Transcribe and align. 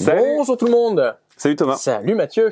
Salut. 0.00 0.22
Bonjour 0.38 0.56
tout 0.56 0.64
le 0.64 0.70
monde. 0.70 1.14
Salut 1.36 1.56
Thomas. 1.56 1.76
Salut 1.76 2.14
Mathieu. 2.14 2.50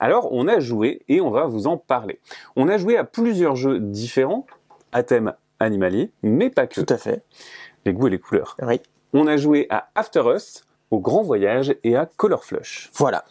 Alors, 0.00 0.28
on 0.32 0.46
a 0.46 0.60
joué 0.60 1.00
et 1.08 1.22
on 1.22 1.30
va 1.30 1.46
vous 1.46 1.66
en 1.66 1.78
parler. 1.78 2.20
On 2.56 2.68
a 2.68 2.76
joué 2.76 2.98
à 2.98 3.04
plusieurs 3.04 3.56
jeux 3.56 3.80
différents 3.80 4.46
à 4.92 5.02
thème 5.02 5.32
animalier, 5.60 6.12
mais 6.22 6.50
pas 6.50 6.66
que. 6.66 6.78
Tout 6.78 6.92
à 6.92 6.98
fait. 6.98 7.24
Les 7.86 7.94
goûts 7.94 8.08
et 8.08 8.10
les 8.10 8.18
couleurs. 8.18 8.54
Oui. 8.60 8.82
On 9.14 9.26
a 9.26 9.38
joué 9.38 9.66
à 9.70 9.88
After 9.94 10.24
Us, 10.36 10.64
au 10.90 10.98
Grand 11.00 11.22
Voyage 11.22 11.74
et 11.84 11.96
à 11.96 12.04
Color 12.04 12.44
Flush. 12.44 12.90
Voilà. 12.92 13.24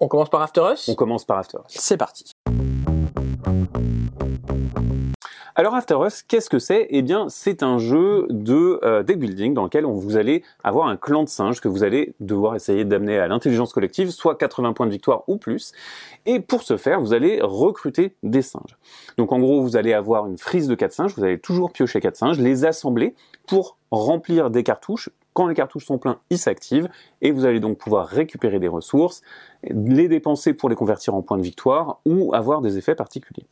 On 0.00 0.08
commence 0.08 0.28
par 0.28 0.42
After 0.42 0.62
Us? 0.72 0.88
On 0.88 0.96
commence 0.96 1.24
par 1.24 1.38
After 1.38 1.58
Us. 1.58 1.76
C'est 1.78 1.96
parti. 1.96 2.32
Alors 5.60 5.74
After 5.74 5.98
Us, 6.06 6.22
qu'est-ce 6.22 6.48
que 6.48 6.58
c'est? 6.58 6.86
Eh 6.88 7.02
bien, 7.02 7.28
c'est 7.28 7.62
un 7.62 7.76
jeu 7.76 8.26
de 8.30 8.80
euh, 8.82 9.02
deck 9.02 9.18
building 9.18 9.52
dans 9.52 9.64
lequel 9.64 9.84
vous 9.84 10.16
allez 10.16 10.42
avoir 10.64 10.88
un 10.88 10.96
clan 10.96 11.22
de 11.22 11.28
singes 11.28 11.60
que 11.60 11.68
vous 11.68 11.84
allez 11.84 12.14
devoir 12.18 12.56
essayer 12.56 12.86
d'amener 12.86 13.18
à 13.18 13.28
l'intelligence 13.28 13.74
collective, 13.74 14.08
soit 14.08 14.36
80 14.36 14.72
points 14.72 14.86
de 14.86 14.90
victoire 14.90 15.22
ou 15.28 15.36
plus. 15.36 15.72
Et 16.24 16.40
pour 16.40 16.62
ce 16.62 16.78
faire, 16.78 16.98
vous 16.98 17.12
allez 17.12 17.40
recruter 17.42 18.16
des 18.22 18.40
singes. 18.40 18.78
Donc 19.18 19.32
en 19.32 19.38
gros, 19.38 19.60
vous 19.60 19.76
allez 19.76 19.92
avoir 19.92 20.26
une 20.26 20.38
frise 20.38 20.66
de 20.66 20.74
4 20.74 20.92
singes, 20.92 21.14
vous 21.14 21.24
allez 21.24 21.38
toujours 21.38 21.72
piocher 21.72 22.00
4 22.00 22.16
singes, 22.16 22.38
les 22.38 22.64
assembler 22.64 23.14
pour 23.46 23.76
remplir 23.90 24.48
des 24.48 24.62
cartouches. 24.62 25.10
Quand 25.34 25.46
les 25.46 25.54
cartouches 25.54 25.84
sont 25.84 25.98
pleins, 25.98 26.20
ils 26.30 26.38
s'activent 26.38 26.88
et 27.20 27.32
vous 27.32 27.44
allez 27.44 27.60
donc 27.60 27.76
pouvoir 27.76 28.06
récupérer 28.06 28.60
des 28.60 28.68
ressources, 28.68 29.20
les 29.64 30.08
dépenser 30.08 30.54
pour 30.54 30.70
les 30.70 30.74
convertir 30.74 31.14
en 31.14 31.20
points 31.20 31.36
de 31.36 31.42
victoire 31.42 32.00
ou 32.06 32.32
avoir 32.32 32.62
des 32.62 32.78
effets 32.78 32.94
particuliers. 32.94 33.44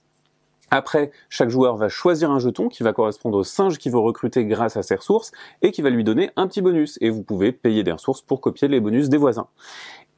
Après, 0.70 1.10
chaque 1.30 1.48
joueur 1.48 1.76
va 1.76 1.88
choisir 1.88 2.30
un 2.30 2.38
jeton 2.38 2.68
qui 2.68 2.82
va 2.82 2.92
correspondre 2.92 3.38
au 3.38 3.44
singe 3.44 3.78
qu'il 3.78 3.92
veut 3.92 3.98
recruter 3.98 4.44
grâce 4.44 4.76
à 4.76 4.82
ses 4.82 4.96
ressources 4.96 5.32
et 5.62 5.70
qui 5.70 5.82
va 5.82 5.90
lui 5.90 6.04
donner 6.04 6.30
un 6.36 6.46
petit 6.46 6.60
bonus. 6.60 6.98
Et 7.00 7.10
vous 7.10 7.22
pouvez 7.22 7.52
payer 7.52 7.84
des 7.84 7.92
ressources 7.92 8.20
pour 8.20 8.40
copier 8.40 8.68
les 8.68 8.80
bonus 8.80 9.08
des 9.08 9.16
voisins. 9.16 9.48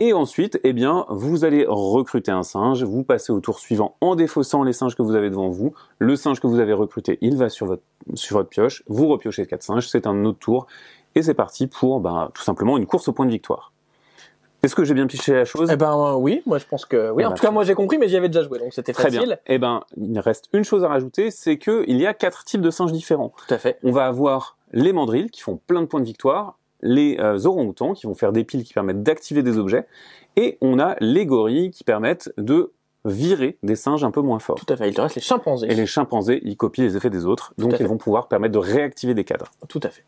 Et 0.02 0.14
ensuite, 0.14 0.58
eh 0.64 0.72
bien, 0.72 1.04
vous 1.10 1.44
allez 1.44 1.66
recruter 1.68 2.30
un 2.30 2.42
singe, 2.42 2.82
vous 2.82 3.04
passez 3.04 3.32
au 3.32 3.40
tour 3.40 3.58
suivant 3.58 3.96
en 4.00 4.16
défaussant 4.16 4.62
les 4.62 4.72
singes 4.72 4.96
que 4.96 5.02
vous 5.02 5.14
avez 5.14 5.28
devant 5.28 5.50
vous. 5.50 5.74
Le 5.98 6.16
singe 6.16 6.40
que 6.40 6.46
vous 6.46 6.58
avez 6.58 6.72
recruté, 6.72 7.18
il 7.20 7.36
va 7.36 7.50
sur 7.50 7.66
votre, 7.66 7.82
sur 8.14 8.38
votre 8.38 8.48
pioche, 8.48 8.82
vous 8.88 9.08
repiochez 9.08 9.46
quatre 9.46 9.62
singes, 9.62 9.88
c'est 9.88 10.06
un 10.06 10.24
autre 10.24 10.38
tour, 10.38 10.66
et 11.14 11.22
c'est 11.22 11.34
parti 11.34 11.66
pour 11.66 12.00
bah, 12.00 12.30
tout 12.32 12.42
simplement 12.42 12.78
une 12.78 12.86
course 12.86 13.08
au 13.08 13.12
point 13.12 13.26
de 13.26 13.30
victoire. 13.30 13.72
Est-ce 14.62 14.74
que 14.74 14.84
j'ai 14.84 14.94
bien 14.94 15.06
piché 15.06 15.32
la 15.32 15.44
chose? 15.44 15.70
Eh 15.72 15.76
ben 15.76 15.92
euh, 15.92 16.14
oui, 16.14 16.42
moi 16.46 16.58
je 16.58 16.66
pense 16.66 16.84
que 16.84 17.10
oui. 17.10 17.22
Eh 17.22 17.26
en 17.26 17.30
ben, 17.30 17.34
tout 17.34 17.40
cas, 17.40 17.48
très 17.48 17.52
moi 17.52 17.64
j'ai 17.64 17.74
compris, 17.74 17.98
mais 17.98 18.08
j'y 18.08 18.16
avais 18.16 18.28
déjà 18.28 18.42
joué, 18.42 18.58
donc 18.58 18.72
c'était 18.72 18.92
Très 18.92 19.04
facile. 19.04 19.26
bien. 19.26 19.36
Eh 19.46 19.58
ben, 19.58 19.82
il 19.96 20.18
reste 20.18 20.46
une 20.52 20.64
chose 20.64 20.84
à 20.84 20.88
rajouter, 20.88 21.30
c'est 21.30 21.56
que 21.56 21.84
il 21.88 21.96
y 21.96 22.06
a 22.06 22.14
quatre 22.14 22.44
types 22.44 22.60
de 22.60 22.70
singes 22.70 22.92
différents. 22.92 23.32
Tout 23.46 23.54
à 23.54 23.58
fait. 23.58 23.78
On 23.82 23.92
va 23.92 24.06
avoir 24.06 24.58
les 24.72 24.92
mandrilles 24.92 25.30
qui 25.30 25.40
font 25.40 25.58
plein 25.66 25.80
de 25.80 25.86
points 25.86 26.00
de 26.00 26.04
victoire, 26.04 26.58
les 26.82 27.16
euh, 27.20 27.38
orang-outans 27.44 27.94
qui 27.94 28.06
vont 28.06 28.14
faire 28.14 28.32
des 28.32 28.44
piles 28.44 28.64
qui 28.64 28.72
permettent 28.74 29.02
d'activer 29.02 29.42
des 29.42 29.58
objets, 29.58 29.86
et 30.36 30.58
on 30.60 30.78
a 30.78 30.96
les 31.00 31.26
gorilles 31.26 31.70
qui 31.70 31.84
permettent 31.84 32.32
de 32.36 32.72
virer 33.06 33.56
des 33.62 33.76
singes 33.76 34.04
un 34.04 34.10
peu 34.10 34.20
moins 34.20 34.38
forts. 34.40 34.56
Tout 34.56 34.72
à 34.72 34.76
fait. 34.76 34.88
Il 34.88 34.94
te 34.94 35.00
reste 35.00 35.14
les 35.14 35.22
chimpanzés. 35.22 35.68
Et 35.70 35.74
les 35.74 35.86
chimpanzés, 35.86 36.40
ils 36.44 36.56
copient 36.56 36.84
les 36.84 36.98
effets 36.98 37.08
des 37.08 37.24
autres, 37.24 37.54
donc 37.56 37.76
ils 37.80 37.86
vont 37.86 37.96
pouvoir 37.96 38.28
permettre 38.28 38.52
de 38.52 38.58
réactiver 38.58 39.14
des 39.14 39.24
cadres. 39.24 39.50
Tout 39.68 39.80
à 39.82 39.88
fait. 39.88 40.04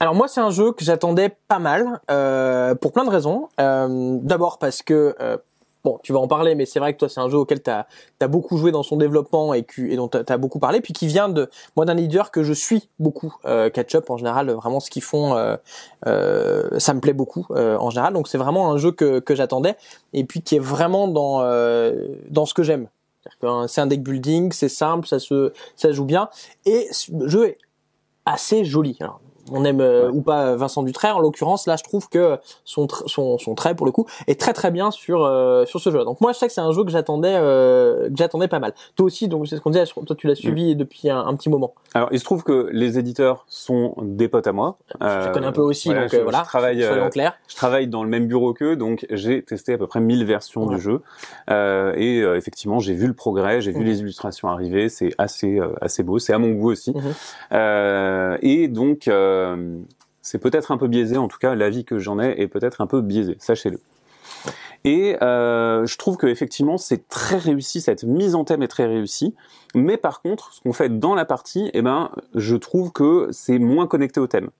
Alors 0.00 0.14
moi, 0.14 0.28
c'est 0.28 0.40
un 0.40 0.50
jeu 0.50 0.72
que 0.72 0.84
j'attendais 0.84 1.30
pas 1.48 1.58
mal 1.58 2.00
euh, 2.10 2.74
pour 2.74 2.92
plein 2.92 3.04
de 3.04 3.10
raisons. 3.10 3.48
Euh, 3.60 4.18
D'abord 4.22 4.58
parce 4.58 4.82
que 4.82 5.16
euh, 5.20 5.36
bon, 5.82 5.98
tu 6.04 6.12
vas 6.12 6.20
en 6.20 6.28
parler, 6.28 6.54
mais 6.54 6.66
c'est 6.66 6.78
vrai 6.78 6.92
que 6.92 6.98
toi, 6.98 7.08
c'est 7.08 7.18
un 7.18 7.28
jeu 7.28 7.36
auquel 7.38 7.60
tu 7.60 7.70
as, 7.70 8.28
beaucoup 8.28 8.58
joué 8.58 8.70
dans 8.70 8.84
son 8.84 8.96
développement 8.96 9.54
et, 9.54 9.64
que- 9.64 9.82
et 9.82 9.96
dont 9.96 10.06
tu 10.08 10.18
as, 10.24 10.36
beaucoup 10.38 10.60
parlé, 10.60 10.80
puis 10.80 10.92
qui 10.92 11.08
vient 11.08 11.28
de 11.28 11.50
moi 11.74 11.84
d'un 11.84 11.94
leader 11.94 12.30
que 12.30 12.44
je 12.44 12.52
suis 12.52 12.88
beaucoup. 13.00 13.34
Euh, 13.44 13.70
Catch 13.70 13.96
Up 13.96 14.08
en 14.10 14.16
général, 14.16 14.50
vraiment 14.52 14.78
ce 14.78 14.88
qu'ils 14.88 15.02
font, 15.02 15.34
euh, 15.34 15.56
euh, 16.06 16.78
ça 16.78 16.94
me 16.94 17.00
plaît 17.00 17.12
beaucoup 17.12 17.46
euh, 17.50 17.76
en 17.78 17.90
général. 17.90 18.12
Donc 18.12 18.28
c'est 18.28 18.38
vraiment 18.38 18.70
un 18.70 18.76
jeu 18.76 18.92
que, 18.92 19.18
que 19.18 19.34
j'attendais 19.34 19.76
et 20.12 20.22
puis 20.22 20.42
qui 20.42 20.54
est 20.54 20.60
vraiment 20.60 21.08
dans 21.08 21.40
euh, 21.42 22.06
dans 22.30 22.46
ce 22.46 22.54
que 22.54 22.62
j'aime. 22.62 22.86
Hein, 23.42 23.66
C'est 23.66 23.80
un 23.80 23.86
deck 23.86 24.02
building, 24.02 24.52
c'est 24.52 24.68
simple, 24.68 25.08
ça 25.08 25.18
se 25.18 25.52
ça 25.74 25.90
joue 25.90 26.04
bien 26.04 26.30
et 26.66 26.88
le 27.12 27.26
jeu 27.28 27.48
est 27.48 27.58
assez 28.24 28.64
joli. 28.64 28.96
On 29.52 29.64
aime 29.64 29.80
euh, 29.80 30.06
Ouais. 30.08 30.14
ou 30.16 30.22
pas 30.22 30.56
Vincent 30.56 30.82
Dutray, 30.82 31.10
en 31.10 31.18
l'occurrence, 31.20 31.66
là, 31.66 31.76
je 31.76 31.84
trouve 31.84 32.08
que 32.08 32.36
son, 32.64 32.86
son, 33.06 33.38
son 33.38 33.54
trait, 33.54 33.74
pour 33.74 33.86
le 33.86 33.92
coup, 33.92 34.06
est 34.26 34.38
très 34.40 34.52
très 34.52 34.70
bien 34.70 34.90
sur, 34.90 35.24
euh, 35.24 35.64
sur 35.66 35.80
ce 35.80 35.90
jeu. 35.90 36.04
Donc 36.04 36.20
moi, 36.20 36.32
je 36.32 36.38
sais 36.38 36.46
que 36.46 36.52
c'est 36.52 36.60
un 36.60 36.72
jeu 36.72 36.84
que 36.84 36.90
j'attendais 36.90 37.34
euh, 37.34 38.08
que 38.08 38.16
j'attendais 38.16 38.48
pas 38.48 38.58
mal. 38.58 38.72
Toi 38.96 39.06
aussi, 39.06 39.28
donc 39.28 39.46
c'est 39.48 39.56
ce 39.56 39.60
qu'on 39.60 39.70
disait, 39.70 39.86
je- 39.86 39.94
toi 39.94 40.16
tu 40.16 40.26
l'as 40.26 40.34
suivi 40.34 40.76
depuis 40.76 41.10
un, 41.10 41.18
un 41.20 41.34
petit 41.34 41.48
moment. 41.50 41.74
Alors, 41.94 42.08
il 42.12 42.18
se 42.18 42.24
trouve 42.24 42.42
que 42.44 42.68
les 42.72 42.98
éditeurs 42.98 43.44
sont 43.48 43.94
des 44.02 44.28
potes 44.28 44.46
à 44.46 44.52
moi. 44.52 44.76
je 44.94 44.98
te 44.98 45.04
Euh, 45.04 45.32
connais 45.32 45.46
un 45.46 45.52
peu 45.52 45.60
aussi, 45.62 45.88
voilà, 45.88 46.02
donc 46.02 46.10
je, 46.10 46.16
euh, 46.16 46.18
je 46.20 46.22
voilà, 46.24 46.40
travaille, 46.42 46.82
euh, 46.82 47.08
clairs. 47.08 47.34
je 47.48 47.56
travaille 47.56 47.86
dans 47.88 48.02
le 48.02 48.08
même 48.08 48.26
bureau 48.26 48.52
qu'eux, 48.54 48.76
donc 48.76 49.06
j'ai 49.10 49.42
testé 49.42 49.72
à 49.74 49.78
peu 49.78 49.86
près 49.86 50.00
1000 50.00 50.24
versions 50.24 50.66
Ouais. 50.66 50.74
du 50.76 50.80
jeu. 50.80 51.02
Euh, 51.50 51.92
et 51.96 52.20
euh, 52.20 52.36
effectivement, 52.36 52.78
j'ai 52.80 52.94
vu 52.94 53.06
le 53.06 53.14
progrès, 53.14 53.60
j'ai 53.60 53.72
vu 53.72 53.80
Mhm. 53.80 53.86
les 53.86 54.00
illustrations 54.00 54.48
arriver, 54.48 54.88
c'est 54.88 55.10
assez 55.18 55.58
euh, 55.58 55.68
assez 55.80 56.02
beau, 56.02 56.18
c'est 56.18 56.32
à 56.32 56.38
mon 56.38 56.50
goût 56.52 56.70
aussi. 56.72 56.92
Mhm. 56.94 57.02
Euh, 57.52 58.36
et 58.42 58.68
donc, 58.68 59.08
euh, 59.08 59.37
c'est 60.22 60.38
peut-être 60.38 60.72
un 60.72 60.78
peu 60.78 60.88
biaisé, 60.88 61.16
en 61.16 61.28
tout 61.28 61.38
cas, 61.38 61.54
l'avis 61.54 61.84
que 61.84 61.98
j'en 61.98 62.20
ai 62.20 62.40
est 62.40 62.48
peut-être 62.48 62.80
un 62.80 62.86
peu 62.86 63.00
biaisé, 63.00 63.36
sachez-le. 63.38 63.80
Et 64.84 65.16
euh, 65.22 65.86
je 65.86 65.96
trouve 65.96 66.16
que 66.16 66.26
effectivement 66.26 66.78
c'est 66.78 67.08
très 67.08 67.36
réussi, 67.36 67.80
cette 67.80 68.04
mise 68.04 68.34
en 68.34 68.44
thème 68.44 68.62
est 68.62 68.68
très 68.68 68.86
réussie. 68.86 69.34
Mais 69.74 69.96
par 69.96 70.22
contre, 70.22 70.52
ce 70.52 70.60
qu'on 70.60 70.72
fait 70.72 70.98
dans 70.98 71.14
la 71.14 71.24
partie, 71.24 71.70
eh 71.74 71.82
ben, 71.82 72.10
je 72.34 72.56
trouve 72.56 72.92
que 72.92 73.28
c'est 73.32 73.58
moins 73.58 73.86
connecté 73.86 74.20
au 74.20 74.26
thème. 74.26 74.50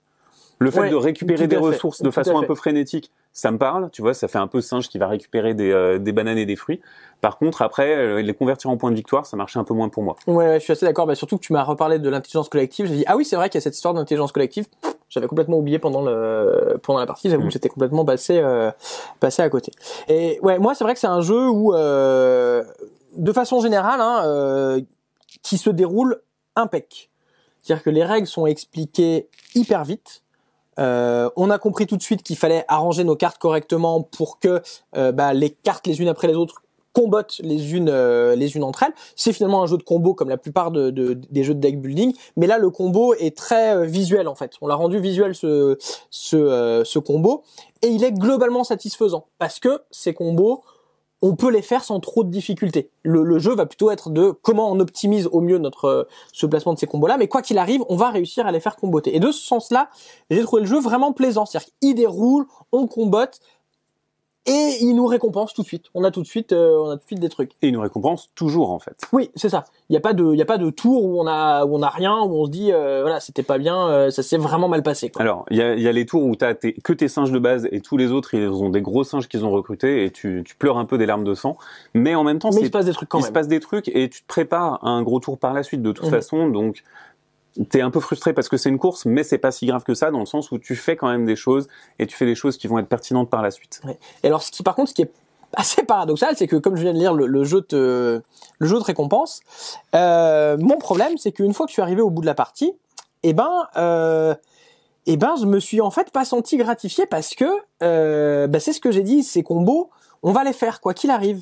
Le 0.61 0.71
fait 0.71 0.81
Ouais, 0.81 0.89
de 0.89 0.95
récupérer 0.95 1.47
des 1.47 1.55
fait, 1.55 1.61
ressources 1.61 2.01
de 2.01 2.11
façon 2.11 2.37
un 2.37 2.43
peu 2.43 2.53
frénétique, 2.53 3.11
ça 3.31 3.49
me 3.49 3.57
parle. 3.57 3.89
Tu 3.91 4.01
vois, 4.01 4.13
ça 4.13 4.27
fait 4.27 4.37
un 4.39 4.47
peu 4.47 4.59
singe 4.59 4.89
qui 4.89 4.97
va 4.97 5.07
récupérer 5.07 5.53
des, 5.53 5.71
euh, 5.71 5.97
des 5.99 6.11
bananes 6.11 6.37
et 6.37 6.45
des 6.45 6.57
fruits. 6.57 6.81
Par 7.21 7.37
contre, 7.37 7.61
après, 7.61 7.95
euh, 7.95 8.21
les 8.21 8.33
convertir 8.33 8.69
en 8.69 8.75
points 8.75 8.91
de 8.91 8.95
victoire, 8.95 9.25
ça 9.25 9.37
marchait 9.37 9.57
un 9.59 9.63
peu 9.63 9.73
moins 9.73 9.87
pour 9.87 10.03
moi. 10.03 10.15
Ouais, 10.27 10.35
ouais, 10.35 10.53
je 10.59 10.65
suis 10.65 10.73
assez 10.73 10.85
d'accord. 10.85 11.07
Bah, 11.07 11.15
surtout 11.15 11.37
que 11.37 11.43
tu 11.43 11.53
m'as 11.53 11.63
reparlé 11.63 11.97
de 11.97 12.09
l'intelligence 12.09 12.49
collective. 12.49 12.87
J'ai 12.87 12.95
dit 12.97 13.03
ah 13.07 13.15
oui, 13.15 13.23
c'est 13.23 13.37
vrai 13.37 13.49
qu'il 13.49 13.57
y 13.57 13.59
a 13.59 13.63
cette 13.63 13.75
histoire 13.75 13.93
d'intelligence 13.93 14.33
collective. 14.33 14.65
J'avais 15.09 15.27
complètement 15.27 15.57
oublié 15.57 15.79
pendant 15.79 16.01
le 16.01 16.77
pendant 16.83 16.99
la 16.99 17.05
partie. 17.07 17.29
J'avoue 17.29 17.43
Mm. 17.43 17.47
que 17.47 17.53
j'étais 17.53 17.69
complètement 17.69 18.03
passé 18.05 18.37
euh, 18.39 18.69
passé 19.19 19.41
à 19.41 19.49
côté. 19.49 19.71
Et 20.07 20.39
ouais, 20.43 20.59
moi 20.59 20.75
c'est 20.75 20.83
vrai 20.83 20.93
que 20.93 20.99
c'est 20.99 21.07
un 21.07 21.21
jeu 21.21 21.47
où 21.49 21.73
euh, 21.73 22.63
de 23.15 23.31
façon 23.31 23.59
générale, 23.61 24.01
hein, 24.01 24.23
euh, 24.25 24.81
qui 25.41 25.57
se 25.57 25.69
déroule 25.69 26.21
impec. 26.55 27.09
C'est-à-dire 27.63 27.83
que 27.83 27.89
les 27.89 28.03
règles 28.03 28.27
sont 28.27 28.45
expliquées 28.45 29.29
hyper 29.55 29.83
vite. 29.83 30.21
Euh, 30.79 31.29
on 31.35 31.49
a 31.49 31.57
compris 31.59 31.85
tout 31.87 31.97
de 31.97 32.01
suite 32.01 32.23
qu'il 32.23 32.37
fallait 32.37 32.65
arranger 32.67 33.03
nos 33.03 33.15
cartes 33.15 33.37
correctement 33.37 34.01
pour 34.01 34.39
que 34.39 34.61
euh, 34.95 35.11
bah, 35.11 35.33
les 35.33 35.49
cartes 35.49 35.85
les 35.87 35.99
unes 36.01 36.07
après 36.07 36.27
les 36.27 36.35
autres 36.35 36.61
combattent 36.91 37.37
les 37.43 37.75
unes 37.75 37.89
euh, 37.89 38.35
les 38.35 38.55
unes 38.55 38.63
entre 38.63 38.81
elles. 38.83 38.93
C'est 39.15 39.31
finalement 39.33 39.61
un 39.61 39.67
jeu 39.67 39.77
de 39.77 39.83
combo 39.83 40.13
comme 40.15 40.29
la 40.29 40.37
plupart 40.37 40.71
de, 40.71 40.89
de- 40.89 41.13
des 41.13 41.43
jeux 41.43 41.53
de 41.53 41.59
deck 41.59 41.79
building, 41.79 42.13
mais 42.35 42.47
là 42.47 42.57
le 42.57 42.69
combo 42.71 43.13
est 43.13 43.37
très 43.37 43.75
euh, 43.75 43.83
visuel 43.83 44.27
en 44.27 44.35
fait. 44.35 44.53
On 44.61 44.67
l'a 44.67 44.75
rendu 44.75 44.99
visuel 44.99 45.35
ce 45.35 45.77
ce 46.09 46.97
combo 46.99 47.43
et 47.83 47.87
il 47.87 48.03
est 48.03 48.11
globalement 48.11 48.63
satisfaisant 48.63 49.25
parce 49.37 49.59
que 49.59 49.81
ces 49.91 50.13
combos 50.13 50.63
on 51.21 51.35
peut 51.35 51.51
les 51.51 51.61
faire 51.61 51.83
sans 51.83 51.99
trop 51.99 52.23
de 52.23 52.29
difficultés. 52.29 52.89
Le, 53.03 53.23
le 53.23 53.39
jeu 53.39 53.53
va 53.53 53.65
plutôt 53.65 53.91
être 53.91 54.09
de 54.09 54.31
comment 54.31 54.71
on 54.71 54.79
optimise 54.79 55.27
au 55.31 55.41
mieux 55.41 55.57
notre 55.57 55.85
euh, 55.85 56.03
ce 56.31 56.45
placement 56.45 56.73
de 56.73 56.79
ces 56.79 56.87
combos-là, 56.87 57.17
mais 57.17 57.27
quoi 57.27 57.41
qu'il 57.41 57.57
arrive, 57.57 57.83
on 57.89 57.95
va 57.95 58.09
réussir 58.09 58.47
à 58.47 58.51
les 58.51 58.59
faire 58.59 58.75
comboter. 58.75 59.15
Et 59.15 59.19
de 59.19 59.31
ce 59.31 59.45
sens-là, 59.45 59.89
j'ai 60.29 60.41
trouvé 60.43 60.61
le 60.61 60.67
jeu 60.67 60.79
vraiment 60.79 61.11
plaisant. 61.11 61.45
C'est-à-dire 61.45 61.69
qu'il 61.81 61.95
déroule, 61.95 62.45
on 62.71 62.87
combote, 62.87 63.39
et 64.49 64.77
il 64.81 64.93
nous 64.95 65.05
récompense 65.05 65.53
tout 65.53 65.61
de 65.61 65.67
suite. 65.67 65.85
On 65.93 66.03
a 66.03 66.11
tout 66.11 66.21
de 66.21 66.27
suite, 66.27 66.51
euh, 66.53 66.77
on 66.83 66.89
a 66.89 66.93
tout 66.97 67.03
de 67.03 67.07
suite 67.07 67.19
des 67.19 67.29
trucs. 67.29 67.51
Et 67.61 67.67
il 67.67 67.73
nous 67.73 67.81
récompense 67.81 68.29
toujours, 68.35 68.71
en 68.71 68.79
fait. 68.79 68.95
Oui, 69.13 69.29
c'est 69.35 69.49
ça. 69.49 69.65
Il 69.89 69.93
y 69.93 69.97
a 69.97 69.99
pas 69.99 70.13
de, 70.13 70.33
il 70.33 70.37
y 70.37 70.41
a 70.41 70.45
pas 70.45 70.57
de 70.57 70.69
tour 70.69 71.03
où 71.05 71.19
on 71.21 71.27
a, 71.27 71.65
où 71.65 71.75
on 71.75 71.81
a 71.81 71.89
rien, 71.89 72.19
où 72.21 72.33
on 72.35 72.45
se 72.45 72.51
dit, 72.51 72.71
euh, 72.71 73.01
voilà, 73.01 73.19
c'était 73.19 73.43
pas 73.43 73.57
bien, 73.57 73.87
euh, 73.87 74.09
ça 74.11 74.23
s'est 74.23 74.37
vraiment 74.37 74.67
mal 74.67 74.83
passé. 74.83 75.09
Quoi. 75.09 75.21
Alors, 75.21 75.45
il 75.51 75.57
y 75.57 75.61
a, 75.61 75.75
y 75.75 75.87
a 75.87 75.91
les 75.91 76.05
tours 76.05 76.23
où 76.23 76.35
tu 76.35 76.45
as 76.45 76.53
que 76.55 76.93
tes 76.93 77.07
singes 77.07 77.31
de 77.31 77.39
base 77.39 77.67
et 77.71 77.81
tous 77.81 77.97
les 77.97 78.11
autres, 78.11 78.33
ils 78.33 78.47
ont 78.49 78.69
des 78.69 78.81
gros 78.81 79.03
singes 79.03 79.27
qu'ils 79.27 79.45
ont 79.45 79.51
recrutés 79.51 80.03
et 80.05 80.11
tu, 80.11 80.43
tu 80.45 80.55
pleures 80.55 80.77
un 80.77 80.85
peu 80.85 80.97
des 80.97 81.05
larmes 81.05 81.23
de 81.23 81.33
sang. 81.35 81.57
Mais 81.93 82.15
en 82.15 82.23
même 82.23 82.39
temps, 82.39 82.49
Mais 82.53 82.61
il 82.61 82.65
se 82.65 82.71
passe 82.71 82.85
des 82.85 82.93
trucs 82.93 83.09
quand 83.09 83.19
il 83.19 83.21
se 83.23 83.27
même. 83.27 83.33
passe 83.33 83.47
des 83.47 83.59
trucs 83.59 83.87
et 83.89 84.09
tu 84.09 84.21
te 84.21 84.27
prépares 84.27 84.79
à 84.83 84.89
un 84.89 85.01
gros 85.03 85.19
tour 85.19 85.37
par 85.37 85.53
la 85.53 85.63
suite 85.63 85.81
de 85.81 85.91
toute 85.91 86.05
Mhm. 86.05 86.11
façon. 86.11 86.47
Donc, 86.49 86.83
t'es 87.69 87.81
un 87.81 87.91
peu 87.91 87.99
frustré 87.99 88.33
parce 88.33 88.49
que 88.49 88.57
c'est 88.57 88.69
une 88.69 88.79
course, 88.79 89.05
mais 89.05 89.23
c'est 89.23 89.37
pas 89.37 89.51
si 89.51 89.65
grave 89.65 89.83
que 89.83 89.93
ça 89.93 90.11
dans 90.11 90.19
le 90.19 90.25
sens 90.25 90.51
où 90.51 90.59
tu 90.59 90.75
fais 90.75 90.95
quand 90.95 91.09
même 91.09 91.25
des 91.25 91.35
choses 91.35 91.67
et 91.97 92.07
tu 92.07 92.15
fais 92.15 92.25
des 92.25 92.35
choses 92.35 92.57
qui 92.57 92.67
vont 92.67 92.79
être 92.79 92.87
pertinentes 92.87 93.29
par 93.29 93.41
la 93.41 93.51
suite. 93.51 93.81
Et 94.23 94.27
alors, 94.27 94.43
ce 94.43 94.51
qui, 94.51 94.63
par 94.63 94.75
contre, 94.75 94.89
ce 94.89 94.93
qui 94.93 95.01
est 95.01 95.11
assez 95.55 95.83
paradoxal, 95.83 96.35
c'est 96.37 96.47
que 96.47 96.55
comme 96.55 96.75
je 96.75 96.83
viens 96.83 96.93
de 96.93 96.99
lire 96.99 97.13
le, 97.13 97.25
le 97.25 97.43
jeu 97.43 97.61
te, 97.61 98.21
le 98.59 98.67
jeu 98.67 98.77
de 98.77 98.83
récompense, 98.83 99.41
euh, 99.95 100.57
mon 100.59 100.77
problème, 100.77 101.17
c'est 101.17 101.31
qu'une 101.31 101.53
fois 101.53 101.65
que 101.65 101.71
je 101.71 101.73
suis 101.73 101.81
arrivé 101.81 102.01
au 102.01 102.09
bout 102.09 102.21
de 102.21 102.27
la 102.27 102.35
partie, 102.35 102.73
eh 103.23 103.33
ben, 103.33 103.67
euh, 103.77 104.35
eh 105.05 105.17
ben, 105.17 105.35
je 105.39 105.45
me 105.45 105.59
suis 105.59 105.81
en 105.81 105.91
fait 105.91 106.11
pas 106.11 106.25
senti 106.25 106.57
gratifié 106.57 107.05
parce 107.05 107.33
que, 107.35 107.45
euh, 107.81 108.47
bah, 108.47 108.59
c'est 108.59 108.73
ce 108.73 108.79
que 108.79 108.91
j'ai 108.91 109.03
dit, 109.03 109.23
ces 109.23 109.43
combos, 109.43 109.89
on 110.23 110.31
va 110.31 110.43
les 110.43 110.53
faire 110.53 110.81
quoi 110.81 110.93
qu'il 110.93 111.09
arrive. 111.09 111.41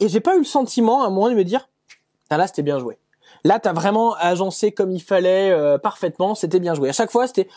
Et 0.00 0.08
j'ai 0.08 0.20
pas 0.20 0.34
eu 0.34 0.38
le 0.38 0.44
sentiment 0.44 1.02
à 1.02 1.06
un 1.06 1.10
moment 1.10 1.30
de 1.30 1.34
me 1.34 1.44
dire, 1.44 1.68
ah 2.30 2.36
là, 2.36 2.46
c'était 2.46 2.62
bien 2.62 2.78
joué. 2.78 2.98
Là, 3.44 3.58
t'as 3.58 3.72
vraiment 3.72 4.14
agencé 4.14 4.72
comme 4.72 4.92
il 4.92 5.02
fallait, 5.02 5.50
euh, 5.50 5.78
parfaitement, 5.78 6.34
c'était 6.34 6.60
bien 6.60 6.74
joué. 6.74 6.88
À 6.88 6.92
chaque 6.92 7.10
fois, 7.10 7.26
c'était, 7.26 7.48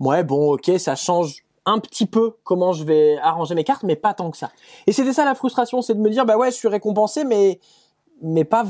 ouais, 0.00 0.22
bon, 0.22 0.52
ok, 0.54 0.72
ça 0.78 0.94
change 0.96 1.44
un 1.66 1.78
petit 1.78 2.06
peu 2.06 2.36
comment 2.44 2.72
je 2.72 2.84
vais 2.84 3.16
arranger 3.22 3.54
mes 3.54 3.64
cartes, 3.64 3.84
mais 3.84 3.96
pas 3.96 4.12
tant 4.12 4.30
que 4.30 4.36
ça. 4.36 4.50
Et 4.86 4.92
c'était 4.92 5.12
ça 5.12 5.24
la 5.24 5.34
frustration, 5.34 5.80
c'est 5.80 5.94
de 5.94 6.00
me 6.00 6.10
dire 6.10 6.26
bah 6.26 6.36
ouais, 6.36 6.50
je 6.50 6.56
suis 6.56 6.68
récompensé, 6.68 7.24
mais 7.24 7.58
mais 8.24 8.44
pas, 8.44 8.64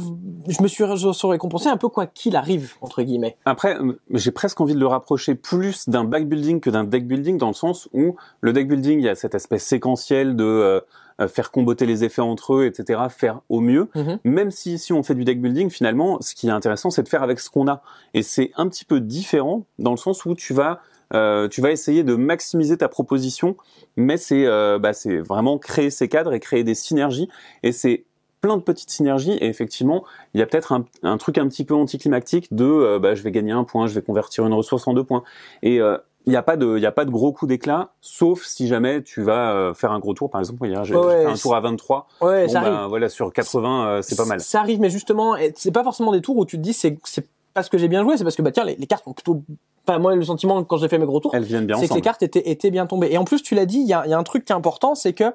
je 0.48 0.62
me 0.62 0.68
suis 0.68 0.84
récompensé 0.84 1.68
un 1.68 1.76
peu 1.76 1.88
quoi 1.88 2.06
qu'il 2.06 2.36
arrive 2.36 2.74
entre 2.80 3.02
guillemets. 3.02 3.36
Après, 3.44 3.76
euh, 3.76 3.98
j'ai 4.10 4.32
presque 4.32 4.60
envie 4.60 4.74
de 4.74 4.80
le 4.80 4.86
rapprocher 4.86 5.34
plus 5.34 5.88
d'un 5.88 6.04
back 6.04 6.28
building 6.28 6.60
que 6.60 6.70
d'un 6.70 6.84
deck 6.84 7.06
building 7.06 7.38
dans 7.38 7.48
le 7.48 7.54
sens 7.54 7.88
où 7.92 8.16
le 8.40 8.52
deck 8.52 8.68
building, 8.68 8.98
il 8.98 9.04
y 9.04 9.08
a 9.08 9.14
cette 9.14 9.34
aspect 9.34 9.58
séquentiel 9.58 10.34
de 10.34 10.44
euh, 10.44 10.80
euh, 11.20 11.28
faire 11.28 11.52
comboter 11.52 11.86
les 11.86 12.02
effets 12.02 12.22
entre 12.22 12.54
eux, 12.54 12.66
etc., 12.66 13.02
faire 13.08 13.40
au 13.48 13.60
mieux. 13.60 13.88
Mhm. 13.94 14.18
Même 14.24 14.50
si 14.50 14.78
si 14.78 14.92
on 14.92 15.04
fait 15.04 15.14
du 15.14 15.24
deck 15.24 15.40
building, 15.40 15.70
finalement, 15.70 16.20
ce 16.20 16.34
qui 16.34 16.48
est 16.48 16.50
intéressant, 16.50 16.90
c'est 16.90 17.04
de 17.04 17.08
faire 17.08 17.22
avec 17.22 17.38
ce 17.38 17.48
qu'on 17.48 17.68
a. 17.68 17.82
Et 18.12 18.22
c'est 18.22 18.50
un 18.56 18.68
petit 18.68 18.84
peu 18.84 19.00
différent 19.00 19.64
dans 19.78 19.92
le 19.92 19.96
sens 19.96 20.24
où 20.24 20.34
tu 20.34 20.52
vas 20.52 20.80
euh, 21.12 21.48
tu 21.48 21.60
vas 21.60 21.70
essayer 21.70 22.02
de 22.02 22.14
maximiser 22.14 22.76
ta 22.78 22.88
proposition, 22.88 23.56
mais 23.96 24.16
c'est 24.16 24.46
euh, 24.46 24.78
bah, 24.78 24.92
c'est 24.92 25.18
vraiment 25.18 25.58
créer 25.58 25.90
ces 25.90 26.08
cadres 26.08 26.32
et 26.32 26.40
créer 26.40 26.64
des 26.64 26.74
synergies. 26.74 27.28
Et 27.62 27.72
c'est 27.72 28.04
plein 28.44 28.58
de 28.58 28.62
petites 28.62 28.90
synergies 28.90 29.32
et 29.40 29.46
effectivement 29.46 30.04
il 30.34 30.40
y 30.40 30.42
a 30.42 30.46
peut-être 30.46 30.72
un, 30.72 30.84
un, 31.02 31.16
truc 31.16 31.38
un 31.38 31.48
petit 31.48 31.64
peu 31.64 31.72
anticlimactique 31.74 32.52
de 32.54 32.66
euh, 32.66 32.98
bah, 32.98 33.14
je 33.14 33.22
vais 33.22 33.30
gagner 33.30 33.52
un 33.52 33.64
point 33.64 33.86
je 33.86 33.94
vais 33.94 34.02
convertir 34.02 34.44
une 34.46 34.52
ressource 34.52 34.86
en 34.86 34.92
deux 34.92 35.02
points 35.02 35.22
et 35.62 35.80
euh, 35.80 35.96
il 36.26 36.30
n'y 36.30 36.36
a 36.36 36.42
pas 36.42 36.58
de 36.58 36.76
il 36.76 36.82
y 36.82 36.86
a 36.86 36.92
pas 36.92 37.06
de 37.06 37.10
gros 37.10 37.32
coup 37.32 37.46
d'éclat 37.46 37.92
sauf 38.02 38.44
si 38.44 38.68
jamais 38.68 39.02
tu 39.02 39.22
vas 39.22 39.52
euh, 39.52 39.72
faire 39.72 39.92
un 39.92 39.98
gros 39.98 40.12
tour 40.12 40.28
par 40.28 40.42
exemple 40.42 40.66
hier 40.66 40.84
j'ai 40.84 40.94
Ouais, 40.94 41.22
fait 41.22 41.30
un 41.30 41.34
tour 41.36 41.54
à 41.56 41.60
23 41.60 42.06
Ouais, 42.20 42.46
bon, 42.46 42.52
ça 42.52 42.60
bah, 42.60 42.66
arrive. 42.80 42.88
voilà 42.90 43.08
sur 43.08 43.32
80 43.32 43.86
euh, 43.86 44.02
c'est 44.02 44.14
pas 44.16 44.26
mal 44.26 44.40
Ça 44.40 44.60
arrive, 44.60 44.78
mais 44.78 44.90
justement, 44.90 45.36
c'est 45.54 45.72
pas 45.72 45.82
forcément 45.82 46.12
des 46.12 46.20
tours 46.20 46.36
où 46.36 46.44
tu 46.44 46.58
te 46.58 46.62
dis 46.62 46.74
c'est 46.74 46.98
c'est 47.04 47.26
parce 47.54 47.70
que 47.70 47.78
j'ai 47.78 47.88
bien 47.88 48.02
joué, 48.02 48.18
c'est 48.18 48.24
parce 48.24 48.36
que 48.36 48.42
bah 48.42 48.52
tiens 48.52 48.64
les, 48.64 48.76
les 48.76 48.86
cartes 48.86 49.06
ont 49.06 49.14
plutôt. 49.14 49.42
Enfin 49.88 49.98
moi 49.98 50.14
le 50.14 50.22
sentiment 50.24 50.62
quand 50.64 50.76
j'ai 50.76 50.88
fait 50.88 50.98
mes 50.98 51.06
gros 51.06 51.20
tours, 51.20 51.34
elles 51.34 51.44
viennent 51.44 51.66
bien 51.66 51.78
c'est 51.78 51.88
que 51.88 51.94
les 51.94 52.00
cartes 52.02 52.22
étaient 52.22 52.50
étaient 52.50 52.70
bien 52.70 52.86
tombées. 52.86 53.08
Et 53.10 53.16
en 53.16 53.24
plus 53.24 53.42
tu 53.42 53.54
l'as 53.54 53.64
dit, 53.66 53.78
il 53.78 53.86
y 53.86 53.94
a, 53.94 54.02
il 54.04 54.10
y 54.10 54.14
a 54.14 54.18
un 54.18 54.22
truc 54.22 54.44
qui 54.44 54.52
est 54.52 54.56
important, 54.56 54.94
c'est 54.94 55.14
que 55.14 55.32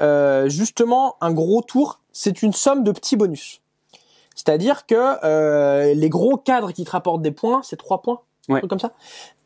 euh, 0.00 0.48
justement 0.48 1.16
un 1.20 1.32
gros 1.32 1.62
tour 1.62 2.00
c'est 2.12 2.42
une 2.42 2.52
somme 2.52 2.84
de 2.84 2.92
petits 2.92 3.16
bonus. 3.16 3.60
C'est-à-dire 4.34 4.86
que 4.86 4.94
euh, 5.24 5.92
les 5.94 6.08
gros 6.08 6.36
cadres 6.36 6.72
qui 6.72 6.84
te 6.84 6.90
rapportent 6.90 7.22
des 7.22 7.32
points, 7.32 7.60
c'est 7.62 7.76
trois 7.76 8.00
points, 8.02 8.20
un 8.48 8.54
Ouais. 8.54 8.60
truc 8.60 8.70
comme 8.70 8.80
ça. 8.80 8.92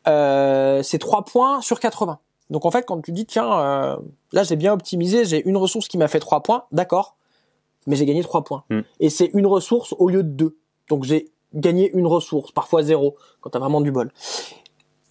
Euh, 0.07 0.81
c'est 0.83 0.97
trois 0.99 1.23
points 1.25 1.61
sur 1.61 1.79
80. 1.79 2.19
Donc 2.49 2.65
en 2.65 2.71
fait, 2.71 2.85
quand 2.85 3.01
tu 3.01 3.11
dis 3.11 3.25
tiens, 3.25 3.51
euh, 3.59 3.97
là 4.31 4.43
j'ai 4.43 4.55
bien 4.55 4.71
optimisé, 4.71 5.25
j'ai 5.25 5.45
une 5.47 5.57
ressource 5.57 5.87
qui 5.89 5.97
m'a 5.97 6.07
fait 6.07 6.19
trois 6.21 6.41
points, 6.41 6.63
d'accord, 6.71 7.15
mais 7.87 7.95
j'ai 7.97 8.05
gagné 8.05 8.23
trois 8.23 8.43
points. 8.45 8.63
Hmm. 8.69 8.81
Et 9.01 9.09
c'est 9.09 9.29
une 9.33 9.45
ressource 9.47 9.93
au 9.99 10.07
lieu 10.07 10.23
de 10.23 10.29
deux. 10.29 10.57
Donc 10.89 11.03
j'ai 11.03 11.29
gagné 11.53 11.91
une 11.93 12.07
ressource, 12.07 12.51
parfois 12.53 12.83
zéro, 12.83 13.17
quand 13.41 13.49
t'as 13.49 13.59
vraiment 13.59 13.81
du 13.81 13.91
bol. 13.91 14.11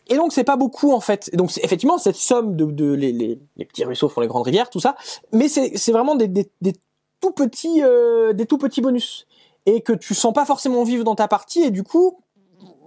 Et 0.09 0.17
donc 0.17 0.33
c'est 0.33 0.45
pas 0.45 0.57
beaucoup 0.57 0.93
en 0.93 1.01
fait. 1.01 1.29
Et 1.33 1.37
donc 1.37 1.51
effectivement 1.63 1.99
cette 1.99 2.17
somme 2.17 2.57
de, 2.57 2.65
de 2.65 2.93
les, 2.95 3.13
les, 3.13 3.39
les 3.57 3.65
petits 3.67 3.85
ruisseaux 3.85 4.09
font 4.09 4.23
les 4.23 4.29
grandes 4.29 4.45
rivières, 4.45 4.71
tout 4.71 4.81
ça. 4.81 4.97
Mais 5.33 5.49
c'est 5.49 5.77
c'est 5.77 5.93
vraiment 5.93 6.15
des, 6.15 6.29
des, 6.29 6.51
des 6.63 6.73
tout 7.21 7.33
petits 7.33 7.83
euh, 7.83 8.33
des 8.33 8.47
tout 8.47 8.59
petits 8.59 8.81
bonus. 8.81 9.27
Et 9.67 9.81
que 9.81 9.93
tu 9.93 10.15
sens 10.15 10.33
pas 10.33 10.45
forcément 10.45 10.85
vivre 10.85 11.03
dans 11.03 11.17
ta 11.17 11.27
partie 11.27 11.63
et 11.63 11.71
du 11.71 11.83
coup 11.83 12.21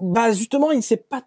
bah 0.01 0.31
justement 0.31 0.71
il 0.71 0.81
s'est 0.81 0.97
pas 0.97 1.21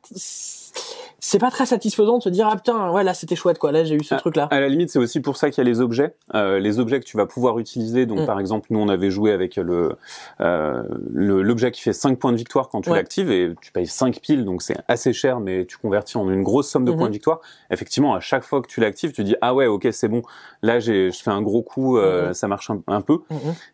c'est 1.25 1.39
pas 1.39 1.53
très 1.53 1.67
satisfaisant 1.67 2.19
de 2.19 2.23
se 2.25 2.29
dire 2.29 2.49
ah 2.51 2.57
putain 2.57 2.91
ouais 2.91 3.05
là 3.05 3.15
c'était 3.15 3.37
chouette 3.37 3.59
quoi 3.61 3.71
là 3.71 3.85
j'ai 3.85 3.95
eu 3.95 4.03
ce 4.03 4.13
Ah, 4.15 4.19
truc 4.19 4.35
là 4.35 4.49
À 4.51 4.59
la 4.59 4.67
limite, 4.69 4.91
c'est 4.91 4.99
aussi 4.99 5.21
pour 5.21 5.37
ça 5.37 5.51
qu'il 5.51 5.63
y 5.63 5.67
a 5.67 5.71
les 5.71 5.81
objets, 5.81 6.17
euh, 6.35 6.59
les 6.59 6.81
objets 6.81 6.99
que 6.99 7.05
tu 7.05 7.17
vas 7.17 7.27
pouvoir 7.27 7.61
utiliser. 7.61 8.07
Donc, 8.07 8.19
Mm. 8.21 8.27
par 8.27 8.41
exemple, 8.41 8.67
nous, 8.71 8.81
on 8.81 8.89
avait 8.89 9.11
joué 9.11 9.31
avec 9.31 9.55
le 9.55 9.93
euh, 10.41 10.83
l'objet 11.15 11.71
qui 11.71 11.81
fait 11.81 11.93
5 11.93 12.19
points 12.19 12.33
de 12.33 12.37
victoire 12.37 12.69
quand 12.69 12.81
tu 12.81 12.91
Ouais. 12.91 12.97
l'actives 12.97 13.31
et 13.31 13.55
tu 13.61 13.71
payes 13.71 13.87
5 13.87 14.21
piles, 14.21 14.45
donc 14.45 14.63
c'est 14.63 14.77
assez 14.89 15.13
cher, 15.13 15.39
mais 15.39 15.65
tu 15.65 15.77
convertis 15.79 16.17
en 16.17 16.29
une 16.29 16.43
grosse 16.43 16.69
somme 16.69 16.85
de 16.85 16.91
points 16.91 17.07
de 17.07 17.13
victoire. 17.13 17.41
Effectivement, 17.71 18.15
à 18.15 18.21
chaque 18.21 18.43
fois 18.43 18.61
que 18.61 18.67
tu 18.67 18.81
l'actives, 18.81 19.13
tu 19.13 19.23
dis 19.23 19.37
ah 19.41 19.55
ouais, 19.55 19.67
ok, 19.69 19.87
c'est 19.93 20.09
bon. 20.09 20.23
Là, 20.63 20.81
j'ai 20.81 21.13
je 21.13 21.23
fais 21.23 21.31
un 21.31 21.41
gros 21.43 21.63
coup, 21.63 21.99
euh, 21.99 22.29
Mhm. 22.29 22.35
ça 22.35 22.49
marche 22.49 22.69
un, 22.71 22.83
un 22.89 23.01
peu. 23.01 23.21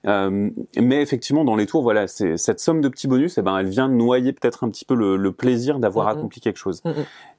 Euh, 0.06 0.50
mais 0.78 1.00
effectivement, 1.00 1.44
dans 1.44 1.56
les 1.56 1.64
tours, 1.66 1.82
voilà, 1.82 2.06
c'est 2.08 2.36
cette 2.36 2.60
somme 2.60 2.82
de 2.82 2.88
petits 2.88 3.08
bonus, 3.08 3.38
eh 3.38 3.42
ben, 3.42 3.56
elle 3.58 3.68
vient 3.68 3.88
noyer 3.88 4.34
peut-être 4.34 4.64
un 4.64 4.68
petit 4.68 4.84
peu 4.84 4.94
le, 4.94 5.16
le 5.16 5.32
plaisir 5.32 5.78
d'avoir 5.78 6.06
Mhm. 6.08 6.18
accompli 6.18 6.40
quelque 6.42 6.58
chose. 6.58 6.82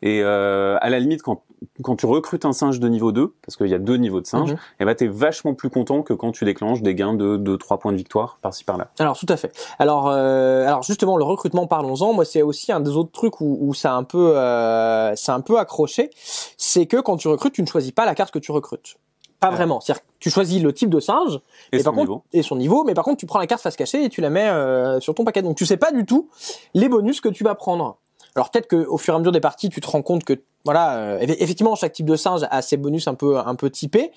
Et 0.01 0.22
euh, 0.24 0.78
à 0.81 0.90
la 0.90 1.00
limite, 1.00 1.22
quand 1.22 1.42
quand 1.84 1.98
tu 1.98 2.06
recrutes 2.06 2.46
un 2.46 2.54
singe 2.54 2.80
de 2.80 2.88
niveau 2.88 3.12
2, 3.12 3.34
parce 3.46 3.57
qu'il 3.57 3.68
y 3.68 3.74
a 3.74 3.80
deux 3.80 3.98
niveaux 3.98 4.22
de 4.22 4.25
singes, 4.25 4.51
Mhm. 4.54 4.57
eh 4.80 4.86
ben, 4.86 4.96
t'es 4.96 5.07
vachement 5.07 5.54
plus 5.54 5.69
content 5.69 6.04
que 6.04 6.13
quand 6.13 6.31
tu 6.31 6.46
déclenches 6.46 6.81
des 6.81 6.96
gains 6.96 7.13
de 7.13 7.36
2-3 7.36 7.80
points 7.80 7.92
de 7.92 7.98
victoire 7.98 8.38
par-ci 8.42 8.63
par-là. 8.63 8.88
Alors 8.98 9.18
tout 9.19 9.25
à 9.28 9.36
fait. 9.36 9.51
Alors 9.78 10.07
euh, 10.10 10.66
alors 10.66 10.84
justement 10.84 11.18
le 11.18 11.25
recrutement 11.25 11.68
parlons-en. 11.68 12.13
Moi 12.13 12.24
c'est 12.24 12.42
aussi 12.44 12.72
un 12.72 12.80
des 12.80 12.92
autres 12.92 13.12
trucs 13.12 13.42
où, 13.42 13.57
où 13.60 13.74
ça 13.74 13.92
a 13.94 13.96
un 13.98 14.04
peu 14.04 14.38
euh, 14.38 15.13
c'est 15.18 15.34
un 15.34 15.42
peu 15.42 15.60
accroché, 15.60 16.12
c'est 16.57 16.86
que 16.86 16.98
quand 16.98 17.18
tu 17.18 17.28
recrutes 17.28 17.54
tu 17.54 17.62
ne 17.62 17.68
choisis 17.68 17.92
pas 17.92 18.06
la 18.06 18.16
carte 18.16 18.31
que 18.34 18.40
tu 18.40 18.54
recrutes. 18.54 18.95
Pas 19.42 19.48
Ah. 19.48 19.52
vraiment. 19.52 19.81
C'est-à-dire 19.81 20.02
que 20.04 20.07
tu 20.19 20.30
choisis 20.30 20.62
le 20.63 20.74
type 20.74 20.90
de 20.90 21.00
singe 21.02 21.40
Et, 21.74 21.78
et 21.78 21.80
son 21.80 21.84
par 21.86 21.94
contre 21.94 22.07
niveau. 22.10 22.24
et 22.31 22.42
son 22.42 22.56
niveau, 22.56 22.84
mais 22.86 22.94
par 22.94 23.04
contre 23.04 23.18
tu 23.18 23.25
prends 23.25 23.40
la 23.40 23.48
carte 23.48 23.62
face 23.62 23.75
cachée 23.75 24.04
et 24.06 24.10
tu 24.10 24.22
la 24.22 24.30
mets 24.30 24.48
euh, 24.50 25.02
sur 25.02 25.13
ton 25.13 25.25
paquet. 25.25 25.42
Donc 25.42 25.57
tu 25.57 25.66
sais 25.66 25.78
pas 25.78 25.92
du 25.92 26.06
tout 26.06 26.30
les 26.74 26.88
bonus 26.88 27.19
que 27.19 27.28
tu 27.30 27.44
vas 27.44 27.56
prendre. 27.56 27.98
Alors 28.36 28.52
peut-être 28.52 28.68
que 28.68 28.76
au 28.86 28.98
fur 28.98 29.14
et 29.14 29.16
à 29.16 29.20
mesure 29.20 29.31
des 29.31 29.40
parties 29.42 29.70
tu 29.70 29.81
te 29.81 29.88
rends 29.90 30.02
compte 30.02 30.24
que 30.24 30.34
voilà 30.66 30.98
euh, 30.98 31.20
eff- 31.20 31.36
effectivement 31.40 31.76
chaque 31.76 31.94
type 31.94 32.06
de 32.06 32.16
singe 32.16 32.42
a 32.50 32.62
ses 32.62 32.78
bonus 32.78 33.08
un 33.08 33.16
peu 33.16 33.38
un 33.38 33.56
peu 33.56 33.70
typés, 33.70 34.12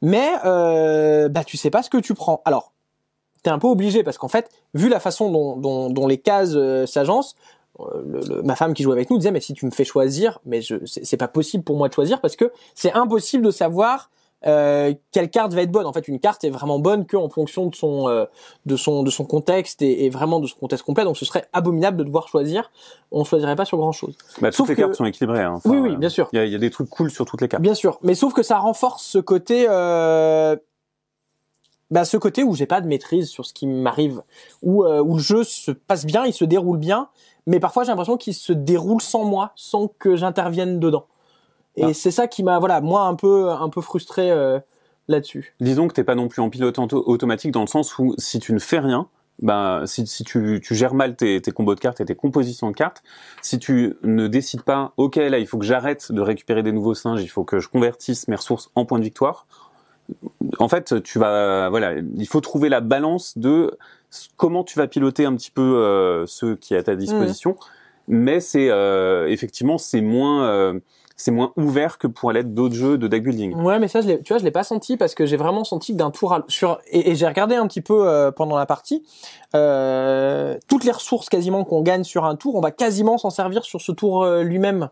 mais 0.00 0.30
euh, 0.44 1.28
bah 1.28 1.44
tu 1.44 1.56
sais 1.56 1.70
pas 1.70 1.82
ce 1.82 1.90
que 1.90 1.98
tu 1.98 2.14
prends. 2.14 2.42
Alors 2.44 2.72
t'es 3.42 3.50
un 3.50 3.58
peu 3.58 3.66
obligé 3.66 4.02
parce 4.04 4.18
qu'en 4.18 4.28
fait, 4.28 4.48
vu 4.74 4.88
la 4.88 5.00
façon 5.00 5.30
dont, 5.30 5.56
dont, 5.56 5.90
dont 5.90 6.06
les 6.06 6.18
cases 6.18 6.52
euh, 6.54 6.86
s'agencent, 6.86 7.34
euh, 7.80 7.84
le- 8.06 8.20
le- 8.36 8.42
ma 8.42 8.54
femme 8.54 8.72
qui 8.74 8.82
joue 8.84 8.92
avec 8.92 9.10
nous 9.10 9.18
disait 9.18 9.32
mais 9.32 9.40
si 9.40 9.52
tu 9.54 9.66
me 9.66 9.70
fais 9.70 9.84
choisir, 9.84 10.38
mais 10.44 10.62
je 10.62 10.76
c'est 10.86 11.16
pas 11.16 11.28
possible 11.28 11.64
pour 11.64 11.76
moi 11.76 11.88
de 11.88 11.94
choisir 11.94 12.20
parce 12.20 12.36
que 12.36 12.52
c'est 12.74 12.92
impossible 12.92 13.44
de 13.44 13.50
savoir 13.50 14.10
euh, 14.46 14.92
quelle 15.12 15.30
carte 15.30 15.52
va 15.52 15.62
être 15.62 15.70
bonne? 15.70 15.86
En 15.86 15.92
fait, 15.92 16.08
une 16.08 16.18
carte 16.18 16.44
est 16.44 16.50
vraiment 16.50 16.78
bonne 16.78 17.06
que 17.06 17.16
en 17.16 17.28
fonction 17.28 17.66
de 17.66 17.74
son 17.74 18.08
euh, 18.08 18.24
de 18.66 18.76
son 18.76 19.02
de 19.02 19.10
son 19.10 19.24
contexte 19.24 19.82
et, 19.82 20.04
et 20.04 20.10
vraiment 20.10 20.40
de 20.40 20.46
son 20.46 20.58
contexte 20.58 20.84
complet. 20.84 21.04
Donc 21.04 21.16
ce 21.16 21.24
serait 21.24 21.46
abominable 21.52 21.96
de 21.98 22.04
devoir 22.04 22.28
choisir. 22.28 22.70
On 23.10 23.24
choisirait 23.24 23.56
pas 23.56 23.64
sur 23.64 23.78
grand 23.78 23.92
chose. 23.92 24.16
Bah, 24.40 24.48
toutes 24.48 24.56
sauf 24.56 24.68
les 24.68 24.74
que- 24.74 24.80
cartes 24.80 24.94
sont 24.94 25.04
équilibrées. 25.04 25.42
Hein. 25.42 25.54
Enfin, 25.56 25.70
oui, 25.70 25.78
oui, 25.78 25.96
bien 25.96 26.08
sûr. 26.08 26.28
Il 26.32 26.36
y 26.36 26.38
a, 26.38 26.44
il 26.46 26.52
y 26.52 26.54
a 26.54 26.58
des 26.58 26.70
trucs 26.70 26.88
cool 26.88 27.10
sur 27.10 27.24
toutes 27.26 27.40
les 27.40 27.48
cartes. 27.48 27.62
Bien 27.62 27.74
sûr, 27.74 27.98
mais 28.02 28.14
sauf 28.14 28.32
que 28.32 28.42
ça 28.42 28.58
renforce 28.58 29.02
ce 29.04 29.18
côté, 29.18 29.66
euh, 29.68 30.56
bah, 31.90 32.04
ce 32.04 32.16
côté 32.16 32.42
où 32.42 32.54
j'ai 32.54 32.66
pas 32.66 32.80
de 32.80 32.86
maîtrise 32.86 33.28
sur 33.28 33.44
ce 33.44 33.52
qui 33.52 33.66
m'arrive, 33.66 34.22
où, 34.62 34.84
euh, 34.84 35.02
où 35.02 35.14
le 35.16 35.22
jeu 35.22 35.44
se 35.44 35.70
passe 35.70 36.06
bien, 36.06 36.24
il 36.24 36.32
se 36.32 36.44
déroule 36.44 36.78
bien, 36.78 37.08
mais 37.46 37.60
parfois 37.60 37.84
j'ai 37.84 37.90
l'impression 37.90 38.16
qu'il 38.16 38.34
se 38.34 38.52
déroule 38.52 39.02
sans 39.02 39.24
moi, 39.24 39.52
sans 39.56 39.88
que 39.88 40.16
j'intervienne 40.16 40.80
dedans. 40.80 41.04
Et 41.76 41.84
Ah. 41.84 41.94
c'est 41.94 42.10
ça 42.10 42.26
qui 42.26 42.42
m'a, 42.42 42.58
voilà, 42.58 42.80
moi 42.80 43.02
un 43.06 43.14
peu, 43.14 43.50
un 43.50 43.68
peu 43.68 43.80
frustré 43.80 44.30
euh, 44.30 44.58
là-dessus. 45.08 45.54
Disons 45.60 45.88
que 45.88 45.94
t'es 45.94 46.04
pas 46.04 46.14
non 46.14 46.28
plus 46.28 46.42
en 46.42 46.50
pilote 46.50 46.78
auto- 46.78 47.02
automatique 47.06 47.50
dans 47.50 47.62
le 47.62 47.66
sens 47.66 47.98
où 47.98 48.14
si 48.18 48.38
tu 48.40 48.52
ne 48.52 48.58
fais 48.58 48.78
rien, 48.78 49.08
bah, 49.40 49.82
si, 49.86 50.06
si 50.06 50.22
tu, 50.24 50.60
tu 50.62 50.74
gères 50.74 50.94
mal 50.94 51.16
tes, 51.16 51.40
tes 51.40 51.50
combos 51.50 51.74
de 51.74 51.80
cartes 51.80 52.00
et 52.00 52.04
tes 52.04 52.14
compositions 52.14 52.70
de 52.70 52.76
cartes, 52.76 53.02
si 53.40 53.58
tu 53.58 53.94
ne 54.02 54.28
décides 54.28 54.62
pas, 54.62 54.92
ok, 54.98 55.16
là, 55.16 55.38
il 55.38 55.46
faut 55.46 55.58
que 55.58 55.64
j'arrête 55.64 56.12
de 56.12 56.20
récupérer 56.20 56.62
des 56.62 56.72
nouveaux 56.72 56.94
singes, 56.94 57.22
il 57.22 57.28
faut 57.28 57.44
que 57.44 57.58
je 57.58 57.68
convertisse 57.68 58.28
mes 58.28 58.36
ressources 58.36 58.70
en 58.74 58.84
points 58.84 58.98
de 58.98 59.04
victoire, 59.04 59.46
en 60.58 60.68
fait, 60.68 61.02
tu 61.02 61.18
vas, 61.18 61.70
voilà, 61.70 61.94
il 62.16 62.26
faut 62.26 62.40
trouver 62.40 62.68
la 62.68 62.80
balance 62.80 63.38
de 63.38 63.78
comment 64.36 64.64
tu 64.64 64.78
vas 64.78 64.86
piloter 64.86 65.24
un 65.24 65.34
petit 65.36 65.50
peu 65.50 65.62
euh, 65.62 66.26
ceux 66.26 66.56
qui 66.56 66.74
est 66.74 66.76
à 66.76 66.82
ta 66.82 66.96
disposition, 66.96 67.56
mais 68.08 68.40
c'est 68.40 68.68
euh, 68.68 69.28
effectivement 69.28 69.78
c'est 69.78 70.00
moins 70.00 70.44
euh, 70.44 70.80
c'est 71.22 71.30
moins 71.30 71.52
ouvert 71.56 71.98
que 71.98 72.08
pourraient 72.08 72.34
l'être 72.34 72.52
d'autres 72.52 72.74
jeux 72.74 72.98
de 72.98 73.06
deck 73.06 73.22
building. 73.22 73.54
Ouais, 73.54 73.78
mais 73.78 73.86
ça, 73.86 74.00
je 74.00 74.10
tu 74.14 74.32
vois, 74.32 74.38
je 74.38 74.44
l'ai 74.44 74.50
pas 74.50 74.64
senti 74.64 74.96
parce 74.96 75.14
que 75.14 75.24
j'ai 75.24 75.36
vraiment 75.36 75.62
senti 75.62 75.92
que 75.92 75.96
d'un 75.96 76.10
tour 76.10 76.32
à, 76.32 76.44
sur 76.48 76.80
et, 76.90 77.14
j'ai 77.14 77.28
regardé 77.28 77.54
un 77.54 77.68
petit 77.68 77.80
peu 77.80 78.08
euh, 78.08 78.32
pendant 78.32 78.56
la 78.58 78.66
partie. 78.66 79.04
Euh, 79.54 80.58
toutes 80.66 80.82
les 80.82 80.90
ressources 80.90 81.28
quasiment 81.28 81.62
qu'on 81.62 81.82
gagne 81.82 82.02
sur 82.02 82.24
un 82.24 82.34
tour, 82.34 82.56
on 82.56 82.60
va 82.60 82.72
quasiment 82.72 83.18
s'en 83.18 83.30
servir 83.30 83.64
sur 83.64 83.80
ce 83.80 83.92
tour 83.92 84.24
euh, 84.24 84.42
lui-même. 84.42 84.88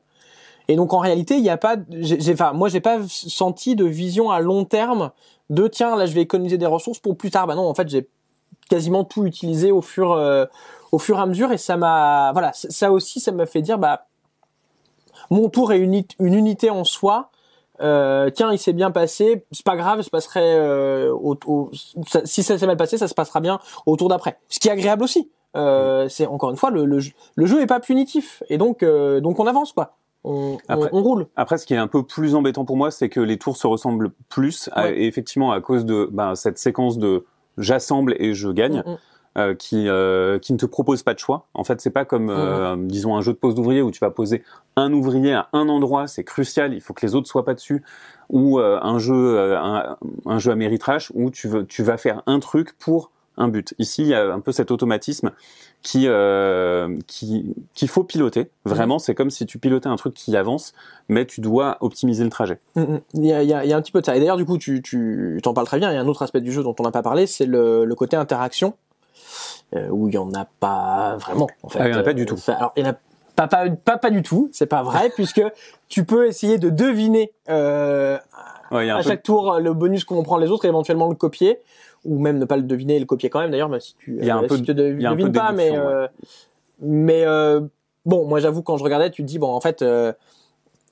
Et 0.69 0.77
donc 0.77 0.93
en 0.93 0.99
réalité, 0.99 1.35
il 1.35 1.43
n'y 1.43 1.51
a 1.51 1.57
pas, 1.57 1.75
j'ai, 1.91 2.33
enfin, 2.33 2.53
moi, 2.53 2.69
j'ai 2.69 2.81
pas 2.81 2.99
senti 3.09 3.75
de 3.75 3.85
vision 3.85 4.31
à 4.31 4.39
long 4.39 4.65
terme 4.65 5.11
de 5.49 5.67
tiens, 5.67 5.97
là, 5.97 6.07
je 6.07 6.15
vais 6.15 6.21
économiser 6.21 6.59
des 6.59 6.67
ressources 6.67 7.01
pour 7.01 7.17
plus 7.17 7.33
tard. 7.33 7.49
Bah 7.49 7.57
non, 7.57 7.67
en 7.67 7.75
fait, 7.75 7.89
j'ai 7.89 8.09
quasiment 8.69 9.03
tout 9.03 9.27
utilisé 9.27 9.73
au 9.73 9.83
fur, 9.83 10.13
euh, 10.13 10.47
au 10.93 11.01
fur 11.01 11.19
et 11.19 11.23
à 11.23 11.27
mesure, 11.27 11.51
et 11.51 11.59
ça 11.59 11.77
m'a, 11.77 12.31
voilà, 12.33 12.53
ça 12.55 12.93
aussi, 12.93 13.19
ça 13.19 13.33
m'a 13.33 13.47
fait 13.47 13.63
dire, 13.63 13.79
bah, 13.79 14.07
mon 15.31 15.49
tour 15.49 15.73
est 15.73 15.79
une, 15.79 15.95
uni- 15.95 16.07
une 16.19 16.35
unité 16.35 16.71
en 16.71 16.85
soi. 16.85 17.31
Euh, 17.81 18.29
tiens, 18.31 18.53
il 18.53 18.59
s'est 18.59 18.75
bien 18.75 18.91
passé, 18.91 19.47
c'est 19.53 19.65
pas 19.65 19.77
grave, 19.77 20.03
je 20.03 20.11
passerai 20.11 20.43
euh, 20.43 21.11
au, 21.15 21.35
au- 21.47 21.71
ça- 22.07 22.21
si 22.27 22.43
ça 22.43 22.59
s'est 22.59 22.67
mal 22.67 22.77
passé, 22.77 22.99
ça 22.99 23.09
se 23.09 23.15
passera 23.15 23.41
bien 23.41 23.59
au 23.87 23.97
tour 23.97 24.09
d'après. 24.11 24.39
Ce 24.49 24.59
qui 24.61 24.69
est 24.69 24.73
agréable 24.73 25.03
aussi. 25.03 25.31
Euh, 25.57 26.07
c'est 26.09 26.27
encore 26.27 26.51
une 26.51 26.57
fois 26.57 26.71
le, 26.71 26.85
le, 26.85 27.01
jeu- 27.01 27.13
le 27.35 27.47
jeu 27.47 27.61
est 27.61 27.67
pas 27.67 27.81
punitif 27.81 28.43
et 28.49 28.57
donc 28.57 28.85
euh, 28.85 29.21
donc 29.21 29.41
on 29.41 29.47
avance 29.49 29.73
quoi. 29.73 29.97
On, 30.23 30.33
on- 30.33 30.59
Après- 30.69 30.91
on 30.93 31.03
roule. 31.03 31.27
Après, 31.35 31.57
ce 31.59 31.65
qui 31.67 31.73
est 31.75 31.79
un 31.79 31.89
peu 31.89 32.03
plus 32.05 32.35
embêtant 32.35 32.65
pour 32.67 32.77
moi, 32.77 32.91
c'est 32.91 33.09
que 33.09 33.19
les 33.21 33.39
tours 33.39 33.57
se 33.57 33.67
ressemblent 33.67 34.11
plus, 34.29 34.69
à- 34.75 34.91
et 34.93 35.07
effectivement 35.07 35.51
à 35.51 35.61
cause 35.63 35.85
de 35.87 36.09
ben, 36.13 36.35
cette 36.35 36.59
séquence 36.59 36.99
de 36.99 37.25
j'assemble 37.57 38.15
et 38.19 38.35
je 38.35 38.51
gagne. 38.51 38.83
Mm, 38.87 38.91
mm. 38.93 38.99
Euh, 39.39 39.55
qui 39.55 39.89
euh, 39.89 40.39
qui 40.39 40.53
ne 40.53 40.59
te 40.59 40.67
propose 40.67 41.03
pas 41.03 41.15
de 41.15 41.19
choix. 41.19 41.47
En 41.55 41.65
fait, 41.65 41.81
c'est 41.81 41.91
pas 41.91 42.05
comme 42.05 42.31
euh, 42.31 42.77
disons 42.79 43.17
un 43.17 43.21
jeu 43.21 43.33
de 43.33 43.39
pose 43.39 43.55
d'ouvrier 43.55 43.83
où 43.83 43.91
tu 43.91 44.01
vas 44.01 44.11
poser 44.11 44.43
un 44.77 44.93
ouvrier 44.93 45.35
à 45.35 45.49
un 45.53 45.69
endroit, 45.69 46.07
c'est 46.09 46.25
crucial, 46.25 46.75
il 46.75 46.81
faut 46.81 46.95
que 46.95 47.07
les 47.07 47.15
autres 47.15 47.29
soient 47.29 47.45
pas 47.45 47.55
dessus. 47.55 47.83
Ou 48.29 48.61
un 48.61 48.99
jeu 49.01 49.57
un, 49.57 49.97
un, 50.25 50.39
jeu 50.39 50.53
à 50.53 50.55
méritrage 50.55 51.11
où 51.15 51.31
tu 51.31 51.49
veux 51.49 51.67
tu 51.67 51.83
vas 51.83 51.97
faire 51.97 52.23
un 52.27 52.39
truc 52.39 52.79
pour 52.79 53.11
un 53.41 53.49
but. 53.49 53.75
Ici, 53.79 54.03
il 54.03 54.09
y 54.09 54.15
a 54.15 54.33
un 54.33 54.41
peu 54.41 54.53
cet 54.53 54.71
automatisme 54.71 55.33
qui 55.83 56.05
euh, 56.07 56.99
qui 57.07 57.55
qu'il 57.75 57.89
faut 57.89 58.05
piloter. 58.05 58.51
Vraiment, 58.65 58.99
c'est 58.99 59.15
comme 59.15 59.31
si 59.31 59.47
tu 59.47 59.59
pilotais 59.59 59.89
un 59.89 59.97
truc 59.97 60.15
qui 60.15 60.37
avance, 60.37 60.75
mais 61.09 61.25
tu 61.25 61.41
dois 61.41 61.79
optimiser 61.81 62.23
le 62.23 62.31
trajet. 62.31 62.61
Mm, 62.77 62.83
mm. 62.83 63.01
Il, 63.15 63.27
y 63.27 63.33
a, 63.33 63.43
il, 63.43 63.49
y 63.49 63.55
a, 63.55 63.65
il 63.65 63.71
y 63.71 63.73
a 63.73 63.77
un 63.77 63.83
petit 63.83 63.93
peu 63.93 64.01
de 64.01 64.07
ça. 64.07 64.17
Et 64.17 64.21
d'ailleurs, 64.21 64.37
du 64.37 64.45
coup, 64.45 64.59
tu 64.59 64.83
tu 64.83 65.39
t'en 65.43 65.55
parles 65.55 65.67
très 65.67 65.79
bien. 65.79 65.91
Il 65.91 65.95
y 65.95 65.99
a 65.99 66.01
un 66.01 66.09
autre 66.09 66.23
aspect 66.23 66.41
du 66.41 66.53
jeu 66.53 66.63
dont 66.63 66.75
on 66.79 66.83
n'a 66.83 66.91
pas 66.91 67.03
parlé, 67.03 67.27
c'est 67.27 67.47
le, 67.47 67.85
le 67.85 67.95
côté 67.95 68.17
interaction, 68.17 68.69
euh, 68.69 68.90
où 69.91 70.09
il 70.09 70.15
y 70.15 70.19
en 70.19 70.33
a 70.35 70.47
pas 70.59 71.17
vraiment. 71.19 71.49
En 71.63 71.69
fait, 71.69 71.79
ah, 71.81 71.89
il 71.89 71.93
y 71.93 71.97
en 71.97 72.01
a 72.01 72.03
pas 72.03 72.13
du 72.13 72.27
tout. 72.27 72.37
alors, 72.49 72.73
il 72.77 72.85
y 72.85 72.87
en 72.87 72.91
a 72.91 72.97
pas, 73.37 73.47
pas, 73.47 73.71
pas, 73.71 73.99
pas 73.99 74.11
du 74.11 74.23
tout, 74.23 74.49
c'est 74.53 74.67
pas 74.67 74.83
vrai, 74.83 75.11
puisque 75.15 75.43
tu 75.89 76.05
peux 76.05 76.27
essayer 76.27 76.59
de 76.59 76.71
deviner 76.71 77.33
euh, 77.49 78.19
ouais, 78.71 78.91
à 78.91 79.03
chaque 79.03 79.23
tour 79.23 79.59
le 79.61 79.73
bonus 79.73 80.05
qu'on 80.05 80.23
prend 80.23 80.39
les 80.39 80.51
autres 80.51 80.65
et 80.65 80.69
éventuellement 80.69 81.09
le 81.09 81.15
copier 81.15 81.59
ou 82.05 82.19
même 82.19 82.39
ne 82.39 82.45
pas 82.45 82.57
le 82.57 82.63
deviner 82.63 82.97
et 82.97 83.01
le 83.01 83.07
copier 83.07 83.29
quand 83.29 83.41
même 83.41 83.51
d'ailleurs 83.51 83.69
mais 83.69 83.81
si 83.81 83.95
tu 83.97 84.19
un 84.31 84.43
euh, 84.43 84.49
si 84.49 84.63
tu 84.63 84.75
devines 84.75 85.33
pas 85.33 85.53
mais 85.53 85.77
euh, 85.77 86.07
mais 86.81 87.25
euh, 87.27 87.61
bon 88.07 88.27
moi 88.27 88.41
j'avoue 88.41 88.63
quand 88.63 88.77
je 88.77 88.85
regardais 88.85 89.11
tu 89.11 89.23
te 89.23 89.27
dis 89.27 89.39
bon 89.39 89.53
en 89.53 89.61
fait 89.61 89.83
euh, 89.83 90.13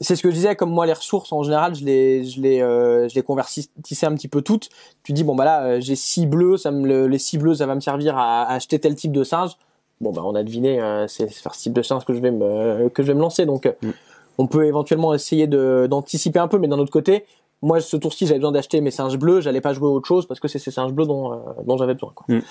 c'est 0.00 0.16
ce 0.16 0.22
que 0.22 0.30
je 0.30 0.34
disais 0.34 0.56
comme 0.56 0.70
moi 0.70 0.86
les 0.86 0.92
ressources 0.92 1.32
en 1.32 1.42
général 1.42 1.74
je 1.74 1.84
les 1.84 2.24
je 2.24 2.40
les 2.40 2.58
je 2.58 3.14
les 3.14 3.22
convertissais 3.22 4.06
un 4.06 4.14
petit 4.14 4.28
peu 4.28 4.42
toutes 4.42 4.68
tu 5.02 5.12
dis 5.12 5.24
bon 5.24 5.34
bah 5.34 5.44
là 5.44 5.80
j'ai 5.80 5.96
six 5.96 6.26
bleus 6.26 6.56
ça 6.56 6.70
me 6.70 7.06
les 7.06 7.18
six 7.18 7.38
bleus 7.38 7.56
ça 7.56 7.66
va 7.66 7.74
me 7.74 7.80
servir 7.80 8.16
à, 8.16 8.42
à 8.42 8.54
acheter 8.54 8.78
tel 8.78 8.94
type 8.94 9.12
de 9.12 9.24
singe 9.24 9.52
bon 10.00 10.12
bah 10.12 10.22
on 10.24 10.34
a 10.34 10.44
deviné 10.44 10.80
c'est 11.08 11.28
faire 11.28 11.54
ce 11.54 11.62
type 11.62 11.72
de 11.72 11.82
singe 11.82 12.04
que 12.04 12.14
je 12.14 12.20
vais 12.20 12.30
me 12.30 12.88
que 12.90 13.02
je 13.02 13.08
vais 13.08 13.14
me 13.14 13.20
lancer 13.20 13.44
donc 13.44 13.66
mm. 13.66 13.90
on 14.38 14.46
peut 14.46 14.66
éventuellement 14.66 15.14
essayer 15.14 15.46
de 15.46 15.88
d'anticiper 15.90 16.38
un 16.38 16.48
peu 16.48 16.58
mais 16.58 16.68
d'un 16.68 16.78
autre 16.78 16.92
côté 16.92 17.24
moi 17.62 17.80
ce 17.80 17.96
tour-ci 17.96 18.26
j'avais 18.26 18.38
besoin 18.38 18.52
d'acheter 18.52 18.80
mes 18.80 18.90
singes 18.90 19.18
bleus, 19.18 19.40
j'allais 19.40 19.60
pas 19.60 19.72
jouer 19.72 19.88
autre 19.88 20.06
chose 20.06 20.26
parce 20.26 20.40
que 20.40 20.48
c'est 20.48 20.58
ces 20.58 20.70
singes 20.70 20.92
bleus 20.92 21.06
dont, 21.06 21.32
euh, 21.32 21.36
dont 21.66 21.76
j'avais 21.76 21.94
besoin. 21.94 22.12
Quoi. 22.14 22.26
Mm. 22.28 22.42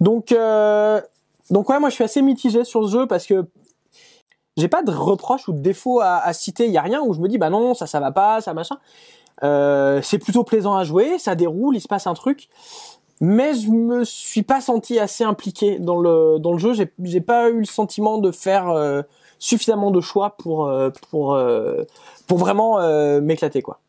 Donc 0.00 0.32
euh, 0.32 1.00
donc 1.50 1.68
ouais, 1.68 1.80
moi 1.80 1.88
je 1.88 1.94
suis 1.94 2.04
assez 2.04 2.22
mitigé 2.22 2.64
sur 2.64 2.86
ce 2.86 2.92
jeu 2.92 3.06
parce 3.06 3.26
que 3.26 3.46
j'ai 4.56 4.68
pas 4.68 4.82
de 4.82 4.92
reproche 4.92 5.48
ou 5.48 5.52
de 5.52 5.60
défaut 5.60 6.00
à, 6.00 6.16
à 6.16 6.32
citer, 6.32 6.66
il 6.66 6.72
y 6.72 6.78
a 6.78 6.82
rien 6.82 7.00
où 7.02 7.12
je 7.12 7.20
me 7.20 7.28
dis 7.28 7.38
bah 7.38 7.50
non 7.50 7.74
ça 7.74 7.86
ça 7.86 8.00
va 8.00 8.12
pas, 8.12 8.40
ça 8.40 8.54
machin. 8.54 8.78
Euh, 9.42 10.00
c'est 10.02 10.18
plutôt 10.18 10.44
plaisant 10.44 10.74
à 10.76 10.84
jouer, 10.84 11.18
ça 11.18 11.34
déroule, 11.34 11.76
il 11.76 11.80
se 11.80 11.88
passe 11.88 12.06
un 12.06 12.14
truc. 12.14 12.48
Mais 13.20 13.54
je 13.54 13.68
me 13.68 14.04
suis 14.04 14.42
pas 14.42 14.62
senti 14.62 14.98
assez 14.98 15.24
impliqué 15.24 15.78
dans 15.78 15.96
le 15.96 16.38
dans 16.38 16.52
le 16.52 16.58
jeu. 16.58 16.72
J'ai 16.72 16.90
j'ai 17.02 17.20
pas 17.20 17.50
eu 17.50 17.58
le 17.58 17.64
sentiment 17.66 18.16
de 18.18 18.30
faire 18.30 18.70
euh, 18.70 19.02
suffisamment 19.38 19.90
de 19.90 20.00
choix 20.00 20.36
pour 20.38 20.66
euh, 20.66 20.88
pour 21.10 21.34
euh, 21.34 21.84
pour 22.26 22.38
vraiment 22.38 22.78
m'éclater 23.20 23.60
quoi 23.60 23.80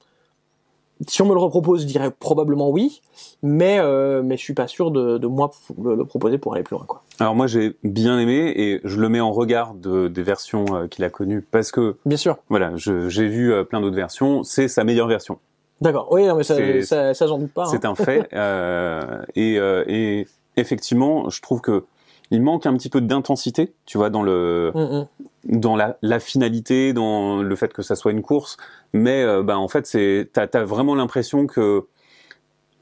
si 1.07 1.21
on 1.21 1.25
me 1.25 1.33
le 1.33 1.39
repropose, 1.39 1.81
je 1.81 1.87
dirais 1.87 2.11
probablement 2.11 2.69
oui, 2.69 3.01
mais 3.41 3.79
euh, 3.79 4.21
mais 4.23 4.37
je 4.37 4.43
suis 4.43 4.53
pas 4.53 4.67
sûr 4.67 4.91
de, 4.91 5.17
de 5.17 5.27
moi 5.27 5.51
le, 5.81 6.05
proposer 6.05 6.37
pour 6.37 6.53
aller 6.53 6.63
plus 6.63 6.75
loin 6.75 6.85
quoi. 6.85 7.03
Alors 7.19 7.35
moi 7.35 7.47
j'ai 7.47 7.75
bien 7.83 8.19
aimé 8.19 8.53
et 8.55 8.81
je 8.83 8.99
le 8.99 9.09
mets 9.09 9.19
en 9.19 9.31
regard 9.31 9.73
de, 9.73 10.07
des 10.07 10.23
versions 10.23 10.65
euh, 10.73 10.87
qu'il 10.87 11.03
a 11.03 11.09
connues 11.09 11.41
parce 11.41 11.71
que 11.71 11.95
bien 12.05 12.17
sûr. 12.17 12.37
Voilà, 12.49 12.71
j'ai 12.75 13.27
vu 13.27 13.53
euh, 13.53 13.63
plein 13.63 13.81
d'autres 13.81 13.95
versions, 13.95 14.43
c'est 14.43 14.67
sa 14.67 14.83
meilleure 14.83 15.07
version. 15.07 15.39
D'accord. 15.81 16.07
Oui, 16.11 16.27
non, 16.27 16.35
mais 16.35 16.43
ça, 16.43 16.55
ça, 16.83 17.13
ça 17.13 17.27
j'en 17.27 17.39
doute 17.39 17.51
pas. 17.51 17.65
C'est 17.65 17.85
hein. 17.85 17.91
un 17.91 17.95
fait 17.95 18.29
euh, 18.33 19.21
et, 19.35 19.57
euh, 19.57 19.83
et 19.87 20.27
effectivement, 20.55 21.29
je 21.29 21.41
trouve 21.41 21.59
que 21.59 21.83
il 22.29 22.41
manque 22.41 22.65
un 22.65 22.73
petit 22.75 22.89
peu 22.89 23.01
d'intensité, 23.01 23.73
tu 23.85 23.97
vois, 23.97 24.09
dans 24.09 24.23
le 24.23 24.71
mm 24.73 24.79
-hmm. 24.79 25.59
dans 25.59 25.75
la, 25.75 25.97
la, 26.01 26.19
finalité, 26.19 26.93
dans 26.93 27.41
le 27.41 27.55
fait 27.55 27.73
que 27.73 27.81
ça 27.81 27.95
soit 27.95 28.11
une 28.11 28.21
course. 28.21 28.55
Mais 28.93 29.23
euh, 29.23 29.43
bah 29.43 29.57
en 29.57 29.67
fait, 29.67 29.85
c'est 29.85 30.29
t'as 30.33 30.47
as 30.53 30.63
vraiment 30.63 30.95
l'impression 30.95 31.47
que 31.47 31.87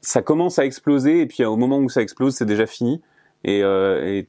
ça 0.00 0.22
commence 0.22 0.58
à 0.58 0.64
exploser 0.64 1.20
et 1.20 1.26
puis 1.26 1.44
au 1.44 1.56
moment 1.56 1.78
où 1.78 1.88
ça 1.88 2.02
explose, 2.02 2.34
c'est 2.34 2.46
déjà 2.46 2.66
fini. 2.66 3.00
Et, 3.44 3.62
euh, 3.62 4.06
et, 4.06 4.28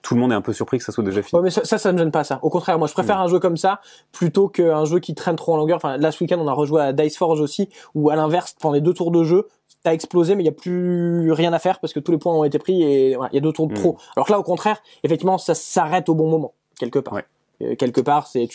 tout 0.00 0.14
le 0.14 0.20
monde 0.20 0.30
est 0.30 0.36
un 0.36 0.40
peu 0.40 0.52
surpris 0.52 0.78
que 0.78 0.84
ça 0.84 0.92
soit 0.92 1.02
déjà 1.02 1.22
fini. 1.22 1.38
Ouais, 1.38 1.44
mais 1.44 1.50
ça, 1.50 1.64
ça, 1.64 1.76
ça 1.76 1.92
me 1.92 1.98
gêne 1.98 2.12
pas 2.12 2.22
ça. 2.24 2.38
Au 2.42 2.50
contraire, 2.50 2.78
moi, 2.78 2.86
je 2.86 2.94
préfère 2.94 3.18
mmh. 3.18 3.22
un 3.22 3.28
jeu 3.28 3.40
comme 3.40 3.56
ça 3.56 3.80
plutôt 4.12 4.48
qu'un 4.48 4.84
jeu 4.84 5.00
qui 5.00 5.14
traîne 5.14 5.36
trop 5.36 5.54
en 5.54 5.56
longueur. 5.56 5.76
Enfin, 5.76 5.96
là, 5.96 6.12
ce 6.12 6.22
week-end, 6.22 6.38
on 6.38 6.46
a 6.46 6.52
rejoué 6.52 6.80
à 6.80 6.92
Dice 6.92 7.18
Forge 7.18 7.40
aussi, 7.40 7.68
où 7.94 8.08
à 8.08 8.16
l'inverse, 8.16 8.54
pendant 8.58 8.74
les 8.74 8.80
deux 8.80 8.94
tours 8.94 9.10
de 9.10 9.24
jeu, 9.24 9.48
t'as 9.82 9.92
explosé, 9.92 10.36
mais 10.36 10.44
il 10.44 10.46
y 10.46 10.50
a 10.50 10.52
plus 10.52 11.32
rien 11.32 11.52
à 11.52 11.58
faire 11.58 11.80
parce 11.80 11.92
que 11.92 12.00
tous 12.00 12.12
les 12.12 12.18
points 12.18 12.32
ont 12.32 12.44
été 12.44 12.58
pris 12.58 12.82
et 12.82 13.10
il 13.10 13.16
voilà, 13.16 13.34
y 13.34 13.38
a 13.38 13.40
deux 13.40 13.52
tours 13.52 13.66
de 13.66 13.74
trop. 13.74 13.94
Mmh. 13.94 14.12
Alors 14.16 14.26
que 14.28 14.32
là, 14.32 14.38
au 14.38 14.44
contraire, 14.44 14.80
effectivement, 15.02 15.36
ça 15.36 15.54
s'arrête 15.54 16.08
au 16.08 16.14
bon 16.14 16.30
moment 16.30 16.54
quelque 16.78 17.00
part. 17.00 17.14
Ouais. 17.14 17.24
Euh, 17.62 17.74
quelque 17.74 18.00
part, 18.00 18.26
c'est 18.26 18.48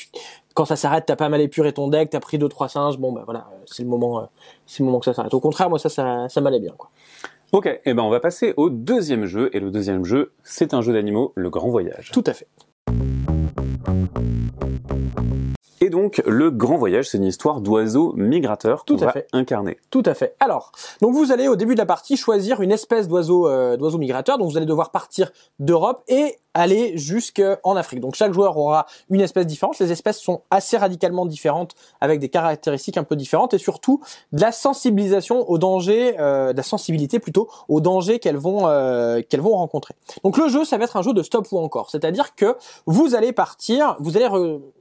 quand 0.53 0.65
ça 0.65 0.75
s'arrête, 0.75 1.05
t'as 1.05 1.15
pas 1.15 1.29
mal 1.29 1.41
épuré 1.41 1.73
ton 1.73 1.87
deck, 1.87 2.09
t'as 2.09 2.19
pris 2.19 2.37
deux 2.37 2.49
trois 2.49 2.69
singes, 2.69 2.97
bon 2.97 3.11
bah 3.11 3.23
voilà, 3.25 3.49
c'est 3.65 3.83
le 3.83 3.89
moment, 3.89 4.19
euh, 4.19 4.25
c'est 4.65 4.79
le 4.79 4.85
moment 4.85 4.99
que 4.99 5.05
ça 5.05 5.13
s'arrête. 5.13 5.33
Au 5.33 5.39
contraire, 5.39 5.69
moi 5.69 5.79
ça, 5.79 5.89
ça, 5.89 6.29
ça 6.29 6.41
m'allait 6.41 6.59
bien 6.59 6.73
quoi. 6.77 6.89
Ok, 7.51 7.67
et 7.67 7.81
eh 7.85 7.93
ben 7.93 8.01
on 8.01 8.09
va 8.09 8.19
passer 8.19 8.53
au 8.57 8.69
deuxième 8.69 9.25
jeu 9.25 9.49
et 9.53 9.59
le 9.59 9.69
deuxième 9.69 10.05
jeu, 10.05 10.31
c'est 10.43 10.73
un 10.73 10.81
jeu 10.81 10.93
d'animaux, 10.93 11.33
le 11.35 11.49
Grand 11.49 11.69
Voyage. 11.69 12.11
Tout 12.11 12.23
à 12.25 12.33
fait. 12.33 12.47
Et 15.83 15.89
donc, 15.89 16.23
le 16.25 16.49
grand 16.49 16.77
voyage, 16.77 17.09
c'est 17.09 17.17
une 17.17 17.25
histoire 17.25 17.59
d'oiseaux 17.59 18.13
migrateurs 18.15 18.85
qu'on 18.85 18.95
va 18.95 19.11
fait. 19.11 19.27
incarner. 19.33 19.75
Tout 19.89 20.03
à 20.05 20.13
fait. 20.13 20.33
Alors, 20.39 20.71
donc 21.01 21.13
vous 21.13 21.33
allez 21.33 21.49
au 21.49 21.57
début 21.57 21.73
de 21.73 21.79
la 21.79 21.85
partie 21.85 22.15
choisir 22.15 22.61
une 22.61 22.71
espèce 22.71 23.09
d'oiseau 23.09 23.49
euh, 23.49 23.75
d'oiseau 23.75 23.97
migrateur. 23.97 24.37
Donc 24.37 24.49
vous 24.49 24.55
allez 24.55 24.65
devoir 24.65 24.91
partir 24.91 25.33
d'Europe 25.59 26.01
et 26.07 26.37
aller 26.53 26.97
jusqu'en 26.97 27.75
Afrique. 27.75 27.99
Donc 27.99 28.15
chaque 28.15 28.31
joueur 28.31 28.57
aura 28.57 28.85
une 29.09 29.21
espèce 29.21 29.45
différente. 29.47 29.79
Les 29.79 29.91
espèces 29.91 30.19
sont 30.19 30.41
assez 30.51 30.77
radicalement 30.77 31.25
différentes 31.25 31.73
avec 31.99 32.19
des 32.19 32.29
caractéristiques 32.29 32.97
un 32.97 33.03
peu 33.03 33.15
différentes 33.15 33.53
et 33.53 33.57
surtout 33.57 34.01
de 34.31 34.41
la 34.41 34.51
sensibilisation 34.51 35.49
aux 35.49 35.57
dangers, 35.57 36.15
euh, 36.19 36.53
de 36.53 36.57
la 36.57 36.63
sensibilité 36.63 37.19
plutôt 37.19 37.49
aux 37.67 37.81
dangers 37.81 38.19
qu'elles 38.19 38.37
vont 38.37 38.67
euh, 38.67 39.21
qu'elles 39.27 39.41
vont 39.41 39.57
rencontrer. 39.57 39.95
Donc 40.23 40.37
le 40.37 40.47
jeu, 40.47 40.63
ça 40.63 40.77
va 40.77 40.85
être 40.85 40.95
un 40.95 41.01
jeu 41.01 41.13
de 41.13 41.23
stop 41.23 41.47
ou 41.51 41.57
encore, 41.57 41.89
c'est-à-dire 41.89 42.35
que 42.35 42.55
vous 42.85 43.15
allez 43.15 43.33
partir, 43.33 43.97
vous 43.99 44.15
allez 44.15 44.29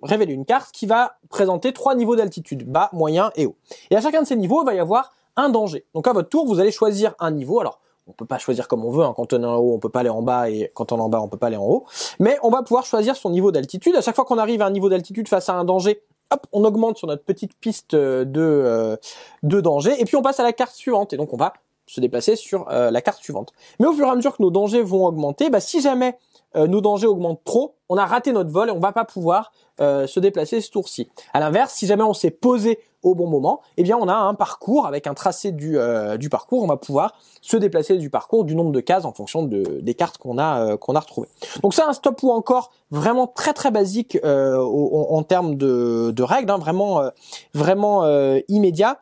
révéler 0.03 0.35
une 0.35 0.45
carte 0.45 0.73
qui 0.73 0.87
va 0.87 0.92
présenter 1.29 1.73
trois 1.73 1.95
niveaux 1.95 2.17
d'altitude, 2.17 2.69
bas, 2.71 2.91
moyen 2.93 3.31
et 3.37 3.47
haut. 3.47 3.57
Et 3.91 3.97
à 3.97 4.01
chacun 4.01 4.23
de 4.23 4.27
ces 4.27 4.37
niveaux, 4.37 4.63
il 4.63 4.67
va 4.67 4.75
y 4.75 4.81
avoir 4.81 5.13
un 5.37 5.49
danger. 5.49 5.85
Donc 5.95 6.07
à 6.07 6.13
votre 6.13 6.29
tour, 6.29 6.47
vous 6.47 6.61
allez 6.61 6.73
choisir 6.73 7.15
un 7.19 7.31
niveau. 7.31 7.61
Alors 7.61 7.81
on 8.07 8.13
peut 8.13 8.27
pas 8.27 8.39
choisir 8.39 8.69
comme 8.69 8.85
on 8.85 8.91
veut. 8.91 9.05
Hein. 9.05 9.15
Quand 9.17 9.33
on 9.33 9.43
est 9.43 9.47
en 9.47 9.57
haut, 9.57 9.75
on 9.75 9.79
peut 9.79 9.89
pas 9.89 10.01
aller 10.01 10.11
en 10.11 10.23
bas, 10.23 10.51
et 10.51 10.71
quand 10.75 10.93
on 10.93 10.99
est 10.99 11.03
en 11.03 11.09
bas, 11.09 11.21
on 11.21 11.29
peut 11.29 11.39
pas 11.39 11.47
aller 11.47 11.57
en 11.57 11.65
haut. 11.65 11.85
Mais 12.19 12.39
on 12.43 12.51
va 12.51 12.63
pouvoir 12.63 12.85
choisir 12.85 13.17
son 13.17 13.31
niveau 13.31 13.53
d'altitude. 13.53 13.97
À 13.97 14.01
chaque 14.01 14.17
fois 14.17 14.25
qu'on 14.25 14.39
arrive 14.39 14.63
à 14.63 14.67
un 14.67 14.71
niveau 14.71 14.89
d'altitude 14.89 15.29
face 15.29 15.49
à 15.49 15.55
un 15.55 15.65
danger, 15.65 16.03
hop, 16.31 16.47
on 16.53 16.65
augmente 16.65 16.99
sur 16.99 17.07
notre 17.07 17.25
petite 17.25 17.55
piste 17.55 17.95
de 17.95 18.27
euh, 18.37 18.97
de 19.43 19.61
danger, 19.61 19.95
et 20.01 20.05
puis 20.05 20.17
on 20.17 20.23
passe 20.23 20.41
à 20.41 20.43
la 20.43 20.53
carte 20.53 20.75
suivante. 20.75 21.13
Et 21.13 21.17
donc 21.17 21.33
on 21.33 21.37
va 21.37 21.53
se 21.87 22.01
déplacer 22.01 22.37
sur 22.37 22.69
euh, 22.71 22.91
la 22.91 23.03
carte 23.03 23.23
suivante. 23.23 23.53
Mais 23.79 23.87
au 23.87 23.93
fur 23.93 24.07
et 24.07 24.11
à 24.11 24.15
mesure 24.15 24.37
que 24.37 24.43
nos 24.43 24.51
dangers 24.51 24.83
vont 24.83 25.07
augmenter, 25.07 25.51
bah, 25.51 25.61
si 25.61 25.81
jamais 25.81 26.17
euh, 26.57 26.67
nos 26.67 26.81
dangers 26.81 27.07
augmentent 27.07 27.45
trop, 27.45 27.75
on 27.89 27.97
a 27.97 28.07
raté 28.07 28.33
notre 28.33 28.51
vol 28.51 28.69
et 28.69 28.73
on 28.73 28.79
va 28.79 28.93
pas 28.93 29.05
pouvoir 29.05 29.53
euh, 29.81 30.07
se 30.07 30.21
déplacer 30.21 30.61
ce 30.61 30.71
tour-ci. 30.71 31.09
À 31.33 31.41
l'inverse, 31.41 31.75
si 31.75 31.87
jamais 31.87 32.03
on 32.03 32.15
s'est 32.15 32.31
posé 32.31 32.79
au 33.03 33.15
bon 33.15 33.27
moment, 33.27 33.61
eh 33.77 33.83
bien 33.83 33.97
on 33.97 34.07
a 34.09 34.15
un 34.15 34.35
parcours 34.35 34.87
avec 34.87 35.07
un 35.07 35.15
tracé 35.15 35.51
du, 35.51 35.79
euh, 35.79 36.17
parcours, 36.31 36.63
on 36.63 36.67
va 36.67 36.77
pouvoir 36.77 37.15
se 37.41 37.57
déplacer 37.57 37.97
du 37.97 38.11
parcours 38.11 38.45
du 38.45 38.55
nombre 38.55 38.71
de 38.71 38.81
cases 38.81 39.05
en 39.05 39.13
fonction 39.13 39.43
de, 39.43 39.81
des 39.81 39.95
cartes 39.95 40.19
qu'on 40.19 40.39
a 40.39 40.77
qu'on 40.77 40.95
a 40.95 41.01
retrouvées. 41.01 41.29
Donc 41.63 41.75
c'est 41.75 41.83
un 41.83 41.93
stop 41.93 42.23
ou 42.23 42.31
encore 42.31 42.71
vraiment 42.91 43.27
très 43.27 43.55
très 43.55 43.73
basique 43.73 44.19
en, 44.25 45.23
termes 45.25 45.57
de, 45.57 46.13
de 46.15 46.23
règles, 46.23 46.51
hein, 46.53 46.59
vraiment 46.59 47.11
vraiment 47.55 48.07
immédiat, 48.49 49.01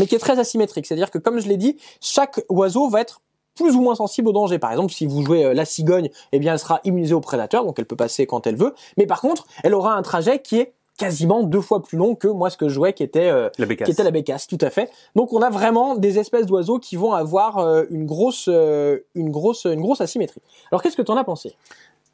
mais 0.00 0.06
qui 0.06 0.16
est 0.16 0.18
très 0.18 0.40
asymétrique. 0.40 0.86
C'est-à-dire 0.86 1.12
que 1.12 1.18
comme 1.18 1.38
je 1.38 1.48
l'ai 1.48 1.56
dit, 1.56 1.76
chaque 2.00 2.44
oiseau 2.48 2.88
va 2.88 3.00
être 3.00 3.20
plus 3.54 3.76
ou 3.76 3.80
moins 3.80 3.94
sensible 3.94 4.28
au 4.28 4.32
danger. 4.32 4.58
Par 4.58 4.70
exemple, 4.70 4.92
si 4.92 5.06
vous 5.06 5.22
jouez 5.24 5.54
la 5.54 5.64
cigogne, 5.64 6.10
eh 6.32 6.38
bien 6.38 6.52
elle 6.52 6.58
sera 6.58 6.80
immunisée 6.84 7.14
aux 7.14 7.20
prédateurs, 7.20 7.64
donc 7.64 7.78
elle 7.78 7.86
peut 7.86 7.96
passer 7.96 8.26
quand 8.26 8.46
elle 8.46 8.56
veut. 8.56 8.74
Mais 8.96 9.06
par 9.06 9.20
contre, 9.20 9.46
elle 9.62 9.74
aura 9.74 9.94
un 9.94 10.02
trajet 10.02 10.40
qui 10.40 10.58
est 10.58 10.72
quasiment 11.00 11.42
deux 11.42 11.62
fois 11.62 11.82
plus 11.82 11.96
long 11.96 12.14
que 12.14 12.28
moi 12.28 12.50
ce 12.50 12.58
que 12.58 12.68
je 12.68 12.74
jouais 12.74 12.92
qui 12.92 13.02
était 13.02 13.30
euh, 13.30 13.48
la 13.56 13.64
bécasse. 13.64 13.86
qui 13.86 13.92
était 13.92 14.04
la 14.04 14.10
bécasse 14.10 14.46
tout 14.46 14.58
à 14.60 14.68
fait 14.68 14.90
donc 15.16 15.32
on 15.32 15.40
a 15.40 15.48
vraiment 15.48 15.96
des 15.96 16.18
espèces 16.18 16.44
d'oiseaux 16.44 16.78
qui 16.78 16.96
vont 16.96 17.14
avoir 17.14 17.56
euh, 17.56 17.84
une 17.88 18.04
grosse 18.04 18.50
euh, 18.52 18.98
une 19.14 19.30
grosse 19.30 19.64
une 19.64 19.80
grosse 19.80 20.02
asymétrie 20.02 20.42
alors 20.70 20.82
qu'est-ce 20.82 20.98
que 20.98 21.02
tu 21.02 21.10
en 21.10 21.16
as 21.16 21.24
pensé? 21.24 21.54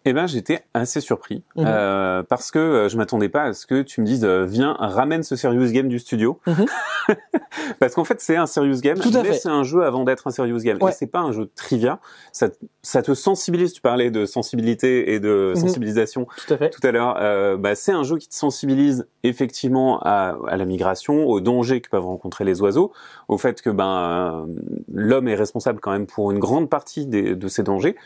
Eh 0.08 0.12
ben, 0.12 0.26
j'étais 0.28 0.60
assez 0.72 1.00
surpris 1.00 1.42
Mhm. 1.56 1.64
euh, 1.66 2.22
parce 2.22 2.52
que 2.52 2.58
euh, 2.60 2.88
je 2.88 2.96
m'attendais 2.96 3.28
pas 3.28 3.42
à 3.42 3.52
ce 3.52 3.66
que 3.66 3.82
tu 3.82 4.00
me 4.00 4.06
dises 4.06 4.24
euh, 4.24 4.44
viens 4.46 4.74
ramène 4.78 5.24
ce 5.24 5.34
serious 5.34 5.70
game 5.72 5.88
du 5.88 5.98
studio 5.98 6.38
Mhm. 6.46 6.64
parce 7.80 7.94
qu'en 7.94 8.04
fait 8.04 8.20
c'est 8.20 8.36
un 8.36 8.46
serious 8.46 8.80
game 8.80 8.98
Tout 8.98 9.10
à 9.16 9.22
mais 9.22 9.32
c'est 9.32 9.48
un 9.48 9.62
jeu 9.64 9.84
avant 9.84 10.04
d'être 10.04 10.26
un 10.26 10.30
serious 10.30 10.58
game 10.58 10.78
Ouais. 10.80 10.90
et 10.92 10.94
c'est 10.94 11.06
pas 11.08 11.20
un 11.20 11.32
jeu 11.32 11.44
de 11.46 11.50
trivia 11.54 11.98
ça 12.32 12.48
ça 12.82 13.02
te 13.02 13.14
sensibilise 13.14 13.72
tu 13.72 13.80
parlais 13.80 14.10
de 14.12 14.26
sensibilité 14.26 15.12
et 15.14 15.18
de 15.20 15.52
Mhm. 15.56 15.60
sensibilisation 15.60 16.26
Tout 16.46 16.54
à 16.54 16.56
fait. 16.56 16.70
tout 16.70 16.86
à 16.86 16.92
l'heure 16.92 17.16
euh, 17.20 17.56
bah, 17.56 17.74
c'est 17.74 17.92
un 17.92 18.04
jeu 18.04 18.16
qui 18.18 18.28
te 18.28 18.34
sensibilise 18.34 19.08
effectivement 19.24 19.98
à, 20.02 20.36
à 20.48 20.56
la 20.56 20.64
migration 20.64 21.26
aux 21.26 21.40
dangers 21.40 21.80
que 21.80 21.88
peuvent 21.90 22.04
rencontrer 22.06 22.44
les 22.44 22.60
oiseaux 22.62 22.92
au 23.28 23.38
fait 23.38 23.60
que 23.60 23.70
ben 23.70 24.46
euh, 24.46 24.46
l'homme 24.92 25.26
est 25.28 25.34
responsable 25.34 25.80
quand 25.80 25.90
même 25.90 26.06
pour 26.06 26.30
une 26.30 26.38
grande 26.38 26.70
partie 26.70 27.06
des- 27.06 27.34
de 27.34 27.48
ces 27.48 27.62
dangers 27.64 27.96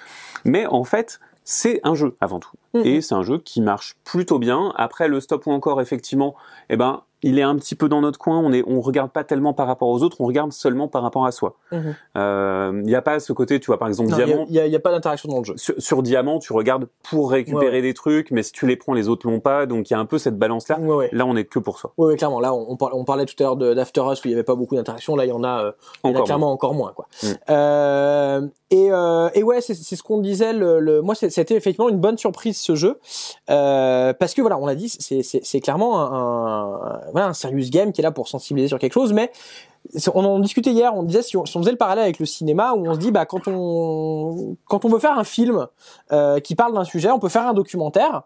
mais 0.44 0.66
en 0.66 0.84
fait 0.84 1.20
c'est 1.52 1.80
un 1.82 1.96
jeu 1.96 2.16
avant 2.20 2.38
tout 2.38 2.52
Mhm. 2.74 2.82
et 2.86 3.00
c'est 3.00 3.14
un 3.16 3.22
jeu 3.22 3.38
qui 3.38 3.60
marche 3.60 3.96
plutôt 4.04 4.38
bien. 4.38 4.72
Après 4.76 5.08
le 5.08 5.18
stop 5.20 5.46
ou 5.46 5.50
encore 5.50 5.80
effectivement, 5.80 6.36
eh 6.68 6.76
ben 6.76 7.02
il 7.22 7.38
est 7.38 7.42
un 7.42 7.56
petit 7.56 7.74
peu 7.74 7.88
dans 7.88 8.00
notre 8.00 8.18
coin. 8.18 8.38
On 8.38 8.52
est, 8.52 8.62
on 8.66 8.80
regarde 8.80 9.10
pas 9.10 9.24
tellement 9.24 9.52
par 9.52 9.66
rapport 9.66 9.88
aux 9.88 10.02
autres, 10.02 10.16
on 10.20 10.26
regarde 10.26 10.52
seulement 10.52 10.88
par 10.88 11.02
rapport 11.02 11.26
à 11.26 11.32
soi. 11.32 11.54
Mhm. 11.72 11.94
Euh, 12.16 12.72
Il 12.80 12.86
n'y 12.86 12.94
a 12.94 13.02
pas 13.02 13.20
ce 13.20 13.32
côté, 13.32 13.60
tu 13.60 13.66
vois 13.66 13.78
par 13.78 13.88
exemple 13.88 14.10
Non, 14.10 14.16
Il 14.18 14.22
y 14.22 14.26
diamant. 14.26 14.46
il 14.48 14.54
y, 14.54 14.60
a, 14.60 14.66
il 14.66 14.72
y 14.72 14.76
a 14.76 14.80
pas 14.80 14.90
d'interaction 14.90 15.28
dans 15.28 15.38
le 15.38 15.44
jeu. 15.44 15.54
Sur, 15.56 15.74
sur 15.78 16.02
diamant, 16.02 16.38
tu 16.38 16.52
regardes 16.52 16.86
pour 17.10 17.30
récupérer 17.30 17.76
Ouais, 17.76 17.82
des 17.82 17.94
trucs, 17.94 18.30
mais 18.30 18.42
si 18.42 18.52
tu 18.52 18.66
les 18.66 18.76
prends, 18.76 18.92
les 18.94 19.08
autres 19.08 19.26
l'ont 19.28 19.40
pas. 19.40 19.66
Donc 19.66 19.90
il 19.90 19.92
y 19.92 19.96
a 19.96 19.98
un 19.98 20.06
peu 20.06 20.18
cette 20.18 20.38
balance 20.38 20.68
là. 20.68 20.78
Ouais, 20.78 20.94
ouais. 20.94 21.08
Là, 21.12 21.26
on 21.26 21.36
est 21.36 21.44
que 21.44 21.58
pour 21.58 21.78
soi. 21.78 21.92
Ouais, 21.98 22.06
ouais, 22.08 22.16
clairement. 22.16 22.40
Là, 22.40 22.54
on, 22.54 22.76
on 22.80 23.04
parlait, 23.04 23.26
tout 23.26 23.34
à 23.40 23.42
l'heure 23.42 23.56
d'After 23.56 24.02
Us 24.10 24.24
où 24.24 24.28
il 24.28 24.30
y 24.30 24.34
avait 24.34 24.42
pas 24.42 24.54
beaucoup 24.54 24.74
d'interaction. 24.76 25.16
Là, 25.16 25.24
il 25.26 25.28
y 25.28 25.32
en 25.32 25.44
a, 25.44 25.64
euh, 25.64 25.72
il 26.04 26.10
y 26.12 26.16
en 26.16 26.20
a 26.20 26.22
clairement 26.24 26.50
encore 26.52 26.74
moins, 26.74 26.92
quoi. 26.94 27.06
Mm. 27.22 27.26
Euh, 27.50 28.46
et, 28.70 28.88
euh, 28.92 29.28
et 29.34 29.42
ouais, 29.42 29.60
c'est 29.60 29.74
ce 29.74 30.02
qu'on 30.02 30.18
disait. 30.18 30.52
Le, 30.52 30.78
le, 30.80 31.02
moi, 31.02 31.14
c'était 31.14 31.54
effectivement 31.56 31.88
une 31.88 31.98
bonne 31.98 32.16
surprise 32.18 32.56
ce 32.58 32.74
jeu 32.74 32.98
euh, 33.50 34.12
parce 34.12 34.34
que 34.34 34.40
voilà, 34.40 34.58
on 34.58 34.66
l'a 34.66 34.74
dit, 34.74 34.88
c'est- 34.88 35.60
clairement 35.60 36.00
un, 36.00 36.74
un, 36.74 37.00
voilà, 37.12 37.28
un 37.28 37.34
serious 37.34 37.70
game 37.70 37.92
qui 37.92 38.00
est 38.00 38.04
là 38.04 38.12
pour 38.12 38.28
sensibiliser 38.28 38.68
sur 38.68 38.78
quelque 38.78 38.92
chose, 38.92 39.12
mais 39.12 39.30
on 40.14 40.24
en 40.24 40.38
discutait 40.38 40.72
hier, 40.72 40.94
on 40.94 41.02
disait 41.02 41.22
si 41.22 41.36
on, 41.36 41.46
faisait 41.46 41.70
le 41.70 41.76
parallèle 41.76 42.04
avec 42.04 42.18
le 42.18 42.26
cinéma 42.26 42.74
où 42.74 42.86
on 42.88 42.94
se 42.94 42.98
dit 42.98 43.10
bah 43.10 43.26
quand 43.26 43.48
on 43.48 44.56
quand 44.66 44.84
on 44.84 44.88
veut 44.88 44.98
faire 44.98 45.18
un 45.18 45.24
film 45.24 45.66
euh, 46.12 46.40
qui 46.40 46.54
parle 46.54 46.74
d'un 46.74 46.84
sujet, 46.84 47.10
on 47.10 47.18
peut 47.18 47.28
faire 47.28 47.46
un 47.46 47.54
documentaire 47.54 48.22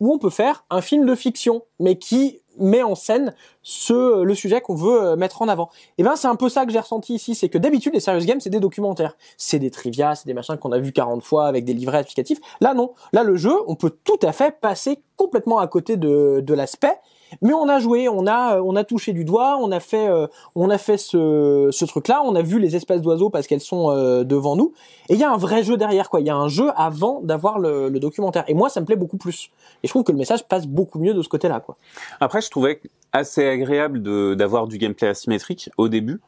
ou 0.00 0.12
on 0.12 0.18
peut 0.18 0.30
faire 0.30 0.64
un 0.70 0.80
film 0.80 1.06
de 1.06 1.14
fiction 1.14 1.62
mais 1.78 1.96
qui 1.96 2.40
met 2.58 2.82
en 2.82 2.94
scène 2.94 3.34
ce 3.62 4.22
le 4.22 4.34
sujet 4.34 4.60
qu'on 4.60 4.74
veut 4.74 5.02
euh, 5.02 5.16
mettre 5.16 5.40
en 5.40 5.48
avant. 5.48 5.70
Et 5.96 6.02
ben 6.02 6.16
c'est 6.16 6.28
un 6.28 6.36
peu 6.36 6.50
ça 6.50 6.66
que 6.66 6.72
j'ai 6.72 6.80
ressenti 6.80 7.14
ici, 7.14 7.34
c'est 7.34 7.48
que 7.48 7.58
d'habitude 7.58 7.94
les 7.94 8.00
serious 8.00 8.26
games 8.26 8.40
c'est 8.40 8.50
des 8.50 8.60
documentaires, 8.60 9.16
c'est 9.38 9.58
des 9.58 9.70
trivia, 9.70 10.14
c'est 10.14 10.26
des 10.26 10.34
machins 10.34 10.58
qu'on 10.58 10.72
a 10.72 10.78
vu 10.78 10.92
40 10.92 11.22
fois 11.22 11.46
avec 11.46 11.64
des 11.64 11.72
livrets 11.72 12.00
explicatifs. 12.00 12.38
Là 12.60 12.74
non, 12.74 12.92
là 13.12 13.22
le 13.22 13.36
jeu, 13.36 13.54
on 13.66 13.74
peut 13.74 13.96
tout 14.04 14.18
à 14.22 14.32
fait 14.32 14.60
passer 14.60 14.98
complètement 15.16 15.58
à 15.58 15.66
côté 15.66 15.96
de 15.96 16.42
de 16.44 16.54
l'aspect 16.54 16.98
mais 17.40 17.54
on 17.54 17.68
a 17.68 17.78
joué, 17.78 18.08
on 18.08 18.26
a 18.26 18.60
on 18.60 18.76
a 18.76 18.84
touché 18.84 19.12
du 19.12 19.24
doigt, 19.24 19.58
on 19.60 19.70
a 19.72 19.80
fait 19.80 20.08
euh, 20.08 20.26
on 20.54 20.70
a 20.70 20.78
fait 20.78 20.98
ce 20.98 21.68
ce 21.70 21.84
truc 21.84 22.08
là, 22.08 22.22
on 22.24 22.34
a 22.34 22.42
vu 22.42 22.58
les 22.58 22.76
espèces 22.76 23.00
d'oiseaux 23.00 23.30
parce 23.30 23.46
qu'elles 23.46 23.60
sont 23.60 23.90
euh, 23.90 24.24
devant 24.24 24.56
nous 24.56 24.72
et 25.08 25.14
il 25.14 25.20
y 25.20 25.24
a 25.24 25.32
un 25.32 25.36
vrai 25.36 25.62
jeu 25.62 25.76
derrière 25.76 26.10
quoi, 26.10 26.20
il 26.20 26.26
y 26.26 26.30
a 26.30 26.36
un 26.36 26.48
jeu 26.48 26.70
avant 26.76 27.20
d'avoir 27.22 27.58
le, 27.58 27.88
le 27.88 28.00
documentaire 28.00 28.44
et 28.48 28.54
moi 28.54 28.68
ça 28.68 28.80
me 28.80 28.86
plaît 28.86 28.96
beaucoup 28.96 29.16
plus. 29.16 29.50
Et 29.82 29.86
je 29.86 29.92
trouve 29.92 30.04
que 30.04 30.12
le 30.12 30.18
message 30.18 30.44
passe 30.44 30.66
beaucoup 30.66 30.98
mieux 30.98 31.14
de 31.14 31.22
ce 31.22 31.28
côté-là 31.28 31.60
quoi. 31.60 31.76
Après, 32.20 32.40
je 32.40 32.50
trouvais 32.50 32.80
assez 33.12 33.46
agréable 33.46 34.02
de 34.02 34.34
d'avoir 34.34 34.66
du 34.66 34.78
gameplay 34.78 35.08
asymétrique 35.08 35.70
au 35.76 35.88
début. 35.88 36.20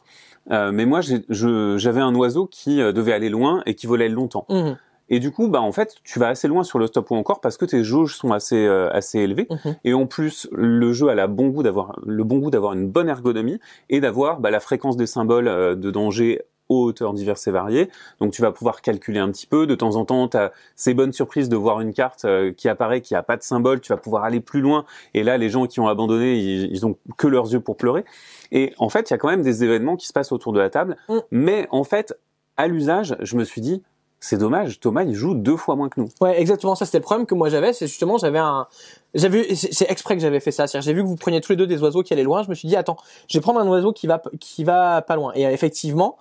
Euh, 0.50 0.72
mais 0.72 0.84
moi, 0.84 1.00
j'avais 1.00 2.00
un 2.00 2.14
oiseau 2.14 2.46
qui 2.46 2.80
euh, 2.80 2.92
devait 2.92 3.12
aller 3.12 3.30
loin 3.30 3.62
et 3.64 3.74
qui 3.74 3.86
volait 3.86 4.10
longtemps. 4.10 4.44
Mhm, 4.50 4.76
Et 5.08 5.18
du 5.18 5.30
coup, 5.30 5.48
bah 5.48 5.60
en 5.60 5.72
fait, 5.72 5.96
tu 6.02 6.18
vas 6.18 6.28
assez 6.28 6.48
loin 6.48 6.64
sur 6.64 6.78
le 6.78 6.86
stop 6.86 7.10
ou 7.10 7.14
encore 7.14 7.40
parce 7.40 7.56
que 7.56 7.64
tes 7.64 7.84
jauges 7.84 8.16
sont 8.16 8.32
assez 8.32 8.66
euh, 8.66 8.88
assez 8.90 9.18
élevées. 9.18 9.46
mhm. 9.50 9.76
Et 9.84 9.94
en 9.94 10.06
plus, 10.06 10.48
le 10.52 10.92
jeu 10.92 11.08
a 11.08 11.14
la 11.14 11.26
bon 11.26 11.48
goût 11.48 11.62
d'avoir 11.62 11.98
le 12.06 12.24
bon 12.24 12.38
goût 12.38 12.50
d'avoir 12.50 12.72
une 12.72 12.88
bonne 12.88 13.08
ergonomie 13.08 13.60
et 13.90 14.00
d'avoir 14.00 14.40
bah, 14.40 14.50
la 14.50 14.60
fréquence 14.60 14.96
des 14.96 15.06
symboles 15.06 15.48
euh, 15.48 15.74
de 15.74 15.90
danger 15.90 16.42
aux 16.70 16.84
hauteurs 16.84 17.12
diverses 17.12 17.46
et 17.46 17.50
variées. 17.50 17.90
Donc 18.20 18.32
tu 18.32 18.40
vas 18.40 18.50
pouvoir 18.50 18.80
calculer 18.80 19.18
un 19.20 19.30
petit 19.30 19.46
peu. 19.46 19.66
De 19.66 19.74
temps 19.74 19.96
en 19.96 20.06
temps, 20.06 20.28
tu 20.28 20.38
as 20.38 20.52
ces 20.76 20.94
bonnes 20.94 21.12
surprises 21.12 21.50
de 21.50 21.56
voir 21.56 21.80
une 21.80 21.92
carte 21.92 22.24
euh, 22.24 22.52
qui 22.52 22.70
apparaît, 22.70 23.02
qui 23.02 23.14
a 23.14 23.22
pas 23.22 23.36
de 23.36 23.42
symbole. 23.42 23.80
Tu 23.80 23.92
vas 23.92 23.98
pouvoir 23.98 24.24
aller 24.24 24.40
plus 24.40 24.62
loin. 24.62 24.86
Et 25.12 25.22
là, 25.22 25.36
les 25.36 25.50
gens 25.50 25.66
qui 25.66 25.80
ont 25.80 25.88
abandonné, 25.88 26.38
ils, 26.38 26.72
ils 26.72 26.86
ont 26.86 26.96
que 27.18 27.26
leurs 27.26 27.52
yeux 27.52 27.60
pour 27.60 27.76
pleurer. 27.76 28.04
Et 28.50 28.72
en 28.78 28.88
fait, 28.88 29.10
il 29.10 29.12
y 29.12 29.14
a 29.14 29.18
quand 29.18 29.28
même 29.28 29.42
des 29.42 29.62
événements 29.64 29.96
qui 29.96 30.06
se 30.06 30.12
passent 30.14 30.32
autour 30.32 30.54
de 30.54 30.60
la 30.60 30.70
table. 30.70 30.96
Mm. 31.08 31.18
Mais 31.30 31.68
en 31.70 31.84
fait, 31.84 32.16
à 32.56 32.66
l'usage, 32.66 33.16
je 33.20 33.36
me 33.36 33.44
suis 33.44 33.60
dit, 33.60 33.82
c'est 34.24 34.38
dommage, 34.38 34.80
Thomas, 34.80 35.02
il 35.02 35.12
joue 35.12 35.34
deux 35.34 35.58
fois 35.58 35.76
moins 35.76 35.90
que 35.90 36.00
nous. 36.00 36.08
Ouais, 36.22 36.40
exactement. 36.40 36.74
Ça, 36.74 36.86
c'était 36.86 36.96
le 36.96 37.02
problème 37.02 37.26
que 37.26 37.34
moi 37.34 37.50
j'avais. 37.50 37.74
C'est 37.74 37.86
justement, 37.86 38.16
j'avais 38.16 38.38
un, 38.38 38.66
j'avais, 39.12 39.54
c'est 39.54 39.74
c'est 39.74 39.90
exprès 39.90 40.16
que 40.16 40.22
j'avais 40.22 40.40
fait 40.40 40.50
ça. 40.50 40.66
C'est-à-dire, 40.66 40.86
j'ai 40.86 40.94
vu 40.94 41.02
que 41.02 41.08
vous 41.08 41.16
preniez 41.16 41.42
tous 41.42 41.52
les 41.52 41.56
deux 41.56 41.66
des 41.66 41.82
oiseaux 41.82 42.02
qui 42.02 42.14
allaient 42.14 42.22
loin. 42.22 42.42
Je 42.42 42.48
me 42.48 42.54
suis 42.54 42.66
dit, 42.66 42.74
attends, 42.74 42.96
je 43.28 43.36
vais 43.36 43.42
prendre 43.42 43.60
un 43.60 43.68
oiseau 43.68 43.92
qui 43.92 44.06
va, 44.06 44.22
qui 44.40 44.64
va 44.64 45.02
pas 45.02 45.16
loin. 45.16 45.32
Et 45.34 45.46
euh, 45.46 45.50
effectivement, 45.50 46.16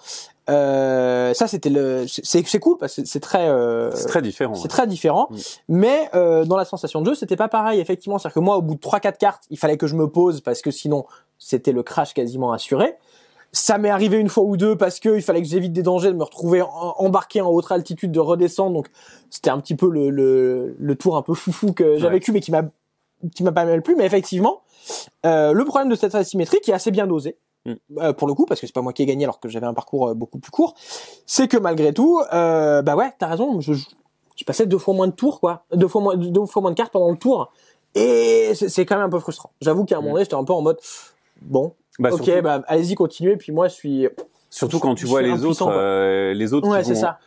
euh, 0.49 1.33
ça, 1.33 1.47
c'était 1.47 1.69
le, 1.69 2.05
c'est, 2.07 2.45
c'est 2.45 2.59
cool 2.59 2.77
parce 2.77 2.97
que 2.97 3.05
c'est 3.05 3.21
très, 3.21 3.47
euh, 3.47 3.95
C'est 3.95 4.07
très 4.07 4.21
différent. 4.21 4.53
c'est 4.55 4.63
ouais. 4.63 4.67
très 4.67 4.85
différent. 4.85 5.29
Mm. 5.29 5.37
Mais 5.69 6.09
euh, 6.13 6.43
dans 6.43 6.57
la 6.57 6.65
sensation 6.65 6.99
de 6.99 7.05
jeu, 7.05 7.15
c'était 7.15 7.37
pas 7.37 7.47
pareil. 7.47 7.79
Effectivement, 7.79 8.19
c'est-à-dire 8.19 8.35
que 8.35 8.39
moi, 8.41 8.57
au 8.57 8.61
bout 8.61 8.75
de 8.75 8.81
trois, 8.81 8.99
quatre 8.99 9.17
cartes, 9.17 9.43
il 9.49 9.57
fallait 9.57 9.77
que 9.77 9.87
je 9.87 9.95
me 9.95 10.09
pose 10.09 10.41
parce 10.41 10.61
que 10.61 10.71
sinon, 10.71 11.05
c'était 11.39 11.71
le 11.71 11.83
crash 11.83 12.13
quasiment 12.13 12.51
assuré. 12.51 12.97
Ça 13.55 13.77
m'est 13.77 13.89
arrivé 13.91 14.17
une 14.17 14.29
fois 14.29 14.43
ou 14.43 14.57
deux 14.57 14.75
parce 14.75 14.99
que 14.99 15.15
il 15.15 15.21
fallait 15.21 15.41
que 15.43 15.47
j'évite 15.47 15.71
des 15.73 15.83
dangers 15.83 16.09
de 16.11 16.17
me 16.17 16.23
retrouver 16.23 16.63
en- 16.63 16.95
embarqué 16.97 17.39
en 17.39 17.49
haute 17.49 17.71
altitude, 17.71 18.11
de 18.11 18.19
redescendre. 18.19 18.73
Donc 18.75 18.87
c'était 19.29 19.51
un 19.51 19.59
petit 19.59 19.75
peu 19.75 19.89
le, 19.89 20.09
le, 20.09 20.75
le 20.79 20.95
tour 20.95 21.15
un 21.17 21.21
peu 21.21 21.33
foufou 21.35 21.71
que 21.71 21.97
j'ai 21.97 22.05
Ouais. 22.05 22.11
vécu, 22.13 22.31
mais 22.31 22.39
qui 22.41 22.51
m'a 22.51 22.63
qui 23.35 23.43
m'a 23.43 23.51
pas 23.51 23.63
mal 23.65 23.81
plu. 23.83 23.95
Mais 23.95 24.05
effectivement, 24.05 24.61
euh, 25.25 25.53
le 25.53 25.63
problème 25.65 25.89
de 25.89 25.95
cette 25.95 26.13
asymétrie, 26.15 26.59
qui 26.61 26.71
est 26.71 26.73
assez 26.73 26.91
bien 26.91 27.07
dosé, 27.07 27.37
Mm. 27.65 27.73
euh, 27.99 28.11
pour 28.11 28.27
le 28.27 28.33
coup, 28.33 28.45
parce 28.45 28.59
que 28.59 28.67
c'est 28.67 28.73
pas 28.73 28.81
moi 28.81 28.91
qui 28.91 29.03
ai 29.03 29.05
gagné 29.05 29.23
alors 29.23 29.39
que 29.39 29.47
j'avais 29.47 29.65
un 29.67 29.73
parcours 29.73 30.09
euh, 30.09 30.13
beaucoup 30.13 30.37
plus 30.39 30.51
court, 30.51 30.73
c'est 31.25 31.47
que 31.47 31.55
malgré 31.55 31.93
tout, 31.93 32.19
euh, 32.33 32.81
bah 32.81 32.97
ouais, 32.97 33.13
t'as 33.17 33.27
raison, 33.27 33.61
je, 33.61 33.71
je 33.73 34.43
passais 34.43 34.65
deux 34.65 34.77
fois 34.79 34.93
moins 34.93 35.07
de 35.07 35.13
tours, 35.13 35.39
quoi, 35.39 35.63
deux 35.71 35.87
fois 35.87 36.01
moins, 36.01 36.17
deux 36.17 36.45
fois 36.45 36.61
moins 36.61 36.71
de 36.71 36.75
cartes 36.75 36.91
pendant 36.91 37.09
le 37.11 37.15
tour, 37.15 37.53
et 37.95 38.51
c'est 38.55 38.67
c'est 38.67 38.85
quand 38.85 38.95
même 38.97 39.05
un 39.05 39.09
peu 39.09 39.19
frustrant. 39.19 39.51
J'avoue 39.61 39.85
qu'à 39.85 39.95
un 39.95 39.99
Mm. 39.99 40.01
moment 40.01 40.13
donné, 40.15 40.25
j'étais 40.25 40.35
un 40.35 40.43
peu 40.43 40.51
en 40.51 40.61
mode, 40.61 40.77
bon, 41.41 41.71
Bah, 41.99 42.09
ok, 42.11 42.23
surtout, 42.23 42.41
bah 42.41 42.63
allez-y, 42.67 42.95
continuez, 42.95 43.35
puis 43.37 43.51
moi 43.51 43.67
je 43.67 43.73
suis, 43.73 44.07
surtout 44.49 44.79
quand 44.79 44.95
tu 44.95 45.05
je 45.05 45.09
vois 45.09 45.21
les 45.21 45.45
autres, 45.45 45.67
euh, 45.69 46.33
les 46.33 46.53
autres 46.53 46.67
ouais, 46.67 46.81
qui 46.81 46.89
vont 46.89 46.95
ça. 46.99 47.19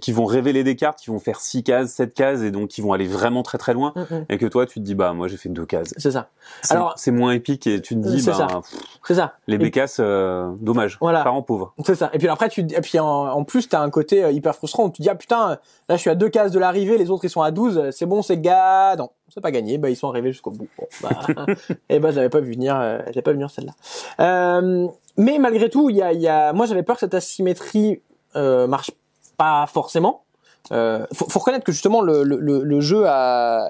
Qui 0.00 0.12
vont 0.12 0.24
révéler 0.24 0.64
des 0.64 0.74
cartes, 0.76 0.98
qui 0.98 1.10
vont 1.10 1.18
faire 1.20 1.40
6 1.40 1.62
cases, 1.62 1.90
7 1.92 2.12
cases, 2.14 2.40
et 2.42 2.50
donc 2.50 2.68
qui 2.68 2.80
vont 2.80 2.92
aller 2.92 3.06
vraiment 3.06 3.42
très 3.42 3.58
très 3.58 3.72
loin, 3.72 3.92
Mm, 3.96 4.00
mm. 4.14 4.24
et 4.28 4.38
que 4.38 4.46
toi 4.46 4.66
tu 4.66 4.80
te 4.80 4.84
dis 4.84 4.94
bah 4.94 5.12
moi 5.12 5.28
j'ai 5.28 5.36
fait 5.36 5.48
deux 5.48 5.64
cases. 5.64 5.94
C'est 5.96 6.10
ça, 6.10 6.28
Alors- 6.68 6.94
c'est 6.96 7.10
moins 7.12 7.32
épique 7.32 7.66
et 7.66 7.80
tu 7.80 7.94
te 7.94 8.00
dis 8.00 8.22
bah 8.26 8.60
c'est 9.04 9.14
ça. 9.14 9.34
les 9.46 9.58
bécasses, 9.58 9.98
euh, 10.00 10.50
dommage, 10.60 10.98
Voilà. 11.00 11.22
parents 11.22 11.42
pauvres. 11.42 11.74
C'est 11.86 11.94
ça. 11.94 12.10
Et 12.12 12.18
puis 12.18 12.28
après, 12.28 12.48
tu, 12.48 12.60
et 12.62 12.80
puis 12.80 12.98
en, 12.98 13.06
en 13.06 13.44
plus, 13.44 13.68
t'as 13.68 13.80
un 13.80 13.90
côté 13.90 14.24
euh, 14.24 14.30
hyper 14.32 14.54
frustrant 14.56 14.84
où 14.84 14.90
tu 14.90 14.98
te 14.98 15.02
dis, 15.02 15.08
ah 15.08 15.14
putain, 15.14 15.58
là, 15.88 15.96
je 15.96 16.00
suis 16.00 16.10
à 16.10 16.14
deux 16.16 16.28
cases 16.28 16.50
de 16.52 16.58
l'arrivée, 16.58 16.98
les 16.98 17.10
autres, 17.10 17.24
ils 17.24 17.30
sont 17.30 17.42
à 17.42 17.50
12, 17.52 17.78
euh, 17.78 17.90
c'est 17.92 18.06
bon, 18.06 18.22
c'est 18.22 18.38
gars. 18.38 18.96
Non, 18.96 19.10
c'est 19.32 19.40
pas 19.40 19.50
gagné, 19.52 19.78
bah, 19.78 19.90
ils 19.90 19.96
sont 19.96 20.08
arrivés 20.08 20.32
jusqu'au 20.32 20.50
bout. 20.50 20.68
Bon, 20.78 20.86
bah, 21.02 21.10
et 21.88 21.98
ben, 22.00 22.10
je 22.10 22.16
l'avais 22.16 22.28
pas 22.30 22.40
vu 22.40 22.52
venir, 22.52 22.76
euh, 22.78 22.98
j'avais 23.06 23.22
pas 23.22 23.30
vu 23.30 23.36
venir 23.36 23.50
celle-là. 23.50 23.72
Euh, 24.20 24.88
mais 25.16 25.38
malgré 25.38 25.70
tout, 25.70 25.88
il 25.88 25.96
y 25.96 26.02
a, 26.02 26.12
il 26.12 26.20
y 26.20 26.28
a, 26.28 26.52
moi, 26.52 26.66
j'avais 26.66 26.82
peur 26.82 26.96
que 26.96 27.00
cette 27.00 27.14
asymétrie, 27.14 28.02
euh, 28.34 28.66
marche 28.66 28.90
pas 29.36 29.66
forcément. 29.66 30.22
Euh, 30.70 31.04
faut, 31.12 31.28
faut 31.28 31.38
reconnaître 31.40 31.64
que 31.64 31.72
justement, 31.72 32.00
le, 32.00 32.22
le, 32.22 32.36
le, 32.62 32.80
jeu 32.80 33.04
a, 33.06 33.68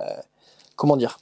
comment 0.77 0.97
dire? 0.97 1.19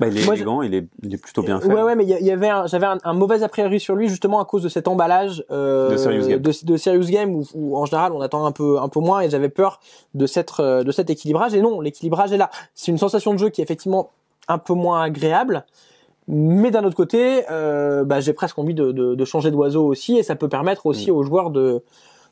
Bah, 0.00 0.08
il 0.08 0.18
est 0.18 0.24
Moi, 0.24 0.34
élégant, 0.34 0.62
il 0.62 0.74
est, 0.74 0.86
il 1.04 1.14
est 1.14 1.18
plutôt 1.18 1.42
bien 1.42 1.60
fait. 1.60 1.68
Ouais, 1.68 1.82
ouais, 1.82 1.94
mais 1.94 2.04
il 2.04 2.26
y 2.26 2.30
avait, 2.32 2.48
un- 2.48 2.66
j'avais 2.66 2.86
un, 2.86 2.98
un 3.04 3.12
mauvais 3.14 3.42
a 3.44 3.48
priori 3.48 3.78
sur 3.78 3.94
lui 3.94 4.08
justement 4.08 4.40
à 4.40 4.44
cause 4.44 4.62
de 4.62 4.68
cet 4.68 4.88
emballage 4.88 5.44
euh, 5.52 5.90
De 5.90 5.96
Serious 5.96 6.26
Game. 6.26 6.40
de, 6.40 6.52
de 6.64 6.76
Serious 6.76 7.06
Game 7.06 7.32
où, 7.34 7.44
où, 7.54 7.76
en 7.78 7.86
général 7.86 8.12
on 8.12 8.20
attend 8.20 8.44
un 8.44 8.50
peu, 8.50 8.78
un 8.80 8.88
peu 8.88 8.98
moins 8.98 9.20
et 9.20 9.30
j'avais 9.30 9.48
peur 9.48 9.78
de 10.14 10.26
cette, 10.26 10.50
euh, 10.58 10.82
de 10.82 10.90
cet 10.90 11.10
équilibrage 11.10 11.54
et 11.54 11.60
non, 11.62 11.80
l'équilibrage 11.80 12.32
est 12.32 12.36
là. 12.38 12.50
C'est 12.74 12.90
une 12.90 12.98
sensation 12.98 13.32
de 13.34 13.38
jeu 13.38 13.50
qui 13.50 13.60
est 13.60 13.64
effectivement 13.64 14.10
un 14.48 14.58
peu 14.58 14.74
moins 14.74 15.00
agréable, 15.00 15.64
mais 16.26 16.72
d'un 16.72 16.82
autre 16.84 16.96
côté, 16.96 17.44
euh, 17.52 18.02
bah, 18.04 18.18
j'ai 18.20 18.32
presque 18.32 18.58
envie 18.58 18.74
de, 18.74 18.90
de, 18.90 19.14
de 19.14 19.24
changer 19.24 19.52
d'oiseau 19.52 19.86
aussi 19.86 20.18
et 20.18 20.24
ça 20.24 20.34
peut 20.34 20.48
permettre 20.48 20.86
aussi 20.86 21.12
Mm. 21.12 21.14
aux 21.14 21.22
joueurs 21.22 21.50
de 21.50 21.82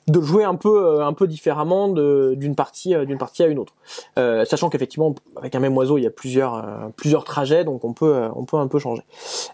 de 0.09 0.21
jouer 0.21 0.43
un 0.45 0.57
peu 0.57 0.85
euh, 0.85 1.07
un 1.07 1.13
peu 1.13 1.27
différemment 1.29 1.89
d'une 1.89 2.55
partie 2.57 2.95
euh, 2.95 3.05
d'une 3.05 3.19
partie 3.19 3.43
à 3.43 3.47
une 3.47 3.59
autre. 3.59 3.75
Euh, 4.19 4.45
sachant 4.45 4.69
qu'effectivement 4.69 5.15
avec 5.37 5.55
un 5.55 5.61
même 5.61 5.77
oiseau 5.77 5.97
il 5.99 6.03
y 6.03 6.07
a 6.07 6.11
plusieurs 6.11 6.55
euh, 6.57 6.89
plusieurs 6.97 7.25
trajets 7.25 7.65
donc 7.65 7.85
on 7.85 7.93
peut 7.93 8.15
euh, 8.15 8.29
on 8.35 8.45
peut 8.45 8.57
un 8.57 8.67
peu 8.67 8.79
changer. 8.79 9.03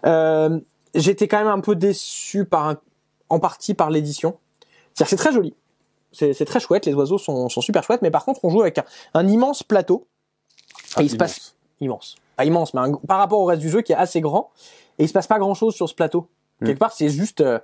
Euh, 0.07 0.59
j'étais 0.95 1.29
quand 1.29 1.39
même 1.39 1.49
un 1.49 1.61
peu 1.61 1.75
déçu 1.77 2.45
par 2.45 2.69
un- 2.69 2.79
en 3.29 3.41
partie 3.41 3.75
par 3.75 3.91
l'édition. 3.91 4.39
C'est 4.95 5.17
très 5.17 5.33
joli. 5.33 5.55
C'est 6.13 6.45
très 6.47 6.59
chouette. 6.61 6.87
Les 6.87 6.95
oiseaux 6.95 7.19
sont, 7.19 7.49
sont 7.51 7.61
super 7.61 7.85
chouettes. 7.85 8.01
Mais 8.03 8.11
par 8.11 8.25
contre 8.25 8.41
on 8.43 8.51
joue 8.51 8.63
avec 8.63 8.79
un, 8.79 8.85
un 9.15 9.29
immense 9.29 9.63
plateau. 9.63 10.07
Ah, 10.97 11.03
et 11.03 11.05
il 11.05 11.11
se 11.11 11.15
immense. 11.15 11.19
passe 11.19 11.55
immense. 11.81 12.17
pas 12.37 12.45
immense 12.47 12.75
mais 12.75 12.81
un- 12.81 12.95
par 13.07 13.19
rapport 13.19 13.39
au 13.41 13.45
reste 13.45 13.61
du 13.61 13.69
jeu 13.69 13.83
qui 13.83 13.93
est 13.93 13.97
assez 13.97 14.21
grand. 14.23 14.51
Et 14.99 15.05
il 15.05 15.09
se 15.09 15.13
passe 15.13 15.27
pas 15.27 15.39
grand 15.39 15.55
chose 15.55 15.75
sur 15.75 15.89
ce 15.89 15.95
plateau. 15.95 16.27
Mm. 16.61 16.67
quelque 16.67 16.79
part 16.79 16.93
c'est 16.93 17.11
juste 17.11 17.43
euh, 17.43 17.59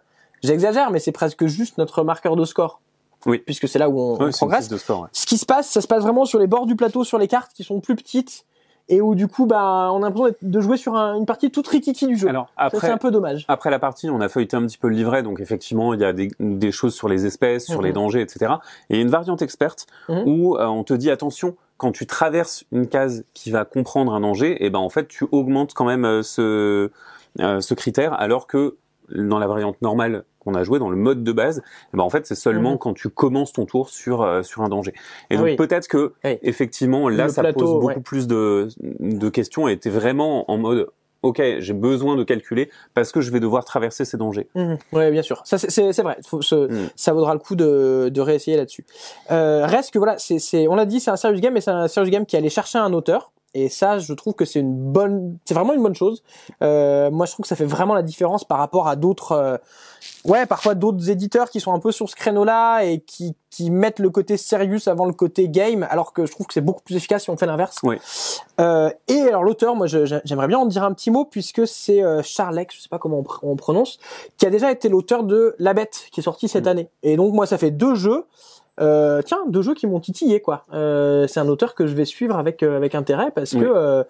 j'exagère 0.46 0.90
mais 0.90 0.98
c'est 0.98 1.12
presque 1.12 1.46
juste 1.46 1.78
notre 1.78 2.04
marqueur 2.04 2.36
de 2.36 2.44
score 2.44 2.80
Oui. 3.26 3.38
puisque 3.38 3.66
c'est 3.68 3.78
là 3.78 3.88
où 3.88 4.00
on, 4.00 4.16
progresse. 4.30 4.68
de 4.68 4.76
ouais. 4.76 5.08
Ce 5.12 5.26
qui 5.26 5.38
se 5.38 5.46
passe, 5.46 5.68
ça 5.70 5.80
se 5.80 5.86
passe 5.86 6.02
vraiment 6.02 6.24
sur 6.24 6.38
les 6.38 6.46
bords 6.46 6.66
du 6.66 6.76
plateau, 6.76 7.04
sur 7.04 7.18
les 7.18 7.28
cartes 7.28 7.52
qui 7.54 7.64
sont 7.64 7.80
plus 7.80 7.96
petites 7.96 8.44
et 8.90 9.00
où 9.00 9.14
du 9.14 9.28
coup, 9.28 9.46
bah, 9.46 9.88
on 9.92 10.02
a 10.02 10.10
l'impression 10.10 10.34
de 10.42 10.60
jouer 10.60 10.76
sur 10.76 10.94
un- 10.94 11.14
une 11.16 11.24
partie 11.24 11.50
toute 11.50 11.66
rikiki 11.66 12.06
du 12.06 12.18
jeu. 12.18 12.28
Alors 12.28 12.48
Ça, 12.58 12.68
c'est 12.70 12.76
après, 12.76 12.90
un 12.90 12.98
peu 12.98 13.10
dommage. 13.10 13.46
après 13.48 13.70
la 13.70 13.78
partie, 13.78 14.10
on 14.10 14.20
a 14.20 14.28
feuilleté 14.28 14.58
un 14.58 14.66
petit 14.66 14.76
peu 14.76 14.88
le 14.88 14.94
livret, 14.94 15.22
donc 15.22 15.40
effectivement, 15.40 15.94
il 15.94 16.00
y 16.00 16.04
a 16.04 16.12
des, 16.12 16.28
des 16.38 16.70
choses 16.70 16.94
sur 16.94 17.08
les 17.08 17.24
espèces, 17.24 17.64
sur 17.64 17.78
Mhm. 17.78 17.84
les 17.86 17.92
dangers, 17.92 18.20
etc. 18.20 18.56
Et 18.90 18.94
il 18.94 18.96
y 18.96 18.98
a 18.98 19.02
une 19.02 19.08
variante 19.10 19.40
experte 19.40 19.86
Mhm. 20.10 20.22
où 20.26 20.56
euh, 20.58 20.66
on 20.66 20.84
te 20.84 20.92
dit 20.92 21.10
attention, 21.10 21.56
quand 21.78 21.92
tu 21.92 22.06
traverses 22.06 22.64
une 22.72 22.86
case 22.86 23.24
qui 23.32 23.50
va 23.50 23.64
comprendre 23.64 24.12
un 24.12 24.20
danger, 24.20 24.62
et 24.66 24.68
ben 24.68 24.80
en 24.80 24.90
fait, 24.90 25.08
tu 25.08 25.24
augmentes 25.32 25.72
quand 25.72 25.86
même 25.86 26.04
euh, 26.04 26.22
ce, 26.22 26.90
euh, 27.40 27.60
ce 27.62 27.72
critère, 27.72 28.12
alors 28.20 28.46
que 28.46 28.76
dans 29.14 29.38
la 29.38 29.46
variante 29.46 29.80
normale 29.80 30.24
qu'on 30.44 30.54
a 30.54 30.62
joué, 30.62 30.78
dans 30.78 30.90
le 30.90 30.96
mode 30.96 31.24
de 31.24 31.32
base, 31.32 31.62
eh 31.92 31.96
ben 31.96 32.02
en 32.04 32.10
fait, 32.10 32.26
c'est 32.26 32.34
seulement 32.34 32.72
Mhm. 32.72 32.78
quand 32.78 32.94
tu 32.94 33.08
commences 33.08 33.52
ton 33.52 33.66
tour 33.66 33.88
sur 33.88 34.22
euh, 34.22 34.42
sur 34.42 34.62
un 34.62 34.68
danger. 34.68 34.92
Et 35.30 35.34
Ah 35.34 35.36
donc 35.38 35.44
oui. 35.46 35.56
peut-être 35.56 35.88
que 35.88 36.12
Oui. 36.24 36.38
effectivement 36.42 37.08
là, 37.08 37.24
Le 37.24 37.30
ça 37.30 37.42
plateau, 37.42 37.60
pose 37.60 37.70
beaucoup 37.72 37.86
ouais. 37.86 38.00
plus 38.00 38.26
de 38.26 38.68
de 38.80 39.28
questions 39.28 39.68
et 39.68 39.78
t'es 39.78 39.90
vraiment 39.90 40.50
en 40.50 40.56
mode 40.58 40.88
ok, 41.22 41.40
j'ai 41.60 41.72
besoin 41.72 42.16
de 42.16 42.22
calculer 42.22 42.68
parce 42.92 43.10
que 43.10 43.22
je 43.22 43.30
vais 43.30 43.40
devoir 43.40 43.64
traverser 43.64 44.04
ces 44.04 44.18
dangers. 44.18 44.46
Mhm. 44.54 44.76
Ouais, 44.92 45.10
bien 45.10 45.22
sûr. 45.22 45.40
Ça, 45.46 45.56
c'est- 45.56 46.02
vrai. 46.02 46.18
Faut 46.26 46.42
se- 46.42 46.68
Mhm. 46.70 46.88
Ça 46.96 47.14
vaudra 47.14 47.32
le 47.32 47.40
coup 47.40 47.56
de, 47.56 48.10
de 48.12 48.20
réessayer 48.20 48.58
là-dessus. 48.58 48.84
Euh, 49.30 49.64
reste 49.64 49.90
que 49.90 49.98
voilà, 49.98 50.18
c'est, 50.18 50.38
c'est, 50.38 50.68
on 50.68 50.74
l'a 50.74 50.84
dit, 50.84 51.00
c'est 51.00 51.10
un 51.10 51.16
serious 51.16 51.40
game, 51.40 51.54
mais 51.54 51.62
c'est 51.62 51.70
un 51.70 51.88
serious 51.88 52.10
game 52.10 52.26
qui 52.26 52.36
allait 52.36 52.50
chercher 52.50 52.76
un 52.78 52.92
auteur. 52.92 53.32
Et 53.54 53.68
ça, 53.68 53.98
je 53.98 54.12
trouve 54.14 54.34
que 54.34 54.44
c'est 54.44 54.58
une 54.58 54.74
bonne, 54.74 55.38
c'est 55.44 55.54
vraiment 55.54 55.72
une 55.74 55.82
bonne 55.82 55.94
chose. 55.94 56.22
Euh, 56.62 57.10
moi, 57.10 57.24
je 57.26 57.32
trouve 57.32 57.44
que 57.44 57.48
ça 57.48 57.54
fait 57.56 57.64
vraiment 57.64 57.94
la 57.94 58.02
différence 58.02 58.42
par 58.44 58.58
rapport 58.58 58.88
à 58.88 58.96
d'autres, 58.96 59.30
euh, 59.32 59.56
ouais, 60.24 60.44
parfois 60.44 60.74
d'autres 60.74 61.08
éditeurs 61.08 61.50
qui 61.50 61.60
sont 61.60 61.72
un 61.72 61.78
peu 61.78 61.92
sur 61.92 62.08
ce 62.10 62.16
créneau-là 62.16 62.82
et 62.82 62.98
qui, 62.98 63.36
qui 63.50 63.70
mettent 63.70 64.00
le 64.00 64.10
côté 64.10 64.36
serious 64.36 64.88
avant 64.88 65.06
le 65.06 65.12
côté 65.12 65.48
game, 65.48 65.86
alors 65.88 66.12
que 66.12 66.26
je 66.26 66.32
trouve 66.32 66.48
que 66.48 66.52
c'est 66.54 66.60
beaucoup 66.60 66.82
plus 66.82 66.96
efficace 66.96 67.22
si 67.22 67.30
on 67.30 67.36
fait 67.36 67.46
l'inverse. 67.46 67.78
Oui. 67.84 67.96
Euh, 68.60 68.90
et 69.06 69.20
alors 69.20 69.44
l'auteur, 69.44 69.76
moi, 69.76 69.86
j'aimerais 69.86 70.48
bien 70.48 70.58
en 70.58 70.66
dire 70.66 70.82
un 70.82 70.92
petit 70.92 71.12
mot 71.12 71.24
puisque 71.24 71.64
c'est 71.66 72.02
euh, 72.02 72.22
Charlex, 72.24 72.74
je 72.74 72.82
sais 72.82 72.88
pas 72.88 72.98
comment 72.98 73.18
on, 73.18 73.22
pr- 73.22 73.38
on 73.42 73.54
prononce, 73.54 73.98
qui 74.36 74.46
a 74.46 74.50
déjà 74.50 74.72
été 74.72 74.88
l'auteur 74.88 75.22
de 75.22 75.54
La 75.60 75.74
Bête, 75.74 76.06
qui 76.10 76.18
est 76.20 76.24
sorti 76.24 76.48
cette 76.48 76.64
Mm. 76.64 76.68
année. 76.68 76.88
Et 77.04 77.16
donc 77.16 77.32
moi, 77.34 77.46
ça 77.46 77.56
fait 77.56 77.70
deux 77.70 77.94
jeux. 77.94 78.26
Euh, 78.80 79.22
tiens, 79.22 79.38
deux 79.48 79.62
jeux 79.62 79.74
qui 79.74 79.86
m'ont 79.86 80.00
titillé 80.00 80.40
quoi. 80.40 80.64
Euh, 80.72 81.26
c'est 81.28 81.40
un 81.40 81.48
auteur 81.48 81.74
que 81.74 81.86
je 81.86 81.94
vais 81.94 82.04
suivre 82.04 82.36
avec 82.36 82.62
euh, 82.62 82.76
avec 82.76 82.94
intérêt 82.94 83.30
parce 83.30 83.52
Oui. 83.52 83.60
que 83.60 83.66
euh, 83.66 84.02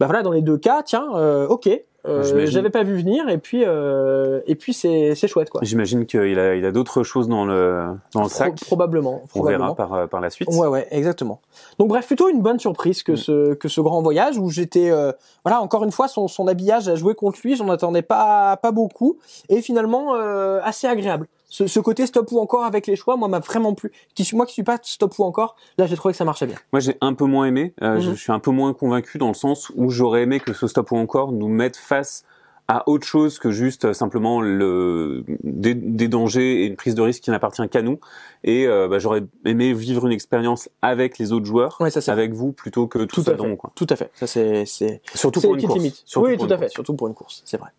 bah 0.00 0.06
voilà 0.06 0.22
dans 0.22 0.32
les 0.32 0.42
deux 0.42 0.58
cas, 0.58 0.82
tiens, 0.84 1.06
euh, 1.14 1.46
ok, 1.48 1.68
euh, 2.06 2.46
j'avais 2.46 2.70
pas 2.70 2.84
vu 2.84 2.96
venir 2.96 3.28
et 3.28 3.38
puis 3.38 3.64
euh, 3.66 4.40
et 4.46 4.54
puis 4.54 4.72
c'est 4.72 5.14
c'est 5.16 5.26
chouette 5.28 5.50
quoi. 5.50 5.60
J'imagine 5.64 6.06
qu'il 6.06 6.38
a 6.38 6.54
il 6.54 6.64
a 6.64 6.72
d'autres 6.72 7.02
choses 7.02 7.28
dans 7.28 7.44
le 7.44 7.84
dans 8.14 8.22
le 8.22 8.28
Pro- 8.28 8.28
sac. 8.28 8.54
probablement. 8.66 9.20
On 9.24 9.26
probablement. 9.26 9.74
verra 9.74 9.88
par 9.88 10.08
par 10.08 10.20
la 10.20 10.30
suite. 10.30 10.48
Ouais, 10.52 10.66
ouais, 10.68 10.86
exactement. 10.90 11.40
Donc 11.78 11.88
bref, 11.88 12.06
plutôt 12.06 12.28
une 12.28 12.40
bonne 12.42 12.58
surprise 12.60 13.02
que 13.02 13.12
Mm. 13.12 13.16
ce 13.16 13.54
que 13.54 13.68
ce 13.68 13.80
grand 13.80 14.00
voyage 14.02 14.38
où 14.38 14.48
j'étais, 14.50 14.90
euh, 14.90 15.12
voilà, 15.44 15.60
encore 15.60 15.82
une 15.84 15.92
fois, 15.92 16.06
son, 16.08 16.28
son 16.28 16.46
habillage 16.48 16.88
à 16.88 16.94
jouer 16.94 17.14
contre 17.14 17.40
lui, 17.44 17.56
j'en 17.56 17.68
attendais 17.68 18.02
pas 18.02 18.56
pas 18.56 18.70
beaucoup 18.72 19.18
et 19.48 19.60
finalement 19.62 20.14
euh, 20.14 20.60
assez 20.62 20.86
agréable. 20.86 21.26
Ce, 21.50 21.66
ce 21.66 21.80
côté 21.80 22.06
stop 22.06 22.30
ou 22.32 22.38
encore 22.40 22.64
avec 22.64 22.86
les 22.86 22.94
choix, 22.96 23.16
moi 23.16 23.26
m'a 23.28 23.38
vraiment 23.38 23.72
plu. 23.74 23.90
Qui 24.14 24.28
moi 24.34 24.44
qui 24.44 24.52
suis 24.52 24.62
pas 24.62 24.78
stop 24.82 25.18
ou 25.18 25.24
encore, 25.24 25.56
là 25.78 25.86
j'ai 25.86 25.96
trouvé 25.96 26.12
que 26.12 26.18
ça 26.18 26.24
marchait 26.26 26.46
bien. 26.46 26.56
Moi, 26.72 26.80
j'ai 26.80 26.96
un 27.00 27.14
peu 27.14 27.24
moins 27.24 27.46
aimé. 27.46 27.72
euh, 27.82 28.00
Je 28.00 28.10
Mhm. 28.10 28.16
suis 28.16 28.32
un 28.32 28.38
peu 28.38 28.50
moins 28.50 28.74
convaincu 28.74 29.16
dans 29.18 29.28
le 29.28 29.34
sens 29.34 29.72
où 29.74 29.90
j'aurais 29.90 30.22
aimé 30.22 30.40
que 30.40 30.52
ce 30.52 30.66
stop 30.66 30.92
ou 30.92 30.96
encore 30.96 31.32
nous 31.32 31.48
mette 31.48 31.76
face 31.76 32.24
à 32.70 32.86
autre 32.86 33.06
chose 33.06 33.38
que 33.38 33.50
juste 33.50 33.86
euh, 33.86 33.92
simplement 33.94 34.42
le 34.42 35.24
des, 35.42 35.72
des 35.72 36.06
dangers 36.08 36.64
et 36.64 36.66
une 36.66 36.76
prise 36.76 36.94
de 36.94 37.00
risque 37.00 37.22
qui 37.22 37.30
n'appartient 37.30 37.66
qu'à 37.70 37.80
nous. 37.80 37.98
Et 38.44 38.66
euh, 38.66 38.88
bah, 38.88 38.98
j'aurais 38.98 39.22
aimé 39.46 39.72
vivre 39.72 40.04
une 40.06 40.12
expérience 40.12 40.68
avec 40.82 41.16
les 41.16 41.32
autres 41.32 41.46
joueurs, 41.46 41.78
Ouais, 41.80 41.90
ça 41.90 42.12
avec 42.12 42.34
vous 42.34 42.52
plutôt 42.52 42.86
que 42.86 42.98
tout, 42.98 43.06
tout 43.06 43.22
seul 43.22 43.32
à 43.34 43.36
dans 43.38 43.44
fait. 43.44 43.48
mon 43.50 43.56
coin. 43.56 43.70
Tout 43.74 43.86
à 43.88 43.96
fait. 43.96 44.10
Ça 44.16 44.26
c'est 44.26 44.66
c'est 44.66 45.00
Surtout 45.14 45.40
pour 45.40 45.54
une 45.54 45.62
course. 45.62 45.78
limite. 45.78 46.02
Surtout 46.04 46.28
oui, 46.28 46.36
pour 46.36 46.46
tout 46.46 46.52
à 46.52 46.56
fait. 46.58 46.64
course. 46.64 46.74
Surtout 46.74 46.92
pour 46.94 47.08
une 47.08 47.14
course, 47.14 47.40
c'est 47.46 47.56
vrai. 47.58 47.70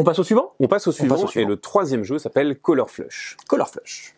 On 0.00 0.04
passe 0.04 0.20
au 0.20 0.22
suivant? 0.22 0.52
On 0.60 0.68
passe 0.68 0.86
au 0.86 0.92
suivant, 0.92 1.16
passe 1.16 1.24
au 1.24 1.26
suivant. 1.26 1.48
et 1.48 1.50
le 1.50 1.56
troisième 1.56 2.04
jeu 2.04 2.20
s'appelle 2.20 2.56
Color 2.60 2.88
Flush. 2.88 3.36
Color 3.48 3.68
Flush. 3.68 4.14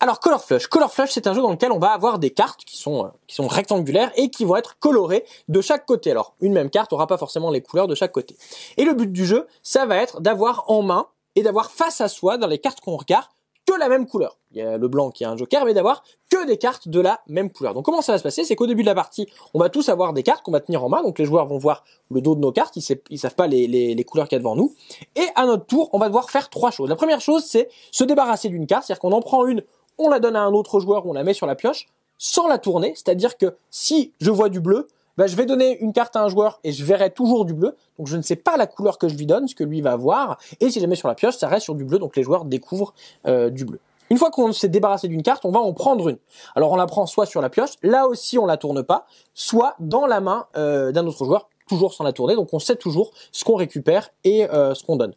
Alors 0.00 0.18
Color 0.18 0.42
Flush, 0.42 0.66
Color 0.66 0.92
Flush, 0.92 1.10
c'est 1.12 1.28
un 1.28 1.32
jeu 1.32 1.42
dans 1.42 1.52
lequel 1.52 1.70
on 1.70 1.78
va 1.78 1.92
avoir 1.92 2.18
des 2.18 2.30
cartes 2.30 2.64
qui 2.64 2.76
sont 2.76 3.04
euh, 3.04 3.08
qui 3.28 3.36
sont 3.36 3.46
rectangulaires 3.46 4.10
et 4.16 4.30
qui 4.30 4.44
vont 4.44 4.56
être 4.56 4.80
colorées 4.80 5.24
de 5.46 5.60
chaque 5.60 5.86
côté. 5.86 6.10
Alors 6.10 6.34
une 6.40 6.54
même 6.54 6.70
carte 6.70 6.92
aura 6.92 7.06
pas 7.06 7.18
forcément 7.18 7.52
les 7.52 7.62
couleurs 7.62 7.86
de 7.86 7.94
chaque 7.94 8.10
côté. 8.10 8.36
Et 8.76 8.84
le 8.84 8.94
but 8.94 9.12
du 9.12 9.26
jeu, 9.26 9.46
ça 9.62 9.86
va 9.86 9.98
être 9.98 10.20
d'avoir 10.20 10.68
en 10.68 10.82
main 10.82 11.06
et 11.36 11.42
d'avoir 11.42 11.70
face 11.70 12.00
à 12.00 12.08
soi 12.08 12.36
dans 12.36 12.48
les 12.48 12.58
cartes 12.58 12.80
qu'on 12.80 12.96
regarde 12.96 13.28
que 13.66 13.78
la 13.78 13.88
même 13.88 14.06
couleur. 14.06 14.38
Il 14.52 14.58
y 14.58 14.62
a 14.62 14.76
le 14.76 14.88
blanc 14.88 15.10
qui 15.10 15.24
a 15.24 15.30
un 15.30 15.36
joker, 15.36 15.64
mais 15.64 15.72
d'avoir 15.72 16.02
que 16.30 16.46
des 16.46 16.58
cartes 16.58 16.88
de 16.88 17.00
la 17.00 17.20
même 17.28 17.50
couleur. 17.50 17.74
Donc 17.74 17.84
comment 17.84 18.02
ça 18.02 18.12
va 18.12 18.18
se 18.18 18.22
passer? 18.22 18.44
C'est 18.44 18.56
qu'au 18.56 18.66
début 18.66 18.82
de 18.82 18.86
la 18.86 18.94
partie, 18.94 19.28
on 19.54 19.58
va 19.58 19.68
tous 19.68 19.88
avoir 19.88 20.12
des 20.12 20.22
cartes 20.22 20.44
qu'on 20.44 20.50
va 20.50 20.60
tenir 20.60 20.84
en 20.84 20.88
main. 20.88 21.02
Donc 21.02 21.18
les 21.18 21.24
joueurs 21.24 21.46
vont 21.46 21.58
voir 21.58 21.84
le 22.10 22.20
dos 22.20 22.34
de 22.34 22.40
nos 22.40 22.52
cartes, 22.52 22.76
ils, 22.76 22.84
ils 23.10 23.18
savent 23.18 23.34
pas 23.34 23.46
les 23.46 24.04
couleurs 24.04 24.28
qu'il 24.28 24.36
y 24.36 24.38
a 24.38 24.40
devant 24.40 24.56
nous. 24.56 24.74
Et 25.16 25.26
à 25.36 25.46
notre 25.46 25.66
tour, 25.66 25.88
on 25.92 25.98
va 25.98 26.08
devoir 26.08 26.30
faire 26.30 26.50
trois 26.50 26.70
choses. 26.70 26.88
La 26.88 26.96
première 26.96 27.20
chose, 27.20 27.44
c'est 27.44 27.68
se 27.90 28.04
débarrasser 28.04 28.48
d'une 28.48 28.66
carte, 28.66 28.84
c'est-à-dire 28.86 29.00
qu'on 29.00 29.12
en 29.12 29.22
prend 29.22 29.46
une, 29.46 29.62
on 29.98 30.08
la 30.08 30.20
donne 30.20 30.36
à 30.36 30.42
un 30.42 30.52
autre 30.52 30.80
joueur, 30.80 31.06
on 31.06 31.12
la 31.12 31.24
met 31.24 31.34
sur 31.34 31.46
la 31.46 31.54
pioche, 31.54 31.88
sans 32.18 32.48
la 32.48 32.58
tourner. 32.58 32.92
C'est-à-dire 32.94 33.36
que 33.36 33.56
si 33.70 34.12
je 34.20 34.30
vois 34.30 34.48
du 34.48 34.60
bleu, 34.60 34.88
bah, 35.16 35.26
je 35.26 35.36
vais 35.36 35.46
donner 35.46 35.78
une 35.78 35.92
carte 35.92 36.16
à 36.16 36.22
un 36.22 36.28
joueur 36.28 36.60
et 36.64 36.72
je 36.72 36.84
verrai 36.84 37.10
toujours 37.10 37.44
du 37.44 37.54
bleu. 37.54 37.76
Donc 37.98 38.06
je 38.06 38.16
ne 38.16 38.22
sais 38.22 38.36
pas 38.36 38.56
la 38.56 38.66
couleur 38.66 38.98
que 38.98 39.08
je 39.08 39.16
lui 39.16 39.26
donne, 39.26 39.48
ce 39.48 39.54
que 39.54 39.64
lui 39.64 39.80
va 39.80 39.96
voir. 39.96 40.38
Et 40.60 40.70
si 40.70 40.84
mets 40.86 40.96
sur 40.96 41.08
la 41.08 41.14
pioche, 41.14 41.36
ça 41.36 41.48
reste 41.48 41.64
sur 41.64 41.74
du 41.74 41.84
bleu, 41.84 41.98
donc 41.98 42.16
les 42.16 42.22
joueurs 42.22 42.44
découvrent 42.44 42.94
euh, 43.26 43.50
du 43.50 43.64
bleu. 43.64 43.78
Une 44.10 44.18
fois 44.18 44.30
qu'on 44.30 44.52
s'est 44.52 44.68
débarrassé 44.68 45.08
d'une 45.08 45.22
carte, 45.22 45.44
on 45.44 45.50
va 45.50 45.60
en 45.60 45.72
prendre 45.72 46.08
une. 46.08 46.18
Alors 46.54 46.72
on 46.72 46.76
la 46.76 46.86
prend 46.86 47.06
soit 47.06 47.24
sur 47.24 47.40
la 47.40 47.48
pioche, 47.48 47.74
là 47.82 48.06
aussi 48.06 48.38
on 48.38 48.46
la 48.46 48.56
tourne 48.56 48.82
pas, 48.82 49.06
soit 49.32 49.74
dans 49.80 50.06
la 50.06 50.20
main 50.20 50.46
euh, 50.56 50.92
d'un 50.92 51.06
autre 51.06 51.24
joueur, 51.24 51.48
toujours 51.68 51.94
sans 51.94 52.04
la 52.04 52.12
tourner. 52.12 52.34
Donc 52.34 52.48
on 52.52 52.58
sait 52.58 52.76
toujours 52.76 53.10
ce 53.32 53.44
qu'on 53.44 53.56
récupère 53.56 54.10
et 54.24 54.48
euh, 54.50 54.74
ce 54.74 54.84
qu'on 54.84 54.96
donne. 54.96 55.14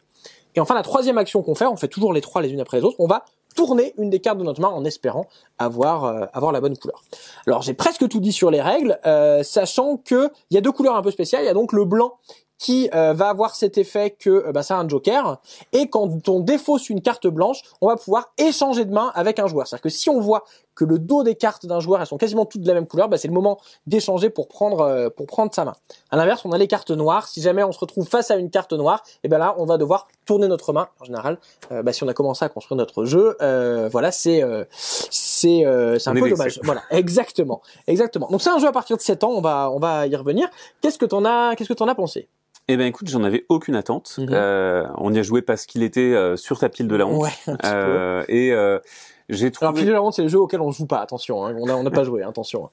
Et 0.54 0.60
enfin 0.60 0.74
la 0.74 0.82
troisième 0.82 1.18
action 1.18 1.42
qu'on 1.42 1.54
fait, 1.54 1.66
on 1.66 1.76
fait 1.76 1.88
toujours 1.88 2.14
les 2.14 2.22
trois 2.22 2.40
les 2.40 2.50
unes 2.50 2.60
après 2.60 2.78
les 2.78 2.84
autres, 2.84 2.96
on 2.98 3.06
va 3.06 3.24
tourner 3.56 3.94
une 3.98 4.10
des 4.10 4.20
cartes 4.20 4.38
de 4.38 4.44
notre 4.44 4.60
main 4.60 4.68
en 4.68 4.84
espérant 4.84 5.26
avoir 5.58 6.04
euh, 6.04 6.26
avoir 6.32 6.52
la 6.52 6.60
bonne 6.60 6.76
couleur. 6.76 7.02
Alors 7.48 7.62
j'ai 7.62 7.74
presque 7.74 8.08
tout 8.08 8.20
dit 8.20 8.32
sur 8.32 8.52
les 8.52 8.60
règles, 8.60 9.00
euh, 9.06 9.42
sachant 9.42 9.96
que 9.96 10.30
il 10.50 10.54
y 10.54 10.58
a 10.58 10.60
deux 10.60 10.70
couleurs 10.70 10.94
un 10.94 11.02
peu 11.02 11.10
spéciales. 11.10 11.42
Il 11.42 11.46
y 11.46 11.50
a 11.50 11.54
donc 11.54 11.72
le 11.72 11.84
blanc 11.84 12.18
qui 12.58 12.88
euh, 12.94 13.12
va 13.12 13.28
avoir 13.28 13.54
cet 13.54 13.76
effet 13.76 14.16
que 14.18 14.50
bah, 14.52 14.62
a 14.68 14.74
un 14.74 14.88
joker 14.88 15.40
et 15.72 15.88
quand 15.88 16.28
on 16.28 16.40
défausse 16.40 16.88
une 16.88 17.02
carte 17.02 17.26
blanche, 17.26 17.62
on 17.80 17.88
va 17.88 17.96
pouvoir 17.96 18.32
échanger 18.38 18.84
de 18.84 18.92
main 18.92 19.12
avec 19.14 19.38
un 19.38 19.46
joueur. 19.46 19.66
C'est-à-dire 19.66 19.82
que 19.82 19.88
si 19.88 20.08
on 20.08 20.20
voit 20.20 20.44
que 20.76 20.84
le 20.84 20.98
dos 20.98 21.24
des 21.24 21.34
cartes 21.34 21.66
d'un 21.66 21.80
joueur 21.80 22.00
elles 22.00 22.06
sont 22.06 22.18
quasiment 22.18 22.44
toutes 22.44 22.60
de 22.60 22.68
la 22.68 22.74
même 22.74 22.86
couleur, 22.86 23.08
bah, 23.08 23.16
c'est 23.18 23.28
le 23.28 23.34
moment 23.34 23.58
d'échanger 23.86 24.30
pour 24.30 24.46
prendre 24.46 24.82
euh, 24.82 25.10
pour 25.10 25.26
prendre 25.26 25.52
sa 25.52 25.64
main. 25.64 25.74
À 26.10 26.16
l'inverse, 26.16 26.44
on 26.44 26.52
a 26.52 26.58
les 26.58 26.68
cartes 26.68 26.90
noires. 26.90 27.26
Si 27.26 27.40
jamais 27.40 27.64
on 27.64 27.72
se 27.72 27.78
retrouve 27.80 28.06
face 28.06 28.30
à 28.30 28.36
une 28.36 28.50
carte 28.50 28.72
noire, 28.72 29.02
et 29.24 29.28
ben 29.28 29.38
là 29.38 29.54
on 29.58 29.64
va 29.64 29.78
devoir 29.78 30.06
tourner 30.26 30.46
notre 30.46 30.72
main. 30.72 30.88
En 31.00 31.04
général, 31.04 31.38
euh, 31.72 31.82
bah, 31.82 31.92
si 31.92 32.04
on 32.04 32.08
a 32.08 32.14
commencé 32.14 32.44
à 32.44 32.48
construire 32.48 32.76
notre 32.76 33.04
jeu, 33.04 33.36
euh, 33.40 33.88
voilà 33.90 34.12
c'est 34.12 34.42
euh, 34.42 34.64
c'est 34.70 35.64
euh, 35.66 35.98
c'est 35.98 36.10
un 36.10 36.14
peu 36.14 36.28
dommage. 36.28 36.60
Voilà, 36.62 36.82
exactement, 36.90 37.62
exactement. 37.86 38.28
Donc 38.30 38.42
c'est 38.42 38.50
un 38.50 38.58
jeu 38.58 38.68
à 38.68 38.72
partir 38.72 38.96
de 38.96 39.02
7 39.02 39.24
ans. 39.24 39.30
On 39.30 39.40
va 39.40 39.70
on 39.70 39.78
va 39.78 40.06
y 40.06 40.14
revenir. 40.14 40.48
Qu'est-ce 40.82 40.98
que 40.98 41.06
t'en 41.06 41.24
as 41.24 41.56
qu'est-ce 41.56 41.70
que 41.70 41.74
t'en 41.74 41.88
as 41.88 41.94
pensé? 41.94 42.28
Eh 42.68 42.76
ben 42.76 42.86
écoute, 42.86 43.08
j'en 43.08 43.22
avais 43.22 43.46
aucune 43.48 43.76
attente. 43.76 44.16
Mhm. 44.18 44.28
Euh, 44.32 44.86
on 44.98 45.12
y 45.12 45.18
a 45.18 45.22
joué 45.22 45.40
parce 45.40 45.66
qu'il 45.66 45.82
était 45.84 46.00
euh, 46.00 46.36
sur 46.36 46.58
ta 46.58 46.68
pile 46.68 46.88
de 46.88 46.96
la 46.96 47.06
honte. 47.06 47.22
Ouais, 47.22 47.30
un 47.46 47.56
petit 47.56 47.70
peu. 47.70 48.24
Et 48.28 48.52
euh, 48.52 48.80
j'ai 49.28 49.50
Alors, 49.60 49.74
trouvé. 49.74 49.96
Honte, 49.98 50.14
c'est 50.14 50.22
le 50.22 50.28
jeu 50.28 50.38
auquel 50.38 50.60
on 50.60 50.70
joue 50.70 50.86
pas. 50.86 50.98
Attention, 51.00 51.44
hein. 51.46 51.54
on 51.58 51.68
a 51.68 51.74
on 51.74 51.82
n'a 51.82 51.90
pas 51.90 52.04
joué. 52.04 52.22
Attention. 52.22 52.70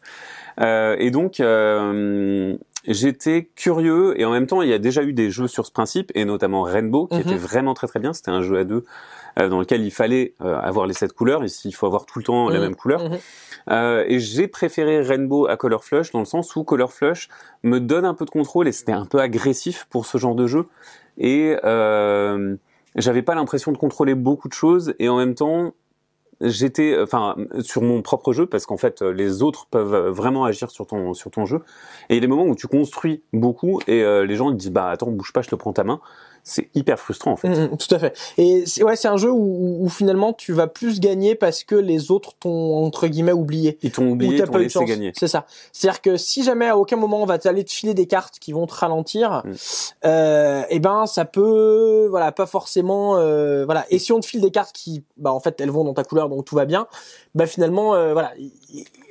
Euh, 0.62 0.96
et 1.00 1.10
donc, 1.12 1.40
euh, 1.40 2.56
j'étais 2.88 3.50
curieux 3.56 4.20
et 4.20 4.26
en 4.26 4.32
même 4.32 4.46
temps, 4.48 4.62
il 4.62 4.70
y 4.70 4.74
a 4.74 4.80
déjà 4.80 5.04
eu 5.04 5.14
des 5.14 5.30
jeux 5.32 5.48
sur 5.48 5.66
ce 5.66 5.72
principe 5.72 6.12
et 6.16 6.26
notamment 6.26 6.62
Rainbow 6.64 7.08
qui 7.08 7.16
Mhm. 7.16 7.22
était 7.22 7.38
vraiment 7.38 7.74
très 7.74 7.88
très 7.88 8.00
bien. 8.00 8.14
C'était 8.14 8.32
un 8.32 8.42
jeu 8.42 8.58
à 8.58 8.64
deux 8.64 8.84
euh, 9.40 9.50
dans 9.50 9.60
lequel 9.60 9.82
il 9.84 9.90
fallait 9.92 10.34
euh, 10.42 10.60
avoir 10.60 10.86
les 10.86 10.94
sept 10.94 11.14
couleurs. 11.14 11.44
Ici, 11.44 11.70
il 11.70 11.72
faut 11.72 11.88
avoir 11.88 12.06
tout 12.06 12.20
le 12.20 12.26
temps 12.26 12.50
la 12.50 12.58
Mhm. 12.60 12.64
même 12.66 12.76
couleur. 12.76 13.02
Euh, 13.72 14.04
et 14.08 14.20
j'ai 14.20 14.48
préféré 14.48 15.02
Rainbow 15.02 15.48
à 15.48 15.56
Color 15.58 15.84
Flush 15.84 16.12
dans 16.12 16.20
le 16.20 16.26
sens 16.26 16.56
où 16.56 16.64
Color 16.64 16.92
Flush 16.92 17.30
me 17.64 17.80
donne 17.80 18.06
un 18.06 18.14
peu 18.14 18.26
de 18.26 18.30
contrôle 18.30 18.68
et 18.68 18.72
c'était 18.74 18.92
un 18.92 19.06
peu 19.06 19.20
agressif 19.20 19.88
pour 19.90 20.06
ce 20.06 20.18
genre 20.18 20.36
de 20.36 20.46
jeu. 20.48 20.66
Et 21.18 21.56
euh, 21.64 22.56
j'avais 22.96 23.22
pas 23.22 23.34
l'impression 23.36 23.72
de 23.72 23.78
contrôler 23.78 24.14
beaucoup 24.16 24.50
de 24.50 24.54
choses 24.54 24.94
et 25.00 25.08
en 25.10 25.18
même 25.18 25.34
temps 25.34 25.74
j'étais 26.42 26.98
enfin 27.00 27.36
sur 27.62 27.82
mon 27.82 28.02
propre 28.02 28.34
jeu 28.34 28.46
parce 28.46 28.66
qu'en 28.66 28.78
fait 28.78 29.02
les 29.02 29.44
autres 29.44 29.68
peuvent 29.70 30.10
vraiment 30.10 30.46
agir 30.46 30.72
sur 30.72 30.88
ton 30.88 31.14
sur 31.14 31.32
ton 31.32 31.46
jeu. 31.46 31.62
Et 32.10 32.14
il 32.14 32.16
y 32.16 32.18
a 32.18 32.22
des 32.22 32.28
moments 32.28 32.46
où 32.46 32.56
tu 32.56 32.68
construis 32.68 33.24
beaucoup 33.34 33.80
et 33.88 34.04
euh, 34.04 34.26
les 34.26 34.36
gens 34.36 34.52
ils 34.52 34.58
disent 34.58 34.72
bah 34.72 34.90
attends 34.90 35.12
bouge 35.12 35.34
pas 35.34 35.42
je 35.42 35.50
te 35.50 35.56
prends 35.56 35.74
ta 35.74 35.84
main 35.84 36.00
c'est 36.44 36.70
hyper 36.76 37.00
frustrant 37.00 37.32
en 37.32 37.36
fait. 37.38 37.48
Mm, 37.48 37.74
mm, 37.74 37.78
tout 37.78 37.96
à 37.96 38.00
fait. 38.00 38.18
Et 38.38 38.66
c'est 38.66 38.84
ouais, 38.84 38.96
c'est 38.96 39.08
un 39.08 39.18
jeu 39.18 39.32
où, 39.32 39.78
où, 39.82 39.90
finalement 39.90 40.34
tu 40.34 40.52
vas 40.52 40.68
plus 40.68 41.00
gagner 41.00 41.36
parce 41.36 41.64
que 41.64 41.76
les 41.76 42.12
autres 42.12 42.34
t'ont 42.40 42.76
entre 42.86 43.08
guillemets 43.08 43.32
oublié. 43.32 43.78
Ils 43.82 43.92
t'ont 43.92 44.10
oublié, 44.10 44.44
t'ont 44.44 44.58
laissé 44.58 44.84
gagner. 44.86 45.14
C'est 45.18 45.28
ça. 45.28 45.46
C'est-à-dire 45.72 46.02
que 46.02 46.18
si 46.18 46.44
jamais 46.44 46.68
à 46.68 46.78
aucun 46.78 46.98
moment 46.98 47.22
on 47.22 47.26
va 47.26 47.38
t'aller 47.38 47.64
te 47.64 47.72
filer 47.72 47.94
des 47.94 48.08
cartes 48.08 48.40
qui 48.40 48.52
vont 48.52 48.68
te 48.68 48.74
ralentir, 48.74 49.44
mm. 49.46 49.52
euh, 50.06 50.62
et 50.64 50.76
eh 50.76 50.80
ben 50.80 51.06
ça 51.06 51.26
peut, 51.26 52.08
voilà, 52.10 52.32
pas 52.32 52.46
forcément, 52.46 53.18
euh, 53.18 53.64
voilà. 53.66 53.86
Et 53.90 54.00
si 54.00 54.12
on 54.12 54.20
te 54.20 54.26
file 54.26 54.42
des 54.42 54.52
cartes 54.52 54.76
qui, 54.76 55.04
bah 55.18 55.32
en 55.32 55.40
fait 55.40 55.60
elles 55.62 55.72
vont 55.72 55.84
dans 55.84 55.94
ta 55.94 56.04
couleur 56.04 56.30
donc 56.30 56.46
tout 56.46 56.56
va 56.56 56.66
bien, 56.66 56.88
bah 57.36 57.48
finalement, 57.48 57.96
euh, 57.96 58.14
voilà 58.14 58.34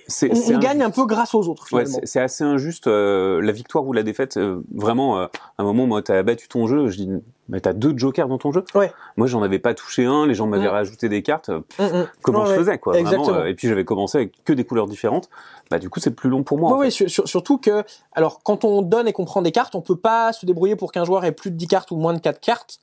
on, 0.09 0.59
gagne 0.59 0.83
un 0.83 0.91
peu 0.91 1.07
grâce 1.07 1.35
aux 1.35 1.49
autres. 1.49 1.67
Ouais, 1.73 1.85
c'est 2.05 2.21
assez 2.21 2.45
injuste. 2.45 2.87
Euh, 2.87 3.41
la 3.41 3.53
victoire 3.53 3.87
ou 3.87 3.93
la 3.93 4.03
défaite, 4.03 4.37
euh, 4.37 4.63
vraiment, 4.75 5.19
euh, 5.19 5.27
à 5.59 5.63
un 5.63 5.65
moment, 5.65 5.87
moi, 5.87 6.03
t'as 6.03 6.23
battu 6.23 6.49
ton 6.49 6.67
jeu, 6.67 6.89
je 6.89 6.97
dis, 6.97 7.09
mais 7.49 7.61
t'as 7.61 7.73
deux 7.73 7.97
jokers 7.97 8.29
dans 8.29 8.39
ton 8.39 8.53
jeu. 8.53 8.65
Ouais. 8.75 8.93
Moi, 9.17 9.27
j'en 9.27 9.43
avais 9.43 9.59
pas 9.59 9.75
touché 9.75 10.05
un, 10.05 10.27
les 10.27 10.35
gens 10.35 10.47
m'avaient 10.47 10.69
mm. 10.69 10.73
rajouté 10.73 11.09
des 11.09 11.23
cartes. 11.23 11.51
Mm, 11.51 11.85
mm. 11.85 12.09
comment 12.23 12.47
je 12.47 12.55
faisais, 12.55 12.79
quoi 12.79 13.01
vraiment, 13.01 13.45
Et 13.45 13.55
puis 13.55 13.69
j'avais 13.69 13.85
commencé 13.85 14.19
avec 14.19 14.45
que 14.45 14.53
des 14.53 14.65
couleurs 14.65 14.87
différentes. 14.87 15.29
Bah, 15.71 15.79
du 15.79 15.89
coup, 15.89 16.01
c'est 16.01 16.15
plus 16.15 16.31
long 16.31 16.43
pour 16.43 16.59
moi. 16.59 16.77
Oui, 16.77 16.91
surtout 16.91 17.59
que, 17.59 17.85
alors, 18.13 18.43
quand 18.43 18.65
on 18.65 18.83
donne 18.83 19.09
et 19.09 19.13
qu'on 19.13 19.25
prend 19.25 19.43
des 19.43 19.53
cartes, 19.53 19.75
on 19.75 19.81
peut 19.81 19.97
pas 19.97 20.33
se 20.33 20.47
débrouiller 20.47 20.77
pour 20.77 20.93
qu'un 20.93 21.05
joueur 21.05 21.25
ait 21.25 21.33
plus 21.33 21.51
de 21.51 21.57
10 21.57 21.67
cartes 21.67 21.91
ou 21.91 21.97
moins 21.97 22.15
de 22.15 22.21
4 22.21 22.41
cartes. 22.41 22.79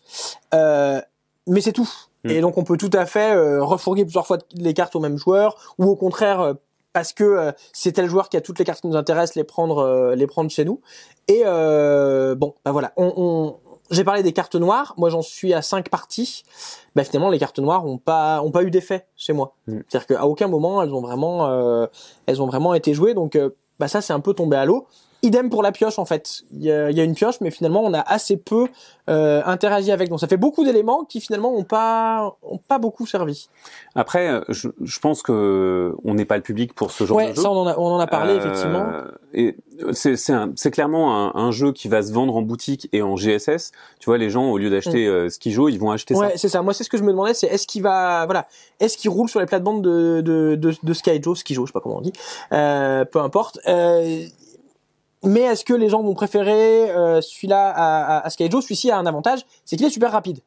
mais 0.53 1.61
c'est 1.61 1.73
tout. 1.73 1.89
Et 2.25 2.41
donc 2.41 2.57
on 2.57 2.65
peut 2.65 2.75
tout 2.75 2.89
à 2.91 3.05
fait 3.05 3.33
refourguer 3.59 4.03
plusieurs 4.03 4.27
fois 4.27 4.39
les 4.53 4.73
cartes 4.73 4.93
au 4.95 4.99
même 4.99 5.17
joueur, 5.17 5.73
ou 5.77 5.85
au 5.85 5.95
contraire 5.95 6.55
parce 6.93 7.13
que 7.13 7.23
euh, 7.23 7.51
c'est 7.73 7.93
tel 7.93 8.07
joueur 8.07 8.29
qui 8.29 8.37
a 8.37 8.41
toutes 8.41 8.59
les 8.59 8.65
cartes 8.65 8.81
qui 8.81 8.87
nous 8.87 8.95
intéressent, 8.95 9.35
les 9.35 9.43
prendre, 9.43 9.79
euh, 9.79 10.15
les 10.15 10.27
prendre 10.27 10.49
chez 10.49 10.65
nous. 10.65 10.81
Et 11.27 11.43
euh, 11.45 12.35
bon, 12.35 12.55
bah 12.65 12.71
voilà, 12.71 12.93
on, 12.97 13.13
on 13.15 13.57
j'ai 13.91 14.03
parlé 14.03 14.21
des 14.21 14.33
cartes 14.33 14.55
noires. 14.55 14.93
Moi, 14.97 15.09
j'en 15.09 15.23
suis 15.23 15.53
à 15.53 15.63
cinq 15.63 15.89
parties. 15.89 16.43
Bah 16.95 17.03
finalement, 17.03 17.29
les 17.29 17.39
cartes 17.39 17.59
noires 17.59 17.85
ont 17.85 17.97
pas 17.97 18.41
ont 18.43 18.51
pas 18.51 18.63
eu 18.63 18.69
d'effet 18.69 19.07
chez 19.15 19.33
moi. 19.33 19.53
Mm. 19.67 19.79
C'est-à-dire 19.87 20.07
qu'à 20.07 20.25
aucun 20.27 20.47
moment 20.47 20.83
elles 20.83 20.93
ont 20.93 21.01
vraiment 21.01 21.87
elles 22.27 22.41
ont 22.41 22.47
vraiment 22.47 22.73
été 22.73 22.93
jouées. 22.93 23.13
Donc 23.13 23.37
bah 23.79 23.87
ça 23.87 24.01
c'est 24.01 24.13
un 24.13 24.19
peu 24.19 24.33
tombé 24.33 24.57
à 24.57 24.65
l'eau. 24.65 24.87
Idem 25.21 25.49
pour 25.49 25.63
la 25.63 25.71
pioche 25.71 25.99
en 25.99 26.05
fait. 26.05 26.43
Il 26.53 26.63
y 26.63 26.71
a, 26.71 27.03
une 27.03 27.13
pioche, 27.13 27.41
mais 27.41 27.51
finalement 27.51 27.81
on 27.83 27.93
a 27.93 27.99
assez 27.99 28.37
peu 28.37 28.67
euh, 29.09 29.41
interagi 29.45 29.91
avec. 29.91 30.09
Donc 30.09 30.19
ça 30.19 30.27
fait 30.27 30.37
beaucoup 30.37 30.63
d'éléments 30.63 31.03
qui 31.03 31.19
finalement 31.19 31.53
ont 31.53 31.63
pas 31.63 32.37
ont 32.41 32.57
pas 32.57 32.77
beaucoup 32.77 33.05
servi. 33.05 33.49
Après, 33.95 34.29
euh, 34.29 34.41
je, 34.49 34.69
je 34.81 34.99
pense 34.99 35.21
que 35.21 35.93
on 36.05 36.13
n'est 36.13 36.25
pas 36.25 36.37
le 36.37 36.43
public 36.43 36.73
pour 36.73 36.91
ce 36.91 37.05
genre 37.05 37.19
de 37.19 37.27
jeu. 37.27 37.41
ça 37.41 37.51
on 37.51 37.61
en 37.61 37.67
a, 37.67 37.77
on 37.77 37.87
en 37.87 37.99
a 37.99 38.07
parlé 38.07 38.33
euh, 38.33 38.37
effectivement. 38.37 38.85
Et 39.33 39.57
c'est 39.91 40.15
c'est 40.15 40.71
clairement 40.71 41.35
un, 41.35 41.35
un, 41.35 41.51
jeu 41.51 41.71
qui 41.71 41.87
va 41.87 42.01
se 42.01 42.11
vendre 42.11 42.35
en 42.35 42.41
boutique 42.41 42.87
et 42.93 43.01
en 43.01 43.15
GSS. 43.15 43.71
Tu 43.99 44.05
vois, 44.05 44.17
les 44.17 44.29
gens 44.29 44.49
au 44.49 44.57
lieu 44.57 44.69
d'acheter 44.69 45.07
mm. 45.07 45.11
euh, 45.11 45.29
Skijo, 45.29 45.69
ils 45.69 45.79
vont 45.79 45.91
acheter 45.91 46.13
ça. 46.13 46.21
Ouais, 46.21 46.33
c'est 46.35 46.49
ça. 46.49 46.61
Moi 46.61 46.73
c'est 46.73 46.83
ce 46.83 46.89
que 46.89 46.97
je 46.97 47.03
me 47.03 47.11
demandais, 47.11 47.33
c'est 47.33 47.47
est-ce 47.47 47.67
qu'il 47.67 47.83
va 47.83 48.25
voilà, 48.25 48.47
est-ce 48.79 48.97
qu'il 48.97 49.09
roule 49.09 49.27
sur 49.29 49.39
les 49.39 49.45
plates-bandes 49.45 49.83
de 49.83 50.21
de 50.21 50.55
de, 50.55 50.73
de 50.81 50.93
Skyjo, 50.93 51.35
Skijo, 51.35 51.65
je 51.65 51.71
sais 51.71 51.73
pas 51.73 51.81
comment 51.81 51.97
on 51.97 52.01
dit. 52.01 52.13
Euh, 52.53 53.05
peu 53.05 53.19
importe. 53.19 53.59
Mais 55.23 55.41
est-ce 55.41 55.65
que 55.65 55.73
les 55.73 55.89
gens 55.89 56.01
vont 56.01 56.13
préférer 56.13 56.91
euh, 56.91 57.21
celui-là 57.21 57.69
à, 57.69 58.17
à, 58.17 58.25
à 58.25 58.29
Skyjo 58.29 58.61
Celui-ci 58.61 58.89
a 58.91 58.97
un 58.97 59.05
avantage, 59.05 59.41
c'est 59.65 59.75
qu'il 59.75 59.85
est 59.85 59.89
super 59.91 60.11
rapide. 60.11 60.39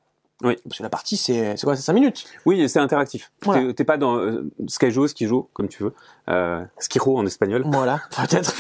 Oui. 0.45 0.57
Parce 0.65 0.79
que 0.79 0.83
la 0.83 0.89
partie, 0.89 1.17
c'est 1.17 1.55
quoi 1.63 1.77
C'est 1.77 1.83
5 1.83 1.93
minutes? 1.93 2.25
Oui, 2.47 2.69
c'est 2.69 2.81
interactif. 2.81 3.31
Voilà. 3.43 3.73
T'es 3.75 3.85
pas 3.85 3.97
dans 3.97 4.17
euh, 4.17 4.51
Skyjo, 4.67 5.07
Skijo, 5.07 5.49
comme 5.53 5.69
tu 5.69 5.85
veux. 5.85 5.93
Euh, 6.31 6.65
Skiro 6.79 7.17
en 7.17 7.25
espagnol. 7.27 7.63
Voilà, 7.67 8.01
peut-être. 8.17 8.53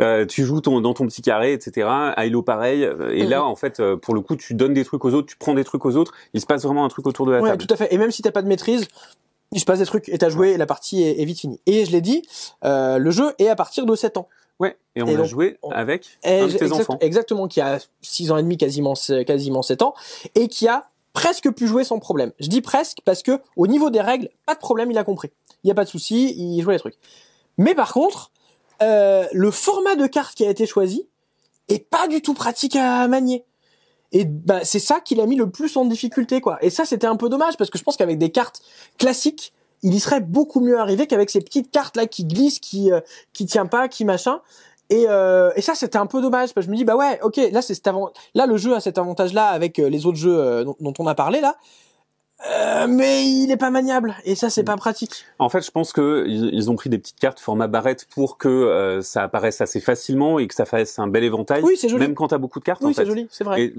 euh, 0.00 0.24
tu 0.24 0.44
joues 0.44 0.62
ton, 0.62 0.80
dans 0.80 0.94
ton 0.94 1.06
petit 1.06 1.20
carré, 1.20 1.52
etc. 1.52 1.88
Halo, 2.16 2.42
pareil. 2.42 2.88
Et 3.10 3.26
là, 3.26 3.44
en 3.44 3.56
fait, 3.56 3.80
euh, 3.80 3.96
pour 3.96 4.14
le 4.14 4.22
coup, 4.22 4.36
tu 4.36 4.54
donnes 4.54 4.72
des 4.72 4.84
trucs 4.84 5.04
aux 5.04 5.12
autres, 5.12 5.28
tu 5.28 5.36
prends 5.36 5.52
des 5.52 5.64
trucs 5.64 5.84
aux 5.84 5.96
autres. 5.96 6.14
Il 6.32 6.40
se 6.40 6.46
passe 6.46 6.62
vraiment 6.62 6.86
un 6.86 6.88
truc 6.88 7.06
autour 7.06 7.26
de 7.26 7.32
la 7.32 7.42
ouais, 7.42 7.50
table. 7.50 7.66
tout 7.66 7.74
à 7.74 7.76
fait. 7.76 7.92
Et 7.92 7.98
même 7.98 8.12
si 8.12 8.22
t'as 8.22 8.30
pas 8.32 8.42
de 8.42 8.48
maîtrise, 8.48 8.86
il 9.52 9.60
se 9.60 9.64
passe 9.66 9.80
des 9.80 9.86
trucs 9.86 10.08
et 10.08 10.16
t'as 10.16 10.30
joué 10.30 10.52
et 10.52 10.56
la 10.56 10.66
partie 10.66 11.02
est, 11.02 11.20
est 11.20 11.24
vite 11.26 11.40
finie. 11.40 11.60
Et 11.66 11.84
je 11.84 11.90
l'ai 11.90 12.00
dit, 12.00 12.22
euh, 12.64 12.98
le 12.98 13.10
jeu 13.10 13.32
est 13.38 13.48
à 13.48 13.56
partir 13.56 13.84
de 13.84 13.94
7 13.94 14.16
ans. 14.16 14.28
Ouais, 14.60 14.76
et 14.94 15.02
on 15.02 15.18
a 15.18 15.24
joué 15.24 15.58
avec 15.72 16.06
un 16.22 16.46
de 16.46 16.52
tes 16.52 16.70
enfants. 16.70 16.98
Exactement, 17.00 17.48
qui 17.48 17.60
a 17.60 17.78
6 18.02 18.30
ans 18.30 18.36
et 18.36 18.42
demi, 18.42 18.58
quasiment, 18.58 18.94
quasiment 19.26 19.62
7 19.62 19.82
ans, 19.82 19.94
et 20.34 20.48
qui 20.48 20.68
a 20.68 20.90
presque 21.14 21.50
pu 21.50 21.66
jouer 21.66 21.82
sans 21.82 21.98
problème. 21.98 22.32
Je 22.38 22.48
dis 22.48 22.60
presque 22.60 22.98
parce 23.04 23.22
que 23.22 23.40
au 23.56 23.66
niveau 23.66 23.90
des 23.90 24.00
règles, 24.00 24.28
pas 24.46 24.54
de 24.54 24.60
problème, 24.60 24.90
il 24.90 24.98
a 24.98 25.04
compris. 25.04 25.30
Il 25.64 25.68
y 25.68 25.70
a 25.70 25.74
pas 25.74 25.84
de 25.84 25.88
souci, 25.88 26.34
il 26.36 26.62
jouait 26.62 26.74
les 26.74 26.78
trucs. 26.78 26.98
Mais 27.56 27.74
par 27.74 27.92
contre, 27.92 28.32
euh, 28.82 29.26
le 29.32 29.50
format 29.50 29.96
de 29.96 30.06
carte 30.06 30.34
qui 30.34 30.44
a 30.44 30.50
été 30.50 30.66
choisi 30.66 31.08
est 31.68 31.88
pas 31.88 32.06
du 32.06 32.20
tout 32.22 32.34
pratique 32.34 32.76
à 32.76 33.08
manier. 33.08 33.44
Et 34.12 34.24
bah, 34.24 34.60
c'est 34.64 34.78
ça 34.78 35.00
qui 35.00 35.14
l'a 35.14 35.26
mis 35.26 35.36
le 35.36 35.50
plus 35.50 35.76
en 35.76 35.84
difficulté, 35.84 36.40
quoi. 36.40 36.58
Et 36.62 36.70
ça, 36.70 36.84
c'était 36.84 37.06
un 37.06 37.16
peu 37.16 37.28
dommage 37.28 37.56
parce 37.56 37.70
que 37.70 37.78
je 37.78 37.84
pense 37.84 37.96
qu'avec 37.96 38.18
des 38.18 38.30
cartes 38.30 38.60
classiques, 38.98 39.52
il 39.82 39.94
y 39.94 40.00
serait 40.00 40.20
beaucoup 40.20 40.60
mieux 40.60 40.78
arrivé 40.78 41.06
qu'avec 41.06 41.30
ces 41.30 41.40
petites 41.40 41.70
cartes 41.70 41.96
là 41.96 42.06
qui 42.06 42.24
glissent, 42.24 42.58
qui 42.58 42.92
euh, 42.92 43.00
qui 43.32 43.46
tient 43.46 43.66
pas, 43.66 43.88
qui 43.88 44.04
machin. 44.04 44.40
Et, 44.90 45.06
euh, 45.08 45.52
et 45.54 45.62
ça 45.62 45.76
c'était 45.76 45.98
un 45.98 46.06
peu 46.06 46.20
dommage 46.20 46.52
parce 46.52 46.66
que 46.66 46.68
je 46.68 46.70
me 46.70 46.76
dis 46.76 46.84
bah 46.84 46.96
ouais 46.96 47.20
ok 47.22 47.40
là 47.52 47.62
c'est 47.62 47.86
avant 47.86 48.10
là 48.34 48.46
le 48.46 48.56
jeu 48.56 48.74
a 48.74 48.80
cet 48.80 48.98
avantage 48.98 49.32
là 49.32 49.46
avec 49.46 49.78
euh, 49.78 49.88
les 49.88 50.04
autres 50.04 50.18
jeux 50.18 50.36
euh, 50.36 50.64
dont, 50.64 50.76
dont, 50.80 50.92
on 50.98 51.06
a 51.06 51.14
parlé 51.14 51.40
là 51.40 51.54
euh, 52.48 52.86
mais 52.88 53.26
il 53.26 53.50
est 53.50 53.56
pas 53.56 53.70
maniable 53.70 54.14
et 54.24 54.34
ça 54.34 54.48
c'est 54.48 54.64
pas 54.64 54.76
pratique. 54.76 55.26
En 55.38 55.48
fait, 55.48 55.64
je 55.64 55.70
pense 55.70 55.92
que 55.92 56.24
ils 56.26 56.70
ont 56.70 56.76
pris 56.76 56.88
des 56.88 56.98
petites 56.98 57.18
cartes 57.18 57.38
format 57.38 57.66
barrette 57.66 58.06
pour 58.14 58.38
que 58.38 58.48
euh, 58.48 59.02
ça 59.02 59.22
apparaisse 59.22 59.60
assez 59.60 59.80
facilement 59.80 60.38
et 60.38 60.46
que 60.46 60.54
ça 60.54 60.64
fasse 60.64 60.98
un 60.98 61.06
bel 61.06 61.24
éventail. 61.24 61.62
Oui, 61.62 61.76
c'est 61.76 61.88
joli. 61.88 62.00
Même 62.00 62.14
quand 62.14 62.28
t'as 62.28 62.38
beaucoup 62.38 62.58
de 62.58 62.64
cartes. 62.64 62.82
Oui, 62.82 62.94
c'est 62.94 63.04
joli, 63.04 63.28
c'est 63.30 63.44
vrai. 63.44 63.72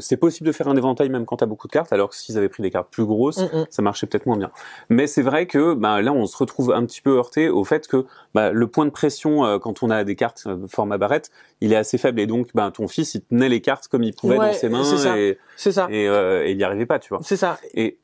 C'est 0.00 0.16
possible 0.16 0.46
de 0.46 0.52
faire 0.52 0.68
un 0.68 0.76
éventail 0.76 1.10
même 1.10 1.26
quand 1.26 1.36
t'as 1.36 1.46
beaucoup 1.46 1.66
de 1.66 1.72
cartes, 1.72 1.92
alors 1.92 2.10
que 2.10 2.16
s'ils 2.16 2.38
avaient 2.38 2.48
pris 2.48 2.62
des 2.62 2.70
cartes 2.70 2.88
plus 2.90 3.04
grosses, 3.04 3.38
mm 3.38 3.46
-mm. 3.52 3.66
ça 3.70 3.82
marchait 3.82 4.06
peut-être 4.06 4.26
moins 4.26 4.38
bien. 4.38 4.50
Mais 4.88 5.06
c'est 5.06 5.22
vrai 5.22 5.46
que 5.46 5.74
bah, 5.74 6.00
là, 6.00 6.12
on 6.12 6.26
se 6.26 6.36
retrouve 6.36 6.72
un 6.72 6.84
petit 6.86 7.02
peu 7.02 7.16
heurté 7.16 7.50
au 7.50 7.64
fait 7.64 7.86
que 7.86 8.06
bah, 8.34 8.50
le 8.50 8.66
point 8.66 8.86
de 8.86 8.90
pression 8.90 9.44
euh, 9.44 9.58
quand 9.58 9.82
on 9.82 9.90
a 9.90 10.04
des 10.04 10.16
cartes 10.16 10.44
format 10.68 10.98
barrette, 10.98 11.30
il 11.60 11.72
est 11.72 11.76
assez 11.76 11.98
faible 11.98 12.20
et 12.20 12.26
donc 12.26 12.48
bah, 12.54 12.70
ton 12.72 12.88
fils 12.88 13.14
il 13.14 13.22
tenait 13.22 13.48
les 13.48 13.60
cartes 13.60 13.88
comme 13.88 14.02
il 14.02 14.14
pouvait 14.14 14.38
ouais, 14.38 14.46
dans 14.46 14.52
ses 14.52 14.68
mains 14.68 14.82
et, 15.16 15.38
ça. 15.56 15.88
Et, 15.90 16.08
euh, 16.08 16.46
et 16.46 16.52
il 16.52 16.56
n'y 16.56 16.64
arrivait 16.64 16.86
pas, 16.86 16.98
tu 16.98 17.10
vois. 17.10 17.20
C'est 17.22 17.36
ça. 17.36 17.58
Et 17.74 17.98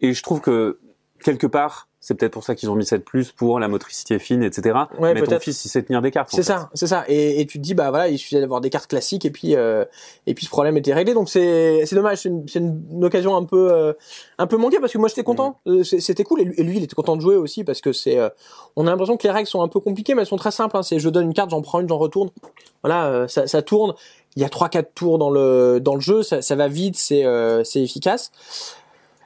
et 0.00 0.12
je 0.12 0.22
trouve 0.22 0.40
que 0.40 0.78
quelque 1.22 1.46
part, 1.46 1.88
c'est 2.00 2.14
peut-être 2.14 2.32
pour 2.32 2.44
ça 2.44 2.54
qu'ils 2.54 2.70
ont 2.70 2.76
mis 2.76 2.86
7 2.86 3.04
plus 3.04 3.32
pour 3.32 3.58
la 3.58 3.66
motricité 3.66 4.18
fine, 4.20 4.42
etc. 4.44 4.78
Ouais, 4.98 5.14
mais 5.14 5.22
ton 5.22 5.40
fils, 5.40 5.64
il 5.64 5.68
sait 5.68 5.82
tenir 5.82 6.00
des 6.00 6.12
cartes. 6.12 6.30
C'est 6.30 6.44
ça, 6.44 6.70
c'est 6.72 6.86
ça. 6.86 7.04
Et, 7.08 7.40
et, 7.40 7.46
tu 7.46 7.58
te 7.58 7.62
dis, 7.62 7.74
bah 7.74 7.90
voilà, 7.90 8.08
il 8.08 8.18
suffisait 8.18 8.40
d'avoir 8.40 8.60
des 8.60 8.70
cartes 8.70 8.88
classiques 8.88 9.24
et 9.24 9.30
puis 9.30 9.56
euh, 9.56 9.84
et 10.26 10.34
puis 10.34 10.46
ce 10.46 10.50
problème 10.50 10.76
était 10.76 10.94
réglé. 10.94 11.12
Donc 11.12 11.28
c'est 11.28 11.84
c'est 11.86 11.96
dommage, 11.96 12.18
c'est 12.18 12.28
une, 12.28 12.44
une, 12.54 13.04
occasion 13.04 13.36
un 13.36 13.44
peu 13.44 13.72
euh, 13.72 13.92
un 14.38 14.46
peu 14.46 14.56
manquée 14.56 14.78
parce 14.78 14.92
que 14.92 14.98
moi 14.98 15.08
j'étais 15.08 15.24
content, 15.24 15.58
mmh. 15.66 15.82
c'était 15.82 16.24
cool 16.24 16.40
et 16.40 16.44
lui, 16.44 16.54
et 16.56 16.62
lui, 16.62 16.76
il 16.76 16.84
était 16.84 16.94
content 16.94 17.16
de 17.16 17.20
jouer 17.20 17.34
aussi 17.34 17.64
parce 17.64 17.80
que 17.80 17.92
c'est 17.92 18.18
euh, 18.18 18.28
on 18.76 18.86
a 18.86 18.90
l'impression 18.90 19.16
que 19.16 19.24
les 19.24 19.32
règles 19.32 19.48
sont 19.48 19.62
un 19.62 19.68
peu 19.68 19.80
compliquées 19.80 20.14
mais 20.14 20.22
elles 20.22 20.28
sont 20.28 20.36
très 20.36 20.52
simples. 20.52 20.76
Hein. 20.76 20.84
C'est 20.84 21.00
je 21.00 21.08
donne 21.08 21.26
une 21.26 21.34
carte, 21.34 21.50
j'en 21.50 21.62
prends 21.62 21.80
une, 21.80 21.88
j'en 21.88 21.98
retourne. 21.98 22.30
Voilà, 22.82 23.06
euh, 23.06 23.28
ça, 23.28 23.46
ça 23.46 23.62
tourne. 23.62 23.94
Il 24.36 24.42
y 24.42 24.44
a 24.44 24.48
trois 24.48 24.68
quatre 24.68 24.94
tours 24.94 25.18
dans 25.18 25.30
le 25.30 25.80
dans 25.80 25.94
le 25.94 26.00
jeu, 26.00 26.22
ça, 26.22 26.42
ça 26.42 26.54
va 26.54 26.68
vite, 26.68 26.96
c'est 26.96 27.24
euh, 27.24 27.64
c'est 27.64 27.82
efficace. 27.82 28.30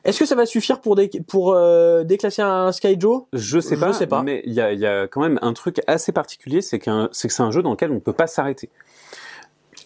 Est-ce 0.05 0.19
que 0.19 0.27
ça 0.27 0.35
va 0.35 0.47
suffire 0.47 0.81
pour, 0.81 0.97
dé 0.97 1.11
pour 1.29 1.53
euh, 1.53 2.03
déclasser 2.03 2.43
un 2.43 2.73
Skyjo 2.73 3.29
Je 3.33 3.61
sais 3.61 3.77
pas, 3.77 3.93
Je 3.93 3.99
sais 3.99 4.07
pas. 4.07 4.23
mais 4.23 4.43
il 4.45 4.53
y 4.53 4.61
a, 4.61 4.73
y 4.73 4.87
a, 4.87 5.07
quand 5.07 5.21
même 5.21 5.39
un 5.43 5.53
truc 5.53 5.81
assez 5.87 6.11
particulier, 6.13 6.61
c'est 6.61 6.79
que 6.79 7.09
c'est 7.13 7.41
un 7.41 7.51
jeu 7.51 7.63
dans 7.63 7.71
lequel 7.71 7.91
on 7.93 7.97
ne 7.97 8.01
peut 8.01 8.13
pas 8.13 8.27
s'arrêter. 8.27 8.69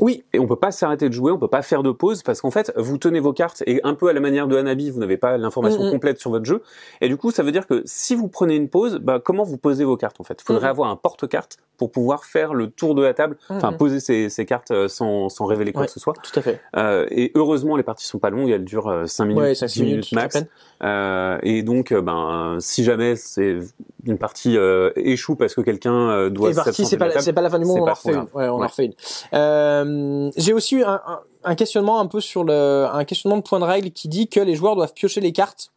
Oui. 0.01 0.25
Et 0.33 0.39
on 0.39 0.47
peut 0.47 0.57
pas 0.57 0.73
s'arrêter 0.73 1.09
de 1.09 1.15
jouer, 1.15 1.33
on 1.33 1.39
peut 1.39 1.49
pas 1.49 1.63
faire 1.63 1.83
de 1.83 1.91
pause 1.91 2.23
parce 2.23 2.41
qu'en 2.41 2.51
fait, 2.51 2.73
vous 2.77 2.99
tenez 2.99 3.21
vos 3.21 3.33
cartes 3.33 3.63
et 3.67 3.81
un 3.85 3.95
peu 3.95 4.09
à 4.09 4.13
la 4.13 4.21
manière 4.21 4.49
de 4.49 4.57
Hanabi, 4.57 4.91
vous 4.91 5.01
n'avez 5.01 5.17
pas 5.17 5.39
l'information 5.39 5.77
Mm-hmm. 5.77 5.89
mmh. 5.89 5.91
complète 5.91 6.21
sur 6.21 6.31
votre 6.31 6.45
jeu. 6.45 6.63
Et 7.01 7.09
du 7.09 7.17
coup, 7.17 7.31
ça 7.31 7.43
veut 7.43 7.53
dire 7.53 7.67
que 7.67 7.83
si 7.85 8.15
vous 8.15 8.29
prenez 8.29 8.57
une 8.57 8.69
pause, 8.69 8.97
bah, 8.97 9.21
comment 9.23 9.45
vous 9.45 9.59
posez 9.59 9.85
vos 9.85 9.97
cartes 9.97 10.21
en 10.21 10.25
fait? 10.25 10.39
Il 10.41 10.45
faudrait 10.45 10.69
mmh. 10.69 10.71
avoir 10.71 10.91
un 10.91 10.97
porte-carte 10.97 11.59
pour 11.77 11.91
pouvoir 11.91 12.25
faire 12.25 12.55
le 12.55 12.71
tour 12.71 12.95
de 12.95 13.03
la 13.03 13.13
table, 13.13 13.37
enfin 13.51 13.73
poser 13.73 14.01
ses, 14.01 14.31
ses, 14.31 14.47
cartes 14.47 14.71
euh, 14.71 14.89
sans, 14.89 15.29
sans 15.29 15.45
révéler 15.45 15.73
quoi 15.73 15.83
ouais, 15.83 15.87
que 15.87 15.93
ce 15.93 16.01
soit. 16.01 16.15
Tout 16.23 16.39
à 16.39 16.43
fait. 16.43 16.61
Euh, 16.77 17.07
et 17.11 17.33
heureusement, 17.35 17.77
les 17.77 17.83
parties 17.83 18.07
sont 18.07 18.19
pas 18.19 18.31
longues, 18.31 18.51
elles 18.51 18.65
durent 18.65 19.03
5 19.07 19.25
minutes, 19.27 19.43
ouais, 19.43 19.53
10 19.53 19.83
minutes, 19.83 20.13
max. 20.13 20.43
Euh, 20.83 21.39
et 21.43 21.63
donc, 21.63 21.93
ben, 21.93 22.59
si 22.61 22.85
jamais 22.85 23.17
c'est 23.17 23.59
une 24.05 24.19
partie 24.19 24.57
euh, 24.57 24.91
échoue 24.97 25.37
parce 25.37 25.55
que 25.55 25.61
quelqu'un 25.61 26.29
doit 26.29 26.51
et 26.51 26.55
partie, 26.55 26.85
c'est 26.85 26.97
pas, 26.97 27.21
c'est 27.21 27.33
pas 27.33 27.43
la 27.43 27.51
fin 27.51 27.59
du 27.59 27.65
monde, 27.65 27.81
on 27.81 27.89
en 27.89 27.95
refait 27.95 28.13
une. 28.13 28.21
Ouais, 28.21 28.27
on 28.35 28.59
ouais. 28.59 28.65
en 28.65 28.67
refait 28.67 28.87
une. 28.87 28.95
Euh, 29.35 30.31
J'ai 30.37 30.53
aussi 30.53 30.77
eu 30.77 30.85
un, 30.85 31.01
un, 31.07 31.21
un, 31.45 31.55
questionnement 31.55 32.01
un 32.01 32.07
peu 32.07 32.21
sur 32.21 32.45
le, 32.45 32.87
un 32.93 33.05
questionnement 33.05 33.39
de 33.39 33.43
point 33.43 33.61
de 33.61 33.65
règle 33.65 33.91
qui 33.91 34.09
dit 34.09 34.29
que 34.29 34.41
les 34.41 34.55
joueurs 34.55 34.77
doivent 34.77 34.95
piocher 34.95 35.21
les 35.21 35.33
cartes 35.33 35.73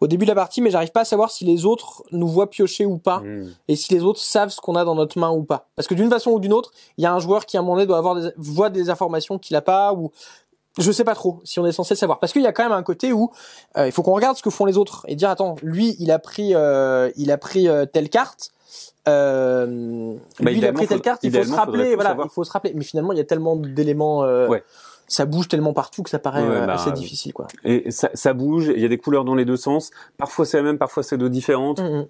au 0.00 0.06
début 0.06 0.24
de 0.24 0.30
la 0.30 0.34
partie, 0.34 0.60
mais 0.60 0.70
j'arrive 0.70 0.90
pas 0.90 1.00
à 1.00 1.04
savoir 1.04 1.30
si 1.30 1.44
les 1.44 1.64
autres 1.64 2.02
nous 2.10 2.28
voient 2.28 2.50
piocher 2.50 2.84
ou 2.84 2.98
pas, 2.98 3.20
mmh. 3.20 3.54
et 3.68 3.76
si 3.76 3.94
les 3.94 4.02
autres 4.02 4.20
savent 4.20 4.50
ce 4.50 4.60
qu'on 4.60 4.74
a 4.74 4.84
dans 4.84 4.94
notre 4.94 5.18
main 5.18 5.30
ou 5.30 5.44
pas. 5.44 5.68
Parce 5.76 5.88
que 5.88 5.94
d'une 5.94 6.10
façon 6.10 6.32
ou 6.32 6.40
d'une 6.40 6.52
autre, 6.52 6.72
il 6.98 7.04
y 7.04 7.06
a 7.06 7.14
un 7.14 7.20
joueur 7.20 7.46
qui 7.46 7.56
à 7.56 7.60
un 7.60 7.62
moment 7.62 7.76
donné 7.76 7.86
doit 7.86 7.98
avoir 7.98 8.16
des, 8.16 8.30
voit 8.36 8.70
des 8.70 8.90
informations 8.90 9.38
qu'il 9.38 9.56
a 9.56 9.62
pas, 9.62 9.92
ou 9.92 10.10
je 10.78 10.90
sais 10.90 11.04
pas 11.04 11.14
trop 11.14 11.40
si 11.44 11.60
on 11.60 11.66
est 11.66 11.72
censé 11.72 11.94
le 11.94 11.98
savoir. 11.98 12.18
Parce 12.18 12.32
qu'il 12.32 12.42
y 12.42 12.46
a 12.46 12.52
quand 12.52 12.62
même 12.62 12.72
un 12.72 12.82
côté 12.82 13.12
où 13.12 13.30
euh, 13.76 13.86
il 13.86 13.92
faut 13.92 14.02
qu'on 14.02 14.14
regarde 14.14 14.36
ce 14.36 14.42
que 14.42 14.50
font 14.50 14.64
les 14.64 14.78
autres 14.78 15.04
et 15.08 15.16
dire 15.16 15.30
attends, 15.30 15.56
lui 15.62 15.96
il 15.98 16.10
a 16.10 16.18
pris, 16.18 16.54
euh, 16.54 17.10
il 17.16 17.30
a 17.30 17.38
pris 17.38 17.68
euh, 17.68 17.86
telle 17.86 18.08
carte. 18.08 18.52
Euh, 19.08 20.14
bah, 20.40 20.50
lui, 20.50 20.58
il 20.58 20.66
a 20.66 20.72
pris 20.72 20.86
telle 20.86 21.00
carte, 21.00 21.24
il 21.24 21.32
faut 21.32 21.42
se 21.42 21.54
rappeler, 21.54 21.94
voilà, 21.94 22.16
il 22.22 22.30
faut 22.30 22.44
se 22.44 22.52
rappeler. 22.52 22.72
Mais 22.74 22.84
finalement, 22.84 23.12
il 23.12 23.18
y 23.18 23.20
a 23.20 23.24
tellement 23.24 23.56
d'éléments, 23.56 24.22
euh, 24.22 24.46
ouais. 24.48 24.62
ça 25.08 25.24
bouge 25.24 25.48
tellement 25.48 25.72
partout 25.72 26.02
que 26.02 26.10
ça 26.10 26.20
paraît 26.20 26.42
Ouais, 26.42 26.56
euh, 26.56 26.66
bah, 26.66 26.74
assez 26.74 26.92
difficile, 26.92 27.32
quoi. 27.32 27.48
Et 27.64 27.90
ça, 27.90 28.10
ça 28.14 28.32
bouge, 28.32 28.72
il 28.74 28.80
y 28.80 28.84
a 28.84 28.88
des 28.88 28.98
couleurs 28.98 29.24
dans 29.24 29.34
les 29.34 29.44
deux 29.44 29.56
sens. 29.56 29.90
Parfois 30.18 30.46
c'est 30.46 30.56
la 30.56 30.62
même, 30.62 30.78
parfois 30.78 31.02
c'est 31.02 31.18
deux 31.18 31.30
différentes. 31.30 31.80
Mm, 31.80 31.98
mm. 31.98 32.06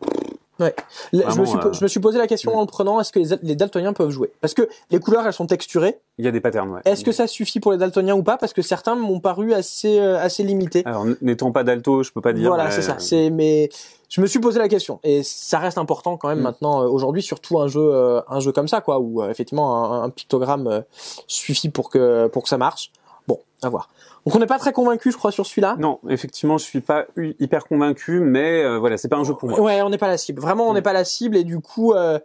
Ouais. 0.61 0.75
Je, 1.13 1.19
me 1.41 1.45
suis, 1.47 1.59
euh, 1.59 1.73
je 1.73 1.83
me 1.83 1.89
suis 1.89 1.99
posé 1.99 2.19
la 2.19 2.27
question 2.27 2.55
en 2.57 2.61
le 2.61 2.67
prenant, 2.67 3.01
est-ce 3.01 3.11
que 3.11 3.19
les, 3.19 3.37
les 3.43 3.57
daltoniens 3.57 3.93
peuvent 3.93 4.11
jouer? 4.11 4.31
Parce 4.41 4.55
que 4.55 4.69
les 4.91 5.01
couleurs, 5.01 5.27
elles 5.27 5.33
sont 5.33 5.47
texturées. 5.47 5.99
Il 6.19 6.25
y 6.25 6.29
a 6.29 6.31
des 6.31 6.41
patterns, 6.41 6.71
ouais. 6.71 6.81
Est-ce 6.85 7.05
que 7.05 7.11
ça 7.13 7.27
suffit 7.27 7.59
pour 7.59 7.73
les 7.73 7.79
daltoniens 7.79 8.15
ou 8.15 8.23
pas? 8.23 8.37
Parce 8.37 8.53
que 8.53 8.63
certains 8.63 8.95
m'ont 8.95 9.19
paru 9.19 9.55
assez, 9.55 9.99
euh, 9.99 10.19
assez 10.21 10.43
limités. 10.43 10.83
Alors 10.85 11.07
n'étant 11.23 11.53
pas 11.53 11.65
d'alto, 11.65 12.03
je 12.03 12.13
peux 12.13 12.21
pas 12.21 12.33
dire. 12.33 12.49
Voilà, 12.49 12.67
mais- 12.67 12.71
c'est 12.71 12.83
ça. 12.83 12.97
C'est 12.99 13.31
mais 13.31 13.71
je 14.11 14.21
me 14.21 14.27
suis 14.27 14.41
posé 14.41 14.59
la 14.59 14.69
question 14.69 15.01
et 15.03 15.23
ça 15.23 15.59
reste 15.59 15.79
important 15.79 16.19
quand 16.19 16.29
même 16.29 16.41
Mm. 16.41 16.43
maintenant 16.43 16.83
euh, 16.83 16.87
aujourd'hui, 16.87 17.23
surtout 17.23 17.59
un 17.59 17.67
jeu, 17.69 17.81
euh, 17.81 18.21
un 18.29 18.41
jeu 18.41 18.53
comme 18.53 18.69
ça, 18.69 18.83
quoi, 18.83 19.01
où 19.01 19.23
euh, 19.23 19.31
effectivement 19.31 19.91
un, 19.95 20.03
un 20.05 20.11
pictogramme 20.11 20.67
euh, 20.69 20.81
suffit 21.27 21.71
pour 21.71 21.89
que 21.89 22.27
pour 22.29 22.43
que 22.43 22.49
ça 22.51 22.59
marche. 22.59 22.93
Bon, 23.29 23.39
à 23.63 23.69
voir. 23.69 23.91
Donc 24.27 24.35
on 24.37 24.39
n'est 24.39 24.47
pas 24.47 24.59
très 24.59 24.73
convaincu, 24.73 25.11
je 25.13 25.17
crois, 25.17 25.33
sur 25.33 25.47
celui-là. 25.47 25.77
Non, 25.79 25.99
effectivement, 26.09 26.59
je 26.59 26.65
suis 26.65 26.81
pas 26.81 27.07
hyper 27.39 27.65
convaincu, 27.67 28.21
mais 28.21 28.63
euh, 28.63 28.79
voilà, 28.79 28.97
c'est 28.99 29.09
pas 29.09 29.17
un 29.17 29.25
jeu 29.25 29.35
pour 29.35 29.49
moi. 29.49 29.61
Ouais, 29.61 29.83
on 29.83 29.91
n'est 29.91 29.99
pas 29.99 30.09
la 30.09 30.19
cible. 30.19 30.41
Vraiment, 30.41 30.69
on 30.69 30.73
Mm. 30.73 30.75
n'est 30.75 30.83
pas 30.83 30.93
la 30.93 31.05
cible 31.05 31.37
et 31.37 31.45
du 31.45 31.61
coup. 31.61 31.93
euh, 31.93 32.19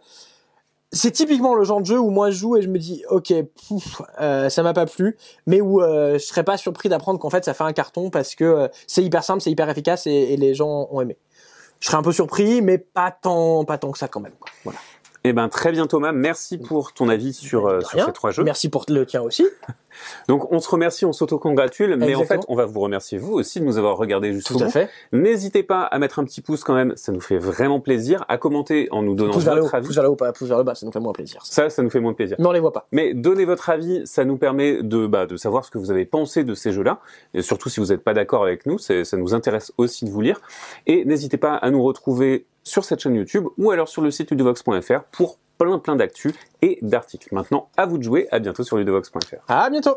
c'est 0.90 1.10
typiquement 1.10 1.54
le 1.54 1.64
genre 1.64 1.80
de 1.82 1.86
jeu 1.86 1.98
où 1.98 2.08
moi 2.08 2.30
je 2.30 2.38
joue 2.38 2.56
et 2.56 2.62
je 2.62 2.68
me 2.68 2.78
dis 2.78 3.04
ok 3.10 3.34
pouf, 3.68 4.00
euh, 4.22 4.48
ça 4.48 4.62
m'a 4.62 4.72
pas 4.72 4.86
plu 4.86 5.18
mais 5.46 5.60
où 5.60 5.82
euh, 5.82 6.14
je 6.14 6.24
serais 6.24 6.44
pas 6.44 6.56
surpris 6.56 6.88
d'apprendre 6.88 7.18
qu'en 7.20 7.28
fait 7.28 7.44
ça 7.44 7.52
fait 7.52 7.64
un 7.64 7.74
carton 7.74 8.08
parce 8.08 8.34
que 8.34 8.70
c'est 8.86 9.02
hyper 9.04 9.22
simple 9.22 9.42
c'est 9.42 9.50
hyper 9.50 9.68
efficace 9.68 10.06
et, 10.06 10.10
et 10.10 10.38
les 10.38 10.54
gens 10.54 10.88
ont 10.90 11.02
aimé 11.02 11.18
je 11.80 11.88
serais 11.88 11.98
un 11.98 12.02
peu 12.02 12.10
surpris 12.12 12.62
mais 12.62 12.78
pas 12.78 13.10
tant 13.10 13.66
pas 13.66 13.76
tant 13.76 13.90
que 13.92 13.98
ça 13.98 14.08
quand 14.08 14.20
même 14.20 14.32
quoi. 14.40 14.50
voilà 14.64 14.78
Eh 15.24 15.32
ben 15.32 15.48
très 15.48 15.72
bien 15.72 15.86
Thomas, 15.86 16.12
merci 16.12 16.58
pour 16.58 16.92
ton 16.92 17.08
avis 17.08 17.32
sur, 17.32 17.66
euh, 17.66 17.80
sur 17.80 18.04
ces 18.04 18.12
trois 18.12 18.30
jeux. 18.30 18.44
merci 18.44 18.68
pour 18.68 18.84
le 18.88 19.04
tien 19.04 19.22
aussi 19.22 19.46
Donc 20.28 20.52
on 20.52 20.60
se 20.60 20.68
remercie, 20.68 21.04
on 21.04 21.12
s'auto-congratule, 21.12 21.96
mais 21.96 22.14
en 22.14 22.24
fait 22.24 22.40
on 22.46 22.54
va 22.54 22.66
vous 22.66 22.78
remercier 22.80 23.18
vous 23.18 23.32
aussi 23.32 23.58
de 23.58 23.64
nous 23.64 23.78
avoir 23.78 23.96
regardé 23.96 24.32
jusqu'au 24.32 24.54
tout 24.54 24.62
à 24.62 24.66
bout. 24.66 24.72
fait 24.72 24.90
N'hésitez 25.12 25.64
pas 25.64 25.82
à 25.82 25.98
mettre 25.98 26.20
un 26.20 26.24
petit 26.24 26.40
pouce 26.40 26.62
quand 26.62 26.74
même, 26.74 26.92
ça 26.94 27.10
nous 27.10 27.20
fait 27.20 27.38
vraiment 27.38 27.80
plaisir, 27.80 28.24
à 28.28 28.38
commenter 28.38 28.86
en 28.92 29.02
nous 29.02 29.14
donnant 29.14 29.32
pouce 29.32 29.44
vers 29.44 29.54
le 29.56 29.60
haut 29.60 29.64
votre 29.64 29.74
avis. 29.74 29.86
pouce 29.86 29.96
vers 29.96 30.04
le 30.04 30.10
haut 30.10 30.16
pas 30.16 30.32
pouce 30.32 30.48
vers 30.48 30.58
le 30.58 30.64
bas 30.64 30.76
ça 30.76 30.86
nous 30.86 30.92
fait 30.92 31.00
moins 31.00 31.12
plaisir 31.12 31.44
ça. 31.44 31.64
Ça, 31.64 31.70
ça 31.70 31.82
nous 31.82 31.90
fait 31.90 32.00
moins 32.00 32.14
plaisir. 32.14 32.36
mais 32.38 32.46
on 32.46 32.52
les 32.52 32.60
voit 32.60 32.72
pas 32.72 32.86
Mais 32.92 33.12
donnez 33.12 33.44
votre 33.44 33.70
avis, 33.70 34.06
ça 34.06 34.24
nous 34.24 34.36
permet 34.36 34.82
de, 34.84 35.06
bah, 35.08 35.26
de 35.26 35.36
savoir 35.36 35.64
ce 35.64 35.70
que 35.70 35.78
vous 35.78 35.90
avez 35.90 36.04
pensé 36.04 36.44
de 36.44 36.54
ces 36.54 36.70
jeux-là. 36.70 37.00
Et 37.34 37.42
surtout, 37.42 37.68
si 37.68 37.80
vous 37.80 37.86
n'êtes 37.86 38.04
pas 38.04 38.14
d'accord 38.14 38.42
avec 38.44 38.66
nous, 38.66 38.78
ça 38.78 39.16
nous 39.16 39.34
intéresse 39.34 39.72
aussi 39.78 40.04
de 40.04 40.10
vous 40.10 40.20
lire. 40.20 40.40
Et 40.86 41.04
n'hésitez 41.04 41.38
pas 41.38 41.54
à 41.54 41.70
nous 41.70 41.82
retrouver 41.82 42.46
sur 42.68 42.84
cette 42.84 43.00
chaîne 43.00 43.14
YouTube 43.14 43.46
ou 43.56 43.70
alors 43.70 43.88
sur 43.88 44.02
le 44.02 44.10
site 44.10 44.30
ludovox.fr 44.30 45.02
pour 45.10 45.38
plein 45.58 45.78
plein 45.78 45.96
d'actu 45.96 46.32
et 46.62 46.78
d'articles. 46.82 47.34
Maintenant, 47.34 47.68
à 47.76 47.86
vous 47.86 47.98
de 47.98 48.04
jouer. 48.04 48.28
À 48.30 48.38
bientôt 48.38 48.62
sur 48.62 48.76
ludovox.fr. 48.76 49.42
à 49.48 49.70
bientôt 49.70 49.96